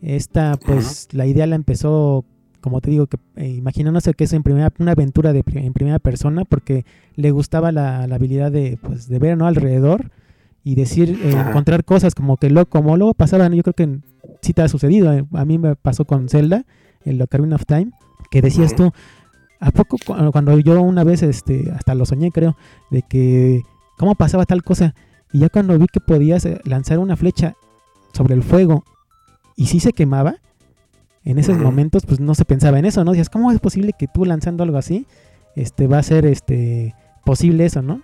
Esta, 0.00 0.56
pues, 0.64 1.08
la 1.12 1.26
idea 1.26 1.46
la 1.46 1.56
empezó, 1.56 2.24
como 2.66 2.80
te 2.80 2.90
digo, 2.90 3.06
que 3.06 3.16
eh, 3.36 3.46
imaginándose 3.48 4.12
que 4.14 4.24
es 4.24 4.32
en 4.32 4.42
primera, 4.42 4.72
una 4.80 4.90
aventura 4.90 5.32
de, 5.32 5.44
en 5.54 5.72
primera 5.72 6.00
persona, 6.00 6.44
porque 6.44 6.84
le 7.14 7.30
gustaba 7.30 7.70
la, 7.70 8.08
la 8.08 8.16
habilidad 8.16 8.50
de, 8.50 8.76
pues, 8.82 9.08
de 9.08 9.20
ver 9.20 9.38
¿no? 9.38 9.46
alrededor 9.46 10.10
y 10.64 10.74
decir, 10.74 11.20
eh, 11.22 11.30
encontrar 11.30 11.84
cosas 11.84 12.16
como 12.16 12.36
que 12.38 12.50
lo, 12.50 12.66
como 12.66 12.96
luego 12.96 13.14
pasaban, 13.14 13.52
yo 13.52 13.62
creo 13.62 13.74
que 13.74 13.84
en- 13.84 14.02
sí 14.42 14.52
te 14.52 14.62
ha 14.62 14.68
sucedido. 14.68 15.12
eh, 15.12 15.24
A 15.32 15.44
mí 15.44 15.58
me 15.58 15.76
pasó 15.76 16.06
con 16.06 16.28
Zelda, 16.28 16.64
el 17.04 17.22
Ocarina 17.22 17.54
of 17.54 17.66
Time, 17.66 17.92
que 18.32 18.42
decías 18.42 18.74
tú, 18.74 18.90
¿a 19.60 19.70
poco 19.70 19.96
cu- 20.04 20.16
cuando 20.32 20.58
yo 20.58 20.82
una 20.82 21.04
vez, 21.04 21.22
este, 21.22 21.70
hasta 21.70 21.94
lo 21.94 22.04
soñé, 22.04 22.32
creo, 22.32 22.56
de 22.90 23.02
que 23.02 23.62
cómo 23.96 24.16
pasaba 24.16 24.44
tal 24.44 24.64
cosa? 24.64 24.96
Y 25.32 25.38
ya 25.38 25.50
cuando 25.50 25.78
vi 25.78 25.86
que 25.86 26.00
podías 26.00 26.48
lanzar 26.64 26.98
una 26.98 27.14
flecha 27.14 27.54
sobre 28.12 28.34
el 28.34 28.42
fuego 28.42 28.82
y 29.54 29.66
sí 29.66 29.78
se 29.78 29.92
quemaba, 29.92 30.34
en 31.26 31.38
esos 31.38 31.58
momentos 31.58 32.06
pues 32.06 32.20
no 32.20 32.34
se 32.34 32.44
pensaba 32.44 32.78
en 32.78 32.84
eso, 32.86 33.04
¿no? 33.04 33.10
Decías, 33.10 33.28
¿cómo 33.28 33.50
es 33.52 33.58
posible 33.58 33.92
que 33.98 34.06
tú 34.06 34.24
lanzando 34.24 34.62
algo 34.62 34.78
así 34.78 35.06
este, 35.56 35.88
va 35.88 35.98
a 35.98 36.02
ser 36.02 36.24
este, 36.24 36.94
posible 37.24 37.66
eso, 37.66 37.82
¿no? 37.82 38.00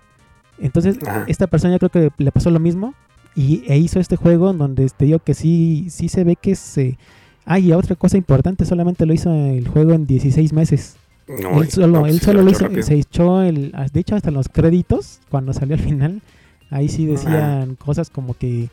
Entonces, 0.58 0.98
esta 1.28 1.46
persona 1.46 1.74
yo 1.74 1.78
creo 1.78 1.90
que 1.90 2.22
le 2.22 2.32
pasó 2.32 2.50
lo 2.50 2.60
mismo 2.60 2.94
y, 3.34 3.64
e 3.66 3.78
hizo 3.78 4.00
este 4.00 4.16
juego 4.16 4.50
en 4.50 4.58
donde 4.58 4.88
te 4.90 5.06
digo 5.06 5.18
que 5.20 5.34
sí, 5.34 5.86
sí 5.88 6.08
se 6.08 6.24
ve 6.24 6.36
que 6.36 6.54
se... 6.56 6.98
Ah, 7.44 7.58
y 7.58 7.72
otra 7.72 7.96
cosa 7.96 8.16
importante, 8.16 8.64
solamente 8.64 9.06
lo 9.06 9.12
hizo 9.12 9.32
el 9.32 9.66
juego 9.66 9.92
en 9.92 10.06
16 10.06 10.52
meses. 10.52 10.96
No, 11.28 11.62
él 11.62 11.70
solo, 11.70 12.00
no, 12.00 12.06
él 12.06 12.20
solo 12.20 12.40
se 12.40 12.44
lo 12.44 12.50
hizo, 12.50 12.64
rápido. 12.64 12.82
se 12.82 12.94
echó 12.94 13.42
el, 13.42 13.72
de 13.92 14.00
hecho 14.00 14.14
hasta 14.14 14.30
los 14.30 14.48
créditos, 14.48 15.20
cuando 15.30 15.52
salió 15.52 15.74
al 15.74 15.80
final, 15.80 16.22
ahí 16.70 16.88
sí 16.88 17.06
decían 17.06 17.76
cosas 17.76 18.10
como 18.10 18.34
que, 18.34 18.68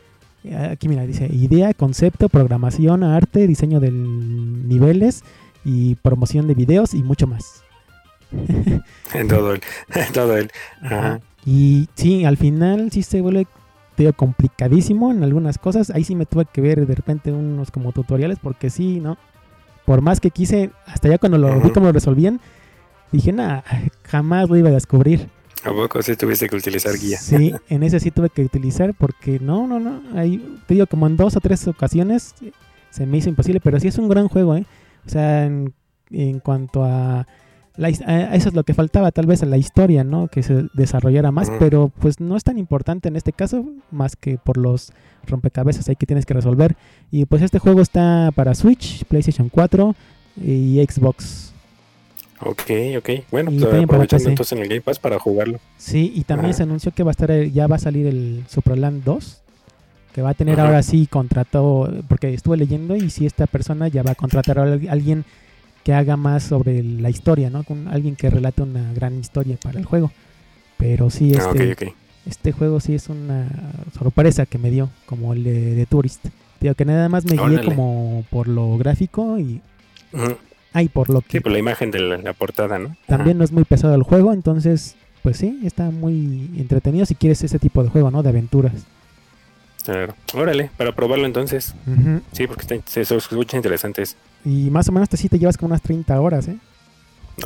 aquí 0.71 0.87
mira, 0.87 1.05
dice 1.05 1.27
idea, 1.31 1.73
concepto, 1.73 2.29
programación, 2.29 3.03
arte, 3.03 3.47
diseño 3.47 3.79
de 3.79 3.91
niveles 3.91 5.23
y 5.65 5.95
promoción 5.95 6.47
de 6.47 6.55
videos 6.55 6.93
y 6.93 7.03
mucho 7.03 7.27
más. 7.27 7.63
En 9.13 9.27
todo 9.27 9.53
el, 9.53 9.61
en 9.93 10.13
todo 10.13 10.37
el. 10.37 10.51
Ajá. 10.81 11.19
Y 11.45 11.87
sí, 11.95 12.25
al 12.25 12.37
final 12.37 12.91
sí 12.91 13.03
se 13.03 13.21
vuelve 13.21 13.47
complicadísimo 14.15 15.11
en 15.11 15.23
algunas 15.23 15.57
cosas. 15.57 15.89
Ahí 15.89 16.03
sí 16.03 16.15
me 16.15 16.25
tuve 16.25 16.45
que 16.45 16.61
ver 16.61 16.85
de 16.85 16.95
repente 16.95 17.31
unos 17.31 17.71
como 17.71 17.91
tutoriales 17.91 18.39
porque 18.41 18.69
sí, 18.69 18.99
¿no? 18.99 19.17
Por 19.85 20.01
más 20.01 20.19
que 20.19 20.31
quise, 20.31 20.71
hasta 20.85 21.09
ya 21.09 21.17
cuando 21.17 21.37
lo 21.37 21.59
vi 21.59 21.71
cómo 21.71 21.87
lo 21.87 21.91
resolvían, 21.91 22.39
dije, 23.11 23.33
nada, 23.33 23.63
jamás 24.03 24.49
lo 24.49 24.55
iba 24.55 24.69
a 24.69 24.73
descubrir. 24.73 25.27
¿A 25.65 25.71
poco 25.71 26.01
sí 26.01 26.15
tuviste 26.15 26.47
que 26.47 26.55
utilizar 26.55 26.93
guía? 26.97 27.17
Sí, 27.17 27.53
en 27.69 27.83
ese 27.83 27.99
sí 27.99 28.11
tuve 28.11 28.29
que 28.29 28.43
utilizar 28.43 28.93
porque 28.93 29.39
no, 29.39 29.67
no, 29.67 29.79
no. 29.79 30.01
Ahí, 30.17 30.37
te 30.67 30.73
digo, 30.75 30.87
como 30.87 31.05
en 31.07 31.17
dos 31.17 31.35
o 31.35 31.41
tres 31.41 31.67
ocasiones 31.67 32.33
se 32.91 33.05
me 33.05 33.17
hizo 33.17 33.29
imposible, 33.29 33.59
pero 33.59 33.79
sí 33.79 33.87
es 33.89 33.97
un 33.97 34.07
gran 34.09 34.27
juego, 34.29 34.55
¿eh? 34.55 34.65
O 35.05 35.09
sea, 35.09 35.45
en, 35.45 35.73
en 36.11 36.39
cuanto 36.39 36.83
a, 36.85 37.27
la 37.75 37.87
a- 37.87 38.35
Eso 38.35 38.49
es 38.49 38.55
lo 38.55 38.63
que 38.63 38.73
faltaba, 38.73 39.11
tal 39.11 39.25
vez 39.27 39.43
a 39.43 39.45
la 39.45 39.57
historia, 39.57 40.03
¿no? 40.03 40.27
Que 40.29 40.43
se 40.43 40.65
desarrollara 40.73 41.31
más, 41.31 41.49
pero 41.59 41.91
pues 41.99 42.19
no 42.19 42.35
es 42.37 42.43
tan 42.43 42.57
importante 42.57 43.09
en 43.09 43.15
este 43.17 43.33
caso, 43.33 43.65
más 43.91 44.15
que 44.15 44.37
por 44.37 44.57
los 44.57 44.91
rompecabezas 45.27 45.87
ahí 45.89 45.95
que 45.97 46.05
tienes 46.05 46.25
que 46.25 46.33
resolver. 46.33 46.77
Y 47.11 47.25
pues 47.25 47.41
este 47.41 47.59
juego 47.59 47.81
está 47.81 48.31
para 48.33 48.55
Switch, 48.55 49.03
PlayStation 49.05 49.49
4 49.49 49.95
y 50.41 50.81
Xbox. 50.89 51.48
Ok, 52.41 52.61
ok. 52.97 53.09
Bueno, 53.31 53.51
pues 53.51 53.63
aprovechando 53.83 54.29
entonces 54.29 54.51
en 54.53 54.63
el 54.63 54.69
Game 54.69 54.81
Pass 54.81 54.97
para 54.99 55.19
jugarlo. 55.19 55.59
Sí, 55.77 56.11
y 56.15 56.23
también 56.23 56.51
Ajá. 56.51 56.57
se 56.57 56.63
anunció 56.63 56.91
que 56.91 57.03
va 57.03 57.11
a 57.11 57.13
estar 57.13 57.29
el- 57.31 57.51
ya 57.51 57.67
va 57.67 57.75
a 57.75 57.79
salir 57.79 58.07
el 58.07 58.43
Superland 58.49 59.03
2, 59.03 59.41
que 60.13 60.21
va 60.21 60.29
a 60.29 60.33
tener 60.33 60.55
Ajá. 60.59 60.67
ahora 60.67 60.83
sí 60.83 61.05
contrato, 61.07 61.91
porque 62.07 62.33
estuve 62.33 62.57
leyendo 62.57 62.95
y 62.95 63.09
si 63.09 63.25
esta 63.25 63.45
persona 63.47 63.87
ya 63.89 64.03
va 64.03 64.11
a 64.11 64.15
contratar 64.15 64.57
a 64.59 64.63
al- 64.63 64.87
alguien 64.89 65.25
que 65.83 65.93
haga 65.93 66.17
más 66.17 66.43
sobre 66.43 66.81
la 66.83 67.09
historia, 67.09 67.49
¿no? 67.49 67.63
Con 67.63 67.87
alguien 67.87 68.15
que 68.15 68.29
relate 68.29 68.61
una 68.61 68.93
gran 68.93 69.19
historia 69.19 69.57
para 69.61 69.79
el 69.79 69.85
juego. 69.85 70.11
Pero 70.77 71.09
sí, 71.09 71.33
Ah, 71.37 71.51
este, 71.55 71.93
este 72.25 72.51
juego 72.53 72.79
sí 72.79 72.95
es 72.95 73.09
una 73.09 73.47
sorpresa 73.97 74.45
que 74.45 74.57
me 74.57 74.71
dio, 74.71 74.89
como 75.05 75.33
el 75.33 75.43
de, 75.43 75.75
de 75.75 75.85
Tourist. 75.85 76.25
Digo 76.61 76.73
que 76.75 76.85
nada 76.85 77.09
más 77.09 77.25
me 77.25 77.31
guié 77.33 77.41
Órale. 77.41 77.63
como 77.65 78.23
por 78.29 78.47
lo 78.47 78.77
gráfico 78.77 79.37
y. 79.39 79.61
ay, 80.73 80.89
por 80.89 81.09
lo 81.09 81.21
que 81.21 81.33
Sí, 81.33 81.39
por 81.39 81.51
la 81.51 81.59
imagen 81.59 81.91
de 81.91 81.99
la, 81.99 82.17
la 82.17 82.33
portada, 82.33 82.79
¿no? 82.79 82.89
Ajá. 82.89 82.97
también 83.07 83.37
no 83.37 83.43
es 83.43 83.51
muy 83.51 83.63
pesado 83.63 83.95
el 83.95 84.03
juego, 84.03 84.33
entonces, 84.33 84.95
pues 85.23 85.37
sí, 85.37 85.59
está 85.63 85.89
muy 85.91 86.49
entretenido 86.57 87.05
si 87.05 87.15
quieres 87.15 87.43
ese 87.43 87.59
tipo 87.59 87.83
de 87.83 87.89
juego, 87.89 88.11
¿no? 88.11 88.23
De 88.23 88.29
aventuras. 88.29 88.73
Claro. 89.83 90.13
Órale, 90.35 90.69
para 90.77 90.91
probarlo 90.93 91.25
entonces. 91.25 91.73
Sí, 92.33 92.45
porque 92.47 92.61
está, 92.61 92.75
se, 92.85 93.05
se 93.05 93.15
escucha 93.15 93.57
interesante. 93.57 94.03
Y 94.45 94.69
más 94.69 94.87
o 94.89 94.91
menos 94.91 95.09
te 95.09 95.17
sí 95.17 95.29
te 95.29 95.39
llevas 95.39 95.57
como 95.57 95.67
unas 95.69 95.81
30 95.81 96.19
horas, 96.19 96.47
¿eh? 96.47 96.57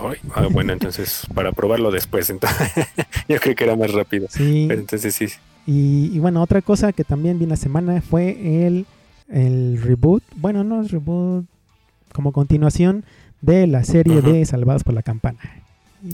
Ay, 0.02 0.18
ah, 0.36 0.48
bueno, 0.52 0.74
entonces 0.74 1.26
para 1.34 1.52
probarlo 1.52 1.92
después. 1.92 2.30
Entonces, 2.30 2.72
yo 3.30 3.40
creo 3.40 3.56
que 3.56 3.64
era 3.64 3.76
más 3.76 3.92
rápido. 3.92 4.28
Sí. 4.30 4.66
Pero 4.68 4.82
entonces 4.82 5.14
sí. 5.16 5.28
Y, 5.66 6.10
y 6.14 6.20
bueno, 6.20 6.42
otra 6.42 6.62
cosa 6.62 6.92
que 6.92 7.04
también 7.04 7.40
vi 7.40 7.46
la 7.46 7.56
semana 7.56 8.02
fue 8.02 8.66
el, 8.68 8.86
el 9.30 9.82
reboot, 9.82 10.24
bueno, 10.36 10.64
no 10.64 10.82
es 10.82 10.92
reboot, 10.92 11.46
como 12.14 12.32
continuación 12.32 13.04
de 13.42 13.68
la 13.68 13.84
serie 13.84 14.22
de 14.22 14.46
Salvados 14.46 14.84
por 14.84 14.94
la 14.94 15.04
Campana. 15.04 15.40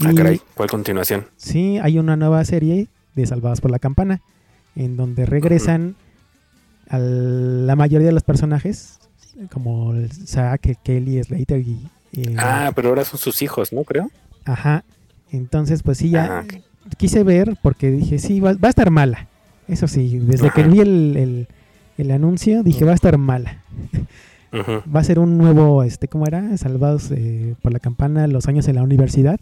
Ah, 0.02 0.10
Y 0.10 0.14
caray. 0.14 0.40
¿Cuál 0.54 0.68
continuación? 0.70 1.26
Sí, 1.36 1.78
hay 1.78 1.98
una 1.98 2.16
nueva 2.16 2.44
serie 2.44 2.88
de 3.14 3.26
Salvados 3.26 3.60
por 3.60 3.70
la 3.70 3.78
Campana, 3.78 4.20
en 4.76 4.96
donde 4.96 5.26
regresan 5.26 5.94
a 6.88 6.98
la 6.98 7.76
mayoría 7.76 8.06
de 8.08 8.12
los 8.12 8.22
personajes, 8.24 8.98
como 9.52 9.92
Zack, 10.26 10.78
Kelly, 10.82 11.22
Slater 11.22 11.60
y... 11.60 11.88
y- 12.12 12.34
Ah, 12.36 12.72
pero 12.74 12.88
ahora 12.88 13.04
son 13.04 13.18
sus 13.20 13.42
hijos, 13.42 13.72
¿no? 13.72 13.84
Creo. 13.84 14.10
Ajá. 14.44 14.84
Entonces, 15.32 15.82
pues 15.84 15.98
sí, 15.98 16.10
ya 16.10 16.40
Ah, 16.40 16.44
quise 16.96 17.22
ver 17.22 17.56
porque 17.62 17.90
dije, 17.90 18.18
sí, 18.18 18.40
va, 18.40 18.54
va 18.54 18.68
a 18.68 18.70
estar 18.70 18.90
mala. 18.90 19.28
Eso 19.68 19.86
sí, 19.86 20.18
desde 20.18 20.48
Ajá. 20.48 20.54
que 20.56 20.68
vi 20.68 20.80
el, 20.80 21.16
el- 21.16 21.48
el 21.98 22.10
anuncio 22.12 22.62
dije, 22.62 22.84
va 22.84 22.92
a 22.92 22.94
estar 22.94 23.16
mala. 23.18 23.62
Va 24.52 25.00
a 25.00 25.04
ser 25.04 25.18
un 25.18 25.38
nuevo, 25.38 25.82
este, 25.84 26.08
¿cómo 26.08 26.26
era? 26.26 26.56
Salvados 26.56 27.10
eh, 27.12 27.54
por 27.62 27.72
la 27.72 27.78
Campana, 27.78 28.26
los 28.26 28.48
años 28.48 28.66
en 28.68 28.76
la 28.76 28.82
universidad. 28.82 29.38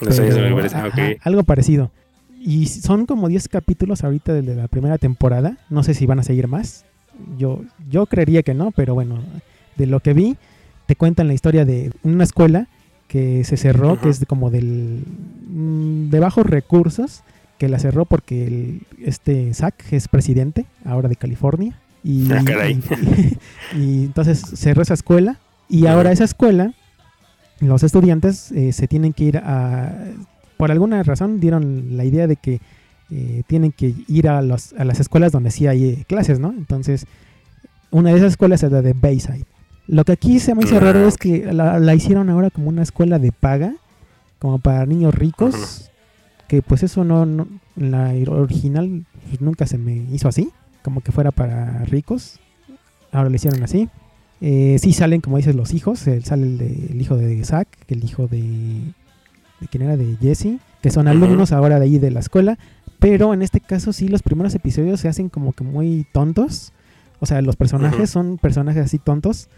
Los 0.00 0.18
años 0.20 0.34
de 0.34 0.40
la 0.42 0.46
universidad, 0.54 0.86
ajá. 0.86 0.96
Algo 1.22 1.42
parecido. 1.42 1.90
Y 2.40 2.66
son 2.66 3.06
como 3.06 3.28
10 3.28 3.48
capítulos 3.48 4.02
ahorita 4.04 4.32
de 4.32 4.54
la 4.54 4.68
primera 4.68 4.98
temporada. 4.98 5.58
No 5.68 5.82
sé 5.82 5.94
si 5.94 6.06
van 6.06 6.20
a 6.20 6.22
seguir 6.22 6.48
más. 6.48 6.84
Yo, 7.38 7.62
yo 7.90 8.06
creería 8.06 8.42
que 8.42 8.54
no, 8.54 8.70
pero 8.70 8.94
bueno, 8.94 9.18
de 9.76 9.86
lo 9.86 10.00
que 10.00 10.14
vi, 10.14 10.36
te 10.86 10.96
cuentan 10.96 11.26
la 11.28 11.34
historia 11.34 11.64
de 11.66 11.92
una 12.02 12.24
escuela 12.24 12.66
que 13.08 13.44
se 13.44 13.56
cerró, 13.56 14.00
que 14.00 14.08
es 14.08 14.24
como 14.26 14.50
del 14.50 15.02
mm, 15.50 16.08
de 16.10 16.20
bajos 16.20 16.46
recursos, 16.46 17.22
que 17.58 17.68
la 17.68 17.78
cerró 17.78 18.06
porque 18.06 18.46
el- 18.46 18.82
este 19.04 19.52
Zack 19.52 19.92
es 19.92 20.08
presidente 20.08 20.64
ahora 20.84 21.08
de 21.08 21.16
California 21.16 21.76
y, 22.02 22.30
Ah, 22.32 22.42
caray. 22.44 22.80
y- 23.72 23.76
y 23.78 24.04
entonces 24.04 24.40
cerró 24.54 24.82
esa 24.82 24.94
escuela 24.94 25.38
y 25.68 25.86
ahora 25.86 26.12
esa 26.12 26.24
escuela 26.24 26.72
los 27.60 27.82
estudiantes 27.82 28.50
eh, 28.52 28.72
se 28.72 28.88
tienen 28.88 29.12
que 29.12 29.24
ir 29.24 29.36
a 29.38 29.92
por 30.56 30.70
alguna 30.70 31.02
razón 31.02 31.40
dieron 31.40 31.96
la 31.96 32.04
idea 32.04 32.26
de 32.26 32.36
que 32.36 32.60
eh, 33.10 33.42
tienen 33.46 33.72
que 33.72 33.94
ir 34.08 34.28
a, 34.28 34.40
los- 34.42 34.72
a 34.74 34.84
las 34.84 35.00
escuelas 35.00 35.32
donde 35.32 35.50
sí 35.50 35.66
hay 35.66 35.84
eh, 35.84 36.04
clases, 36.06 36.38
¿no? 36.38 36.52
Entonces, 36.52 37.06
una 37.90 38.10
de 38.10 38.16
esas 38.18 38.32
escuelas 38.32 38.62
es 38.62 38.70
la 38.70 38.82
de 38.82 38.92
Bayside. 38.92 39.44
Lo 39.88 40.04
que 40.04 40.12
aquí 40.12 40.38
se 40.38 40.54
me 40.54 40.62
hizo 40.62 40.76
Ah, 40.76 40.80
raro 40.80 41.08
es 41.08 41.14
ok. 41.14 41.20
que 41.20 41.52
la, 41.52 41.80
la 41.80 41.94
hicieron 41.94 42.30
ahora 42.30 42.50
como 42.50 42.68
una 42.68 42.82
escuela 42.82 43.18
de 43.18 43.32
paga, 43.32 43.74
como 44.38 44.58
para 44.60 44.86
niños 44.86 45.12
ricos, 45.14 45.90
que 46.46 46.62
pues 46.62 46.82
eso 46.84 47.02
no, 47.04 47.26
no- 47.26 47.48
en 47.76 47.90
la 47.90 48.12
original 48.30 49.04
pues, 49.28 49.40
nunca 49.40 49.66
se 49.66 49.76
me 49.78 49.96
hizo 50.12 50.28
así, 50.28 50.50
como 50.82 51.00
que 51.00 51.12
fuera 51.12 51.30
para 51.30 51.84
ricos. 51.84 52.38
Ahora 53.12 53.28
lo 53.28 53.36
hicieron 53.36 53.62
así. 53.62 53.88
Eh, 54.40 54.78
sí 54.80 54.92
salen, 54.92 55.20
como 55.20 55.36
dices, 55.36 55.54
los 55.54 55.74
hijos. 55.74 56.06
eh, 56.06 56.20
sale 56.22 56.44
el, 56.44 56.58
de- 56.58 56.88
el 56.92 57.00
hijo 57.00 57.16
de 57.16 57.44
Zack, 57.44 57.68
el 57.88 58.04
hijo 58.04 58.26
de... 58.26 58.40
¿De 59.60 59.68
quién 59.70 59.82
era? 59.82 59.96
De 59.96 60.16
Jesse. 60.20 60.58
Que 60.80 60.90
son 60.90 61.08
alumnos 61.08 61.52
ahora 61.52 61.78
de 61.78 61.84
ahí 61.84 61.98
de 61.98 62.10
la 62.10 62.20
escuela. 62.20 62.58
Pero 62.98 63.34
en 63.34 63.42
este 63.42 63.60
caso 63.60 63.92
sí, 63.92 64.08
los 64.08 64.22
primeros 64.22 64.54
episodios 64.54 65.00
se 65.00 65.08
hacen 65.08 65.28
como 65.28 65.52
que 65.52 65.64
muy 65.64 66.06
tontos. 66.12 66.72
O 67.18 67.26
sea, 67.26 67.42
los 67.42 67.56
personajes 67.56 68.08
son 68.10 68.38
personajes 68.38 68.84
así 68.84 68.98
tontos. 68.98 69.48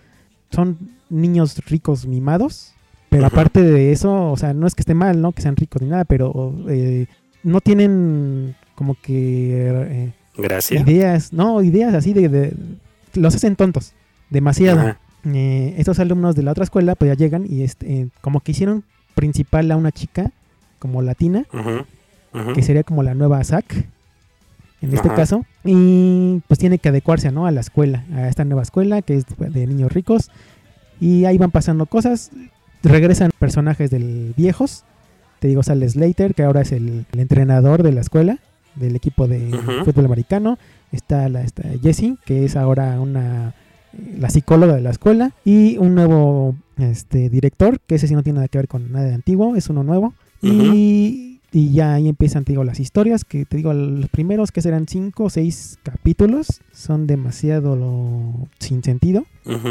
Son 0.51 0.77
niños 1.11 1.59
ricos 1.67 2.07
mimados. 2.07 2.73
Pero 3.09 3.27
aparte 3.27 3.63
de 3.63 3.93
eso, 3.93 4.33
o 4.33 4.37
sea, 4.37 4.55
no 4.55 4.67
es 4.67 4.75
que 4.75 4.81
esté 4.83 4.95
mal, 4.95 5.21
¿no? 5.21 5.33
Que 5.33 5.43
sean 5.43 5.55
ricos 5.55 5.83
ni 5.83 5.89
nada, 5.89 6.05
pero 6.07 6.55
eh, 6.69 7.07
no 7.43 7.61
tienen 7.61 8.57
como 8.75 8.95
que 8.95 9.69
eh, 9.69 10.13
Gracias. 10.37 10.83
ideas, 10.89 11.33
no, 11.33 11.63
ideas 11.63 11.95
así 11.95 12.13
de, 12.13 12.29
de- 12.29 12.55
los 13.15 13.35
hacen 13.35 13.57
tontos, 13.57 13.93
demasiado. 14.31 14.97
Eh, 15.25 15.75
estos 15.79 15.99
alumnos 16.01 16.35
de 16.35 16.43
la 16.43 16.51
otra 16.51 16.65
escuela 16.65 16.95
pues 16.97 17.11
ya 17.11 17.15
llegan 17.15 17.47
y 17.49 17.63
este, 17.63 17.93
eh, 18.01 18.09
como 18.23 18.41
que 18.41 18.53
hicieron 18.53 18.83
principal 19.15 19.71
a 19.71 19.77
una 19.77 19.93
chica 19.93 20.33
como 20.79 21.01
latina, 21.03 21.45
que 22.55 22.63
sería 22.63 22.83
como 22.83 23.03
la 23.03 23.15
nueva 23.15 23.45
Zack 23.45 23.87
en 24.81 24.93
este 24.95 25.09
Ajá. 25.09 25.17
caso, 25.17 25.45
y 25.65 26.41
pues 26.49 26.59
tiene 26.59 26.79
que 26.79 26.89
adecuarse 26.89 27.31
¿no? 27.31 27.47
a 27.47 27.53
la 27.53 27.61
escuela, 27.61 28.05
a 28.15 28.27
esta 28.29 28.45
nueva 28.45 28.63
escuela 28.63 29.01
que 29.03 29.15
es 29.15 29.27
de 29.39 29.67
niños 29.69 29.93
ricos, 29.93 30.31
y 31.01 31.25
ahí 31.25 31.39
van 31.39 31.53
pasando 31.53 31.87
cosas, 31.87 32.31
regresan 32.83 33.31
personajes 33.39 33.91
del 33.93 34.35
viejos, 34.37 34.83
te 35.39 35.47
digo, 35.47 35.63
sale 35.63 35.89
Slater, 35.89 36.35
que 36.35 36.43
ahora 36.43 36.63
es 36.63 36.73
el, 36.73 37.05
el 37.13 37.21
entrenador 37.21 37.85
de 37.85 37.93
la 37.93 38.01
escuela, 38.01 38.39
del 38.75 38.97
equipo 38.97 39.29
de 39.29 39.51
fútbol 39.85 40.07
americano, 40.07 40.59
está 40.93 41.29
la 41.29 41.43
está 41.43 41.63
Jessie, 41.83 42.17
que 42.25 42.45
es 42.45 42.57
ahora 42.57 43.01
una 43.01 43.55
la 44.19 44.31
psicóloga 44.31 44.75
de 44.75 44.81
la 44.81 44.91
escuela, 44.91 45.33
y 45.45 45.77
un 45.79 45.95
nuevo 45.95 46.55
este, 46.79 47.29
director, 47.29 47.79
que 47.81 47.97
ese 47.97 48.09
sí 48.09 48.15
no 48.15 48.23
tiene 48.23 48.37
nada 48.37 48.49
que 48.49 48.59
ver 48.59 48.69
con 48.69 48.91
nada 48.91 49.07
de 49.07 49.15
antiguo, 49.15 49.57
es 49.57 49.69
uno 49.69 49.83
nuevo. 49.83 50.15
Y, 50.41 51.32
y 51.53 51.73
ya 51.73 51.95
ahí 51.95 52.09
empiezan, 52.09 52.45
te 52.45 52.53
digo, 52.53 52.65
las 52.65 52.81
historias, 52.81 53.25
que 53.25 53.45
te 53.45 53.59
digo, 53.59 53.73
los 53.75 54.09
primeros 54.09 54.51
que 54.53 54.63
serán 54.63 54.87
cinco 54.89 55.25
o 55.25 55.31
seis 55.31 55.79
capítulos 55.83 56.63
son 56.73 57.07
demasiado 57.07 57.77
lo- 57.77 58.49
sin 58.59 58.83
sentido. 58.83 59.27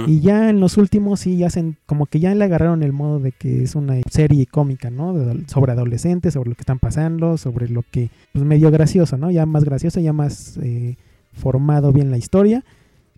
Y 0.05 0.19
ya 0.19 0.49
en 0.49 0.59
los 0.59 0.77
últimos 0.77 1.21
sí 1.21 1.43
hacen, 1.43 1.77
como 1.85 2.05
que 2.05 2.19
ya 2.19 2.35
le 2.35 2.43
agarraron 2.43 2.83
el 2.83 2.91
modo 2.93 3.19
de 3.19 3.31
que 3.31 3.63
es 3.63 3.73
una 3.75 3.95
serie 4.11 4.45
cómica, 4.45 4.89
¿no? 4.89 5.13
De 5.13 5.47
sobre 5.47 5.71
adolescentes, 5.71 6.33
sobre 6.33 6.49
lo 6.49 6.55
que 6.55 6.61
están 6.61 6.77
pasando, 6.79 7.37
sobre 7.37 7.67
lo 7.69 7.83
que, 7.89 8.09
pues 8.33 8.45
medio 8.45 8.69
gracioso, 8.69 9.17
¿no? 9.17 9.31
Ya 9.31 9.45
más 9.45 9.63
gracioso, 9.63 9.99
ya 9.99 10.13
más 10.13 10.57
eh, 10.61 10.97
formado 11.33 11.91
bien 11.93 12.11
la 12.11 12.17
historia. 12.17 12.63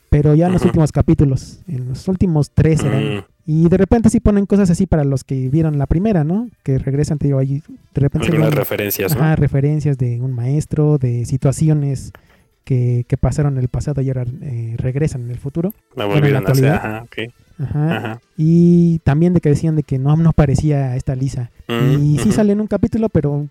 Pero 0.09 0.35
ya 0.35 0.45
en 0.45 0.53
los 0.53 0.63
últimos 0.63 0.91
capítulos, 0.91 1.59
en 1.67 1.89
los 1.89 2.07
últimos 2.07 2.51
tres 2.51 2.81
serán, 2.81 3.17
Mm. 3.17 3.23
Y 3.45 3.67
de 3.67 3.77
repente 3.77 4.09
sí 4.09 4.19
ponen 4.19 4.45
cosas 4.45 4.69
así 4.69 4.85
para 4.85 5.03
los 5.03 5.23
que 5.23 5.49
vieron 5.49 5.77
la 5.77 5.85
primera, 5.85 6.23
¿no? 6.23 6.49
Que 6.63 6.77
regresan, 6.77 7.17
te 7.17 7.27
digo, 7.27 7.39
ahí 7.39 7.61
de 7.93 8.01
repente 8.01 8.29
Algunas 8.29 8.53
referencias, 8.53 9.15
¿no? 9.15 9.21
ajá, 9.21 9.35
referencias 9.35 9.97
de 9.97 10.21
un 10.21 10.31
maestro, 10.31 10.97
de 10.97 11.25
situaciones 11.25 12.13
que, 12.63 13.05
que 13.07 13.17
pasaron 13.17 13.57
en 13.57 13.59
el 13.59 13.67
pasado 13.67 14.01
y 14.01 14.07
ahora 14.07 14.25
eh, 14.41 14.75
regresan 14.77 15.23
en 15.23 15.31
el 15.31 15.39
futuro. 15.39 15.73
Me 15.95 16.05
volvieron 16.05 16.47
a 16.47 16.51
hacer. 16.51 16.69
Ajá, 16.69 17.03
ok. 17.03 17.33
Ajá. 17.59 17.97
Ajá. 17.97 18.21
Y 18.37 18.99
también 18.99 19.33
de 19.33 19.41
que 19.41 19.49
decían 19.49 19.75
de 19.75 19.83
que 19.83 19.99
no, 19.99 20.15
no 20.15 20.31
parecía 20.31 20.95
esta 20.95 21.15
Lisa. 21.15 21.51
Mm, 21.67 22.01
y 22.01 22.19
sí 22.19 22.31
sale 22.31 22.53
en 22.53 22.61
un 22.61 22.67
capítulo, 22.67 23.09
pero 23.09 23.47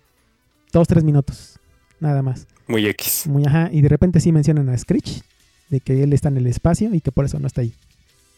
dos, 0.71 0.87
tres 0.87 1.03
minutos. 1.03 1.59
Nada 1.99 2.23
más. 2.23 2.47
Muy 2.67 2.87
X. 2.87 3.27
Muy 3.27 3.45
ajá. 3.45 3.69
Y 3.71 3.81
de 3.81 3.89
repente 3.89 4.19
sí 4.19 4.31
mencionan 4.31 4.69
a 4.69 4.77
Screech, 4.77 5.21
de 5.69 5.79
que 5.79 6.03
él 6.03 6.13
está 6.13 6.29
en 6.29 6.37
el 6.37 6.47
espacio 6.47 6.93
y 6.93 6.99
que 6.99 7.11
por 7.11 7.25
eso 7.25 7.39
no 7.39 7.45
está 7.45 7.61
ahí. 7.61 7.73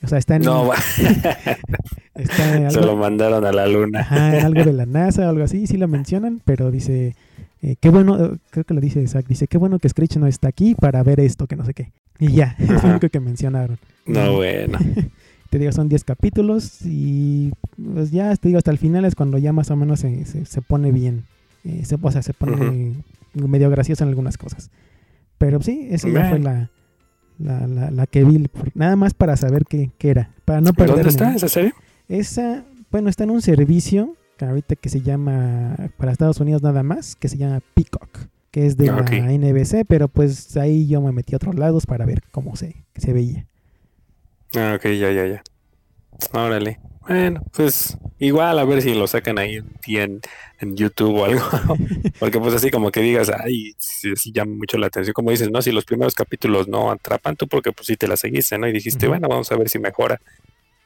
O 0.06 0.08
sea, 0.08 0.18
está 0.18 0.36
en, 0.38 0.44
No, 0.44 0.72
está 2.16 2.56
en 2.58 2.72
se 2.72 2.78
algo, 2.78 2.92
lo 2.94 2.96
mandaron 2.98 3.46
a 3.46 3.52
la 3.52 3.68
luna. 3.68 4.02
Ajá, 4.02 4.38
en 4.40 4.46
algo 4.46 4.64
de 4.64 4.74
la 4.74 4.86
NASA 4.86 5.26
o 5.26 5.30
algo 5.30 5.44
así, 5.44 5.68
sí 5.68 5.78
lo 5.78 5.88
mencionan, 5.88 6.42
pero 6.46 6.72
dice, 6.72 7.16
eh, 7.62 7.76
qué 7.80 7.90
bueno, 7.90 8.24
eh, 8.24 8.38
creo 8.52 8.64
que 8.64 8.74
lo 8.74 8.82
dice 8.82 9.06
Zack, 9.08 9.28
dice, 9.28 9.48
qué 9.48 9.58
bueno 9.58 9.80
que 9.80 9.90
Screech 9.90 10.18
no 10.18 10.28
está 10.28 10.48
aquí 10.48 10.76
para 10.76 11.04
ver 11.04 11.20
esto, 11.20 11.48
que 11.48 11.56
no 11.56 11.66
sé 11.66 11.74
qué. 11.74 11.92
Y 12.20 12.32
ya, 12.32 12.56
es 12.60 12.70
lo 12.84 12.90
único 12.90 13.10
que 13.10 13.20
mencionaron. 13.20 13.78
No, 14.06 14.34
bueno. 14.36 14.78
te 15.50 15.60
digo, 15.60 15.72
son 15.72 15.90
10 15.90 16.04
capítulos 16.04 16.80
y 16.84 17.52
pues 17.94 18.12
ya, 18.12 18.36
te 18.36 18.48
digo, 18.50 18.58
hasta 18.58 18.72
el 18.72 18.78
final 18.78 19.06
es 19.06 19.16
cuando 19.16 19.38
ya 19.38 19.54
más 19.54 19.70
o 19.72 19.76
menos 19.76 20.00
se, 20.00 20.26
se- 20.26 20.46
se 20.46 20.62
pone 20.62 20.92
bien. 20.92 21.24
Eh, 21.64 21.82
se, 21.86 21.98
o 22.02 22.12
sea, 22.12 22.22
se 22.22 22.34
pone 22.34 22.94
medio 23.34 23.70
gracioso 23.70 24.04
en 24.04 24.10
algunas 24.10 24.38
cosas. 24.38 24.70
Pero 25.38 25.62
sí, 25.62 25.88
esa 25.92 26.08
ya 26.08 26.30
fue 26.30 26.40
la, 26.40 26.70
la, 27.40 27.68
la, 27.68 27.92
la 27.92 28.08
que 28.08 28.24
vi, 28.24 28.46
nada 28.74 28.96
más 28.96 29.14
para 29.14 29.38
saber 29.38 29.66
qué, 29.66 29.92
qué 29.98 30.10
era, 30.10 30.32
para 30.46 30.62
no 30.62 30.74
perderme. 30.74 31.04
¿Dónde 31.04 31.10
está 31.10 31.36
esa 31.36 31.48
serie? 31.48 31.74
Esa, 32.08 32.64
bueno, 32.92 33.10
está 33.10 33.24
en 33.24 33.32
un 33.32 33.42
servicio 33.42 34.16
que 34.38 34.46
ahorita 34.46 34.76
que 34.76 34.90
se 34.90 35.02
llama, 35.02 35.76
para 35.98 36.12
Estados 36.12 36.40
Unidos 36.40 36.62
nada 36.62 36.84
más, 36.84 37.16
que 37.16 37.30
se 37.30 37.38
llama 37.38 37.62
Peacock, 37.74 38.20
que 38.52 38.66
es 38.66 38.78
de 38.78 38.90
Ah, 38.90 39.06
la 39.10 39.32
NBC, 39.32 39.86
pero 39.88 40.08
pues 40.08 40.56
ahí 40.58 40.88
yo 40.88 41.02
me 41.02 41.12
metí 41.12 41.34
a 41.34 41.38
otros 41.38 41.56
lados 41.56 41.86
para 41.86 42.06
ver 42.06 42.22
cómo 42.32 42.56
se, 42.56 42.84
se 42.96 43.14
veía. 43.14 43.46
Ah, 44.56 44.74
ok, 44.76 44.84
ya, 44.86 45.12
ya, 45.12 45.26
ya. 45.26 45.44
Órale. 46.34 46.80
Bueno, 47.08 47.44
pues 47.54 47.98
igual 48.18 48.58
a 48.58 48.66
ver 48.66 48.82
si 48.82 48.96
lo 48.96 49.06
sacan 49.06 49.38
ahí 49.38 49.62
en, 49.88 50.22
en 50.60 50.76
YouTube 50.76 51.16
o 51.16 51.26
algo. 51.26 51.42
Porque 52.20 52.40
pues 52.40 52.54
así 52.56 52.72
como 52.72 52.92
que 52.92 53.02
digas, 53.02 53.30
ay, 53.30 53.76
sí, 53.78 54.16
sí 54.16 54.32
llama 54.32 54.56
mucho 54.56 54.78
la 54.78 54.88
atención. 54.88 55.14
Como 55.14 55.30
dices, 55.30 55.52
¿no? 55.52 55.62
Si 55.62 55.72
los 55.72 55.86
primeros 55.86 56.16
capítulos 56.16 56.68
no 56.68 56.90
atrapan 56.92 57.36
tú 57.36 57.48
porque 57.48 57.72
pues 57.72 57.88
sí 57.88 57.96
te 57.96 58.08
la 58.08 58.18
seguiste, 58.18 58.58
¿no? 58.58 58.68
Y 58.68 58.72
dijiste, 58.72 59.08
bueno, 59.08 59.28
vamos 59.28 59.52
a 59.52 59.56
ver 59.56 59.70
si 59.70 59.78
mejora. 59.78 60.20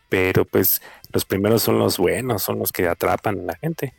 Pero 0.10 0.44
pues 0.44 0.82
los 1.14 1.24
primeros 1.24 1.62
son 1.64 1.80
los 1.80 1.98
buenos, 1.98 2.44
son 2.44 2.60
los 2.60 2.72
que 2.72 2.88
atrapan 2.88 3.40
a 3.40 3.44
la 3.44 3.56
gente. 3.56 3.94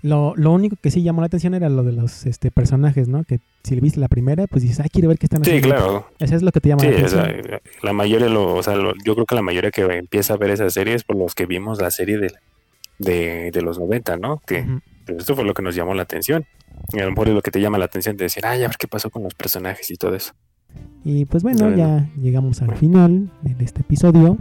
Lo, 0.00 0.34
lo 0.36 0.52
único 0.52 0.76
que 0.80 0.90
sí 0.92 1.02
llamó 1.02 1.22
la 1.22 1.26
atención 1.26 1.54
era 1.54 1.68
lo 1.68 1.82
de 1.82 1.90
los 1.92 2.24
este, 2.24 2.50
personajes, 2.52 3.08
¿no? 3.08 3.24
Que 3.24 3.40
si 3.64 3.74
le 3.74 3.80
viste 3.80 3.98
la 3.98 4.06
primera, 4.08 4.46
pues 4.46 4.62
dices, 4.62 4.78
ay, 4.80 4.88
quiero 4.92 5.08
ver 5.08 5.18
qué 5.18 5.26
están 5.26 5.44
Sí, 5.44 5.50
haciendo. 5.50 5.68
claro. 5.76 6.06
Eso 6.20 6.36
es 6.36 6.42
lo 6.42 6.52
que 6.52 6.60
te 6.60 6.68
llama 6.68 6.82
Sí, 6.82 6.86
la 6.88 6.92
o 6.94 6.98
atención. 6.98 7.24
sea, 7.44 7.60
la 7.82 7.92
mayoría, 7.92 8.28
lo, 8.28 8.54
o 8.54 8.62
sea, 8.62 8.76
lo- 8.76 8.94
yo 9.04 9.14
creo 9.14 9.26
que 9.26 9.34
la 9.34 9.42
mayoría 9.42 9.70
que 9.72 9.82
empieza 9.82 10.34
a 10.34 10.36
ver 10.36 10.50
esa 10.50 10.70
serie 10.70 10.94
es 10.94 11.02
por 11.02 11.16
los 11.16 11.34
que 11.34 11.46
vimos 11.46 11.80
la 11.82 11.90
serie 11.90 12.18
de, 12.18 12.32
de, 12.98 13.50
de 13.52 13.62
los 13.62 13.78
90, 13.78 14.16
¿no? 14.18 14.40
Que 14.46 14.64
esto 15.06 15.34
fue 15.34 15.44
lo 15.44 15.54
que 15.54 15.62
nos 15.62 15.74
llamó 15.74 15.94
la 15.94 16.02
atención. 16.02 16.44
Y 16.92 17.00
a 17.00 17.04
lo 17.04 17.10
mejor 17.10 17.28
es 17.28 17.34
lo 17.34 17.42
que 17.42 17.50
te 17.50 17.60
llama 17.60 17.78
la 17.78 17.86
atención 17.86 18.16
de 18.16 18.24
decir, 18.24 18.46
ay, 18.46 18.62
a 18.62 18.68
ver 18.68 18.76
qué 18.78 18.86
pasó 18.86 19.10
con 19.10 19.22
los 19.24 19.34
personajes 19.34 19.90
y 19.90 19.96
todo 19.96 20.14
eso. 20.14 20.32
Y 21.04 21.24
pues 21.24 21.42
bueno, 21.42 21.60
Bueno. 21.64 21.76
ya 21.76 22.08
llegamos 22.20 22.62
al 22.62 22.76
final 22.76 23.30
de 23.42 23.64
este 23.64 23.80
episodio. 23.80 24.38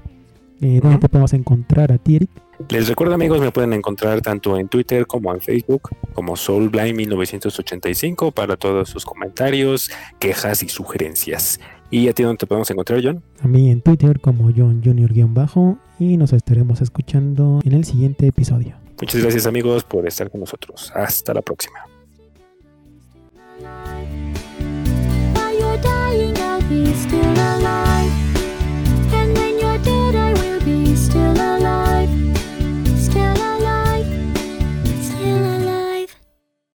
Eh, 0.62 0.80
¿Dónde 0.82 0.98
te 1.00 1.10
podemos 1.10 1.34
encontrar 1.34 1.92
a 1.92 1.98
ti, 1.98 2.16
Eric? 2.18 2.30
Les 2.70 2.88
recuerdo 2.88 3.14
amigos, 3.14 3.40
me 3.40 3.52
pueden 3.52 3.74
encontrar 3.74 4.22
tanto 4.22 4.58
en 4.58 4.68
Twitter 4.68 5.06
como 5.06 5.32
en 5.32 5.40
Facebook 5.40 5.90
como 6.14 6.34
SoulBlind1985 6.36 8.34
para 8.34 8.58
todos 8.58 8.90
sus 8.90 9.06
comentarios, 9.06 9.92
quejas 10.18 10.64
y 10.64 10.70
sugerencias. 10.70 11.60
¿Y 11.92 12.08
a 12.08 12.14
ti 12.14 12.24
dónde 12.24 12.40
te 12.40 12.48
podemos 12.48 12.70
encontrar, 12.72 13.00
John? 13.04 13.24
A 13.42 13.48
mí 13.48 13.70
en 13.70 13.82
Twitter 13.82 14.20
como 14.20 14.52
John 14.56 14.82
Junior-bajo 14.84 15.78
y 16.00 16.18
nos 16.18 16.34
estaremos 16.34 16.82
escuchando 16.82 17.60
en 17.64 17.74
el 17.74 17.86
siguiente 17.86 18.26
episodio. 18.28 18.76
Muchas 19.00 19.22
gracias 19.22 19.46
amigos 19.46 19.84
por 19.84 20.08
estar 20.08 20.32
con 20.32 20.40
nosotros. 20.40 20.92
Hasta 20.96 21.34
la 21.34 21.42
próxima. 21.42 21.86
Still 27.08 27.40
alive. 27.40 27.87
till 31.18 31.42
I 31.42 31.57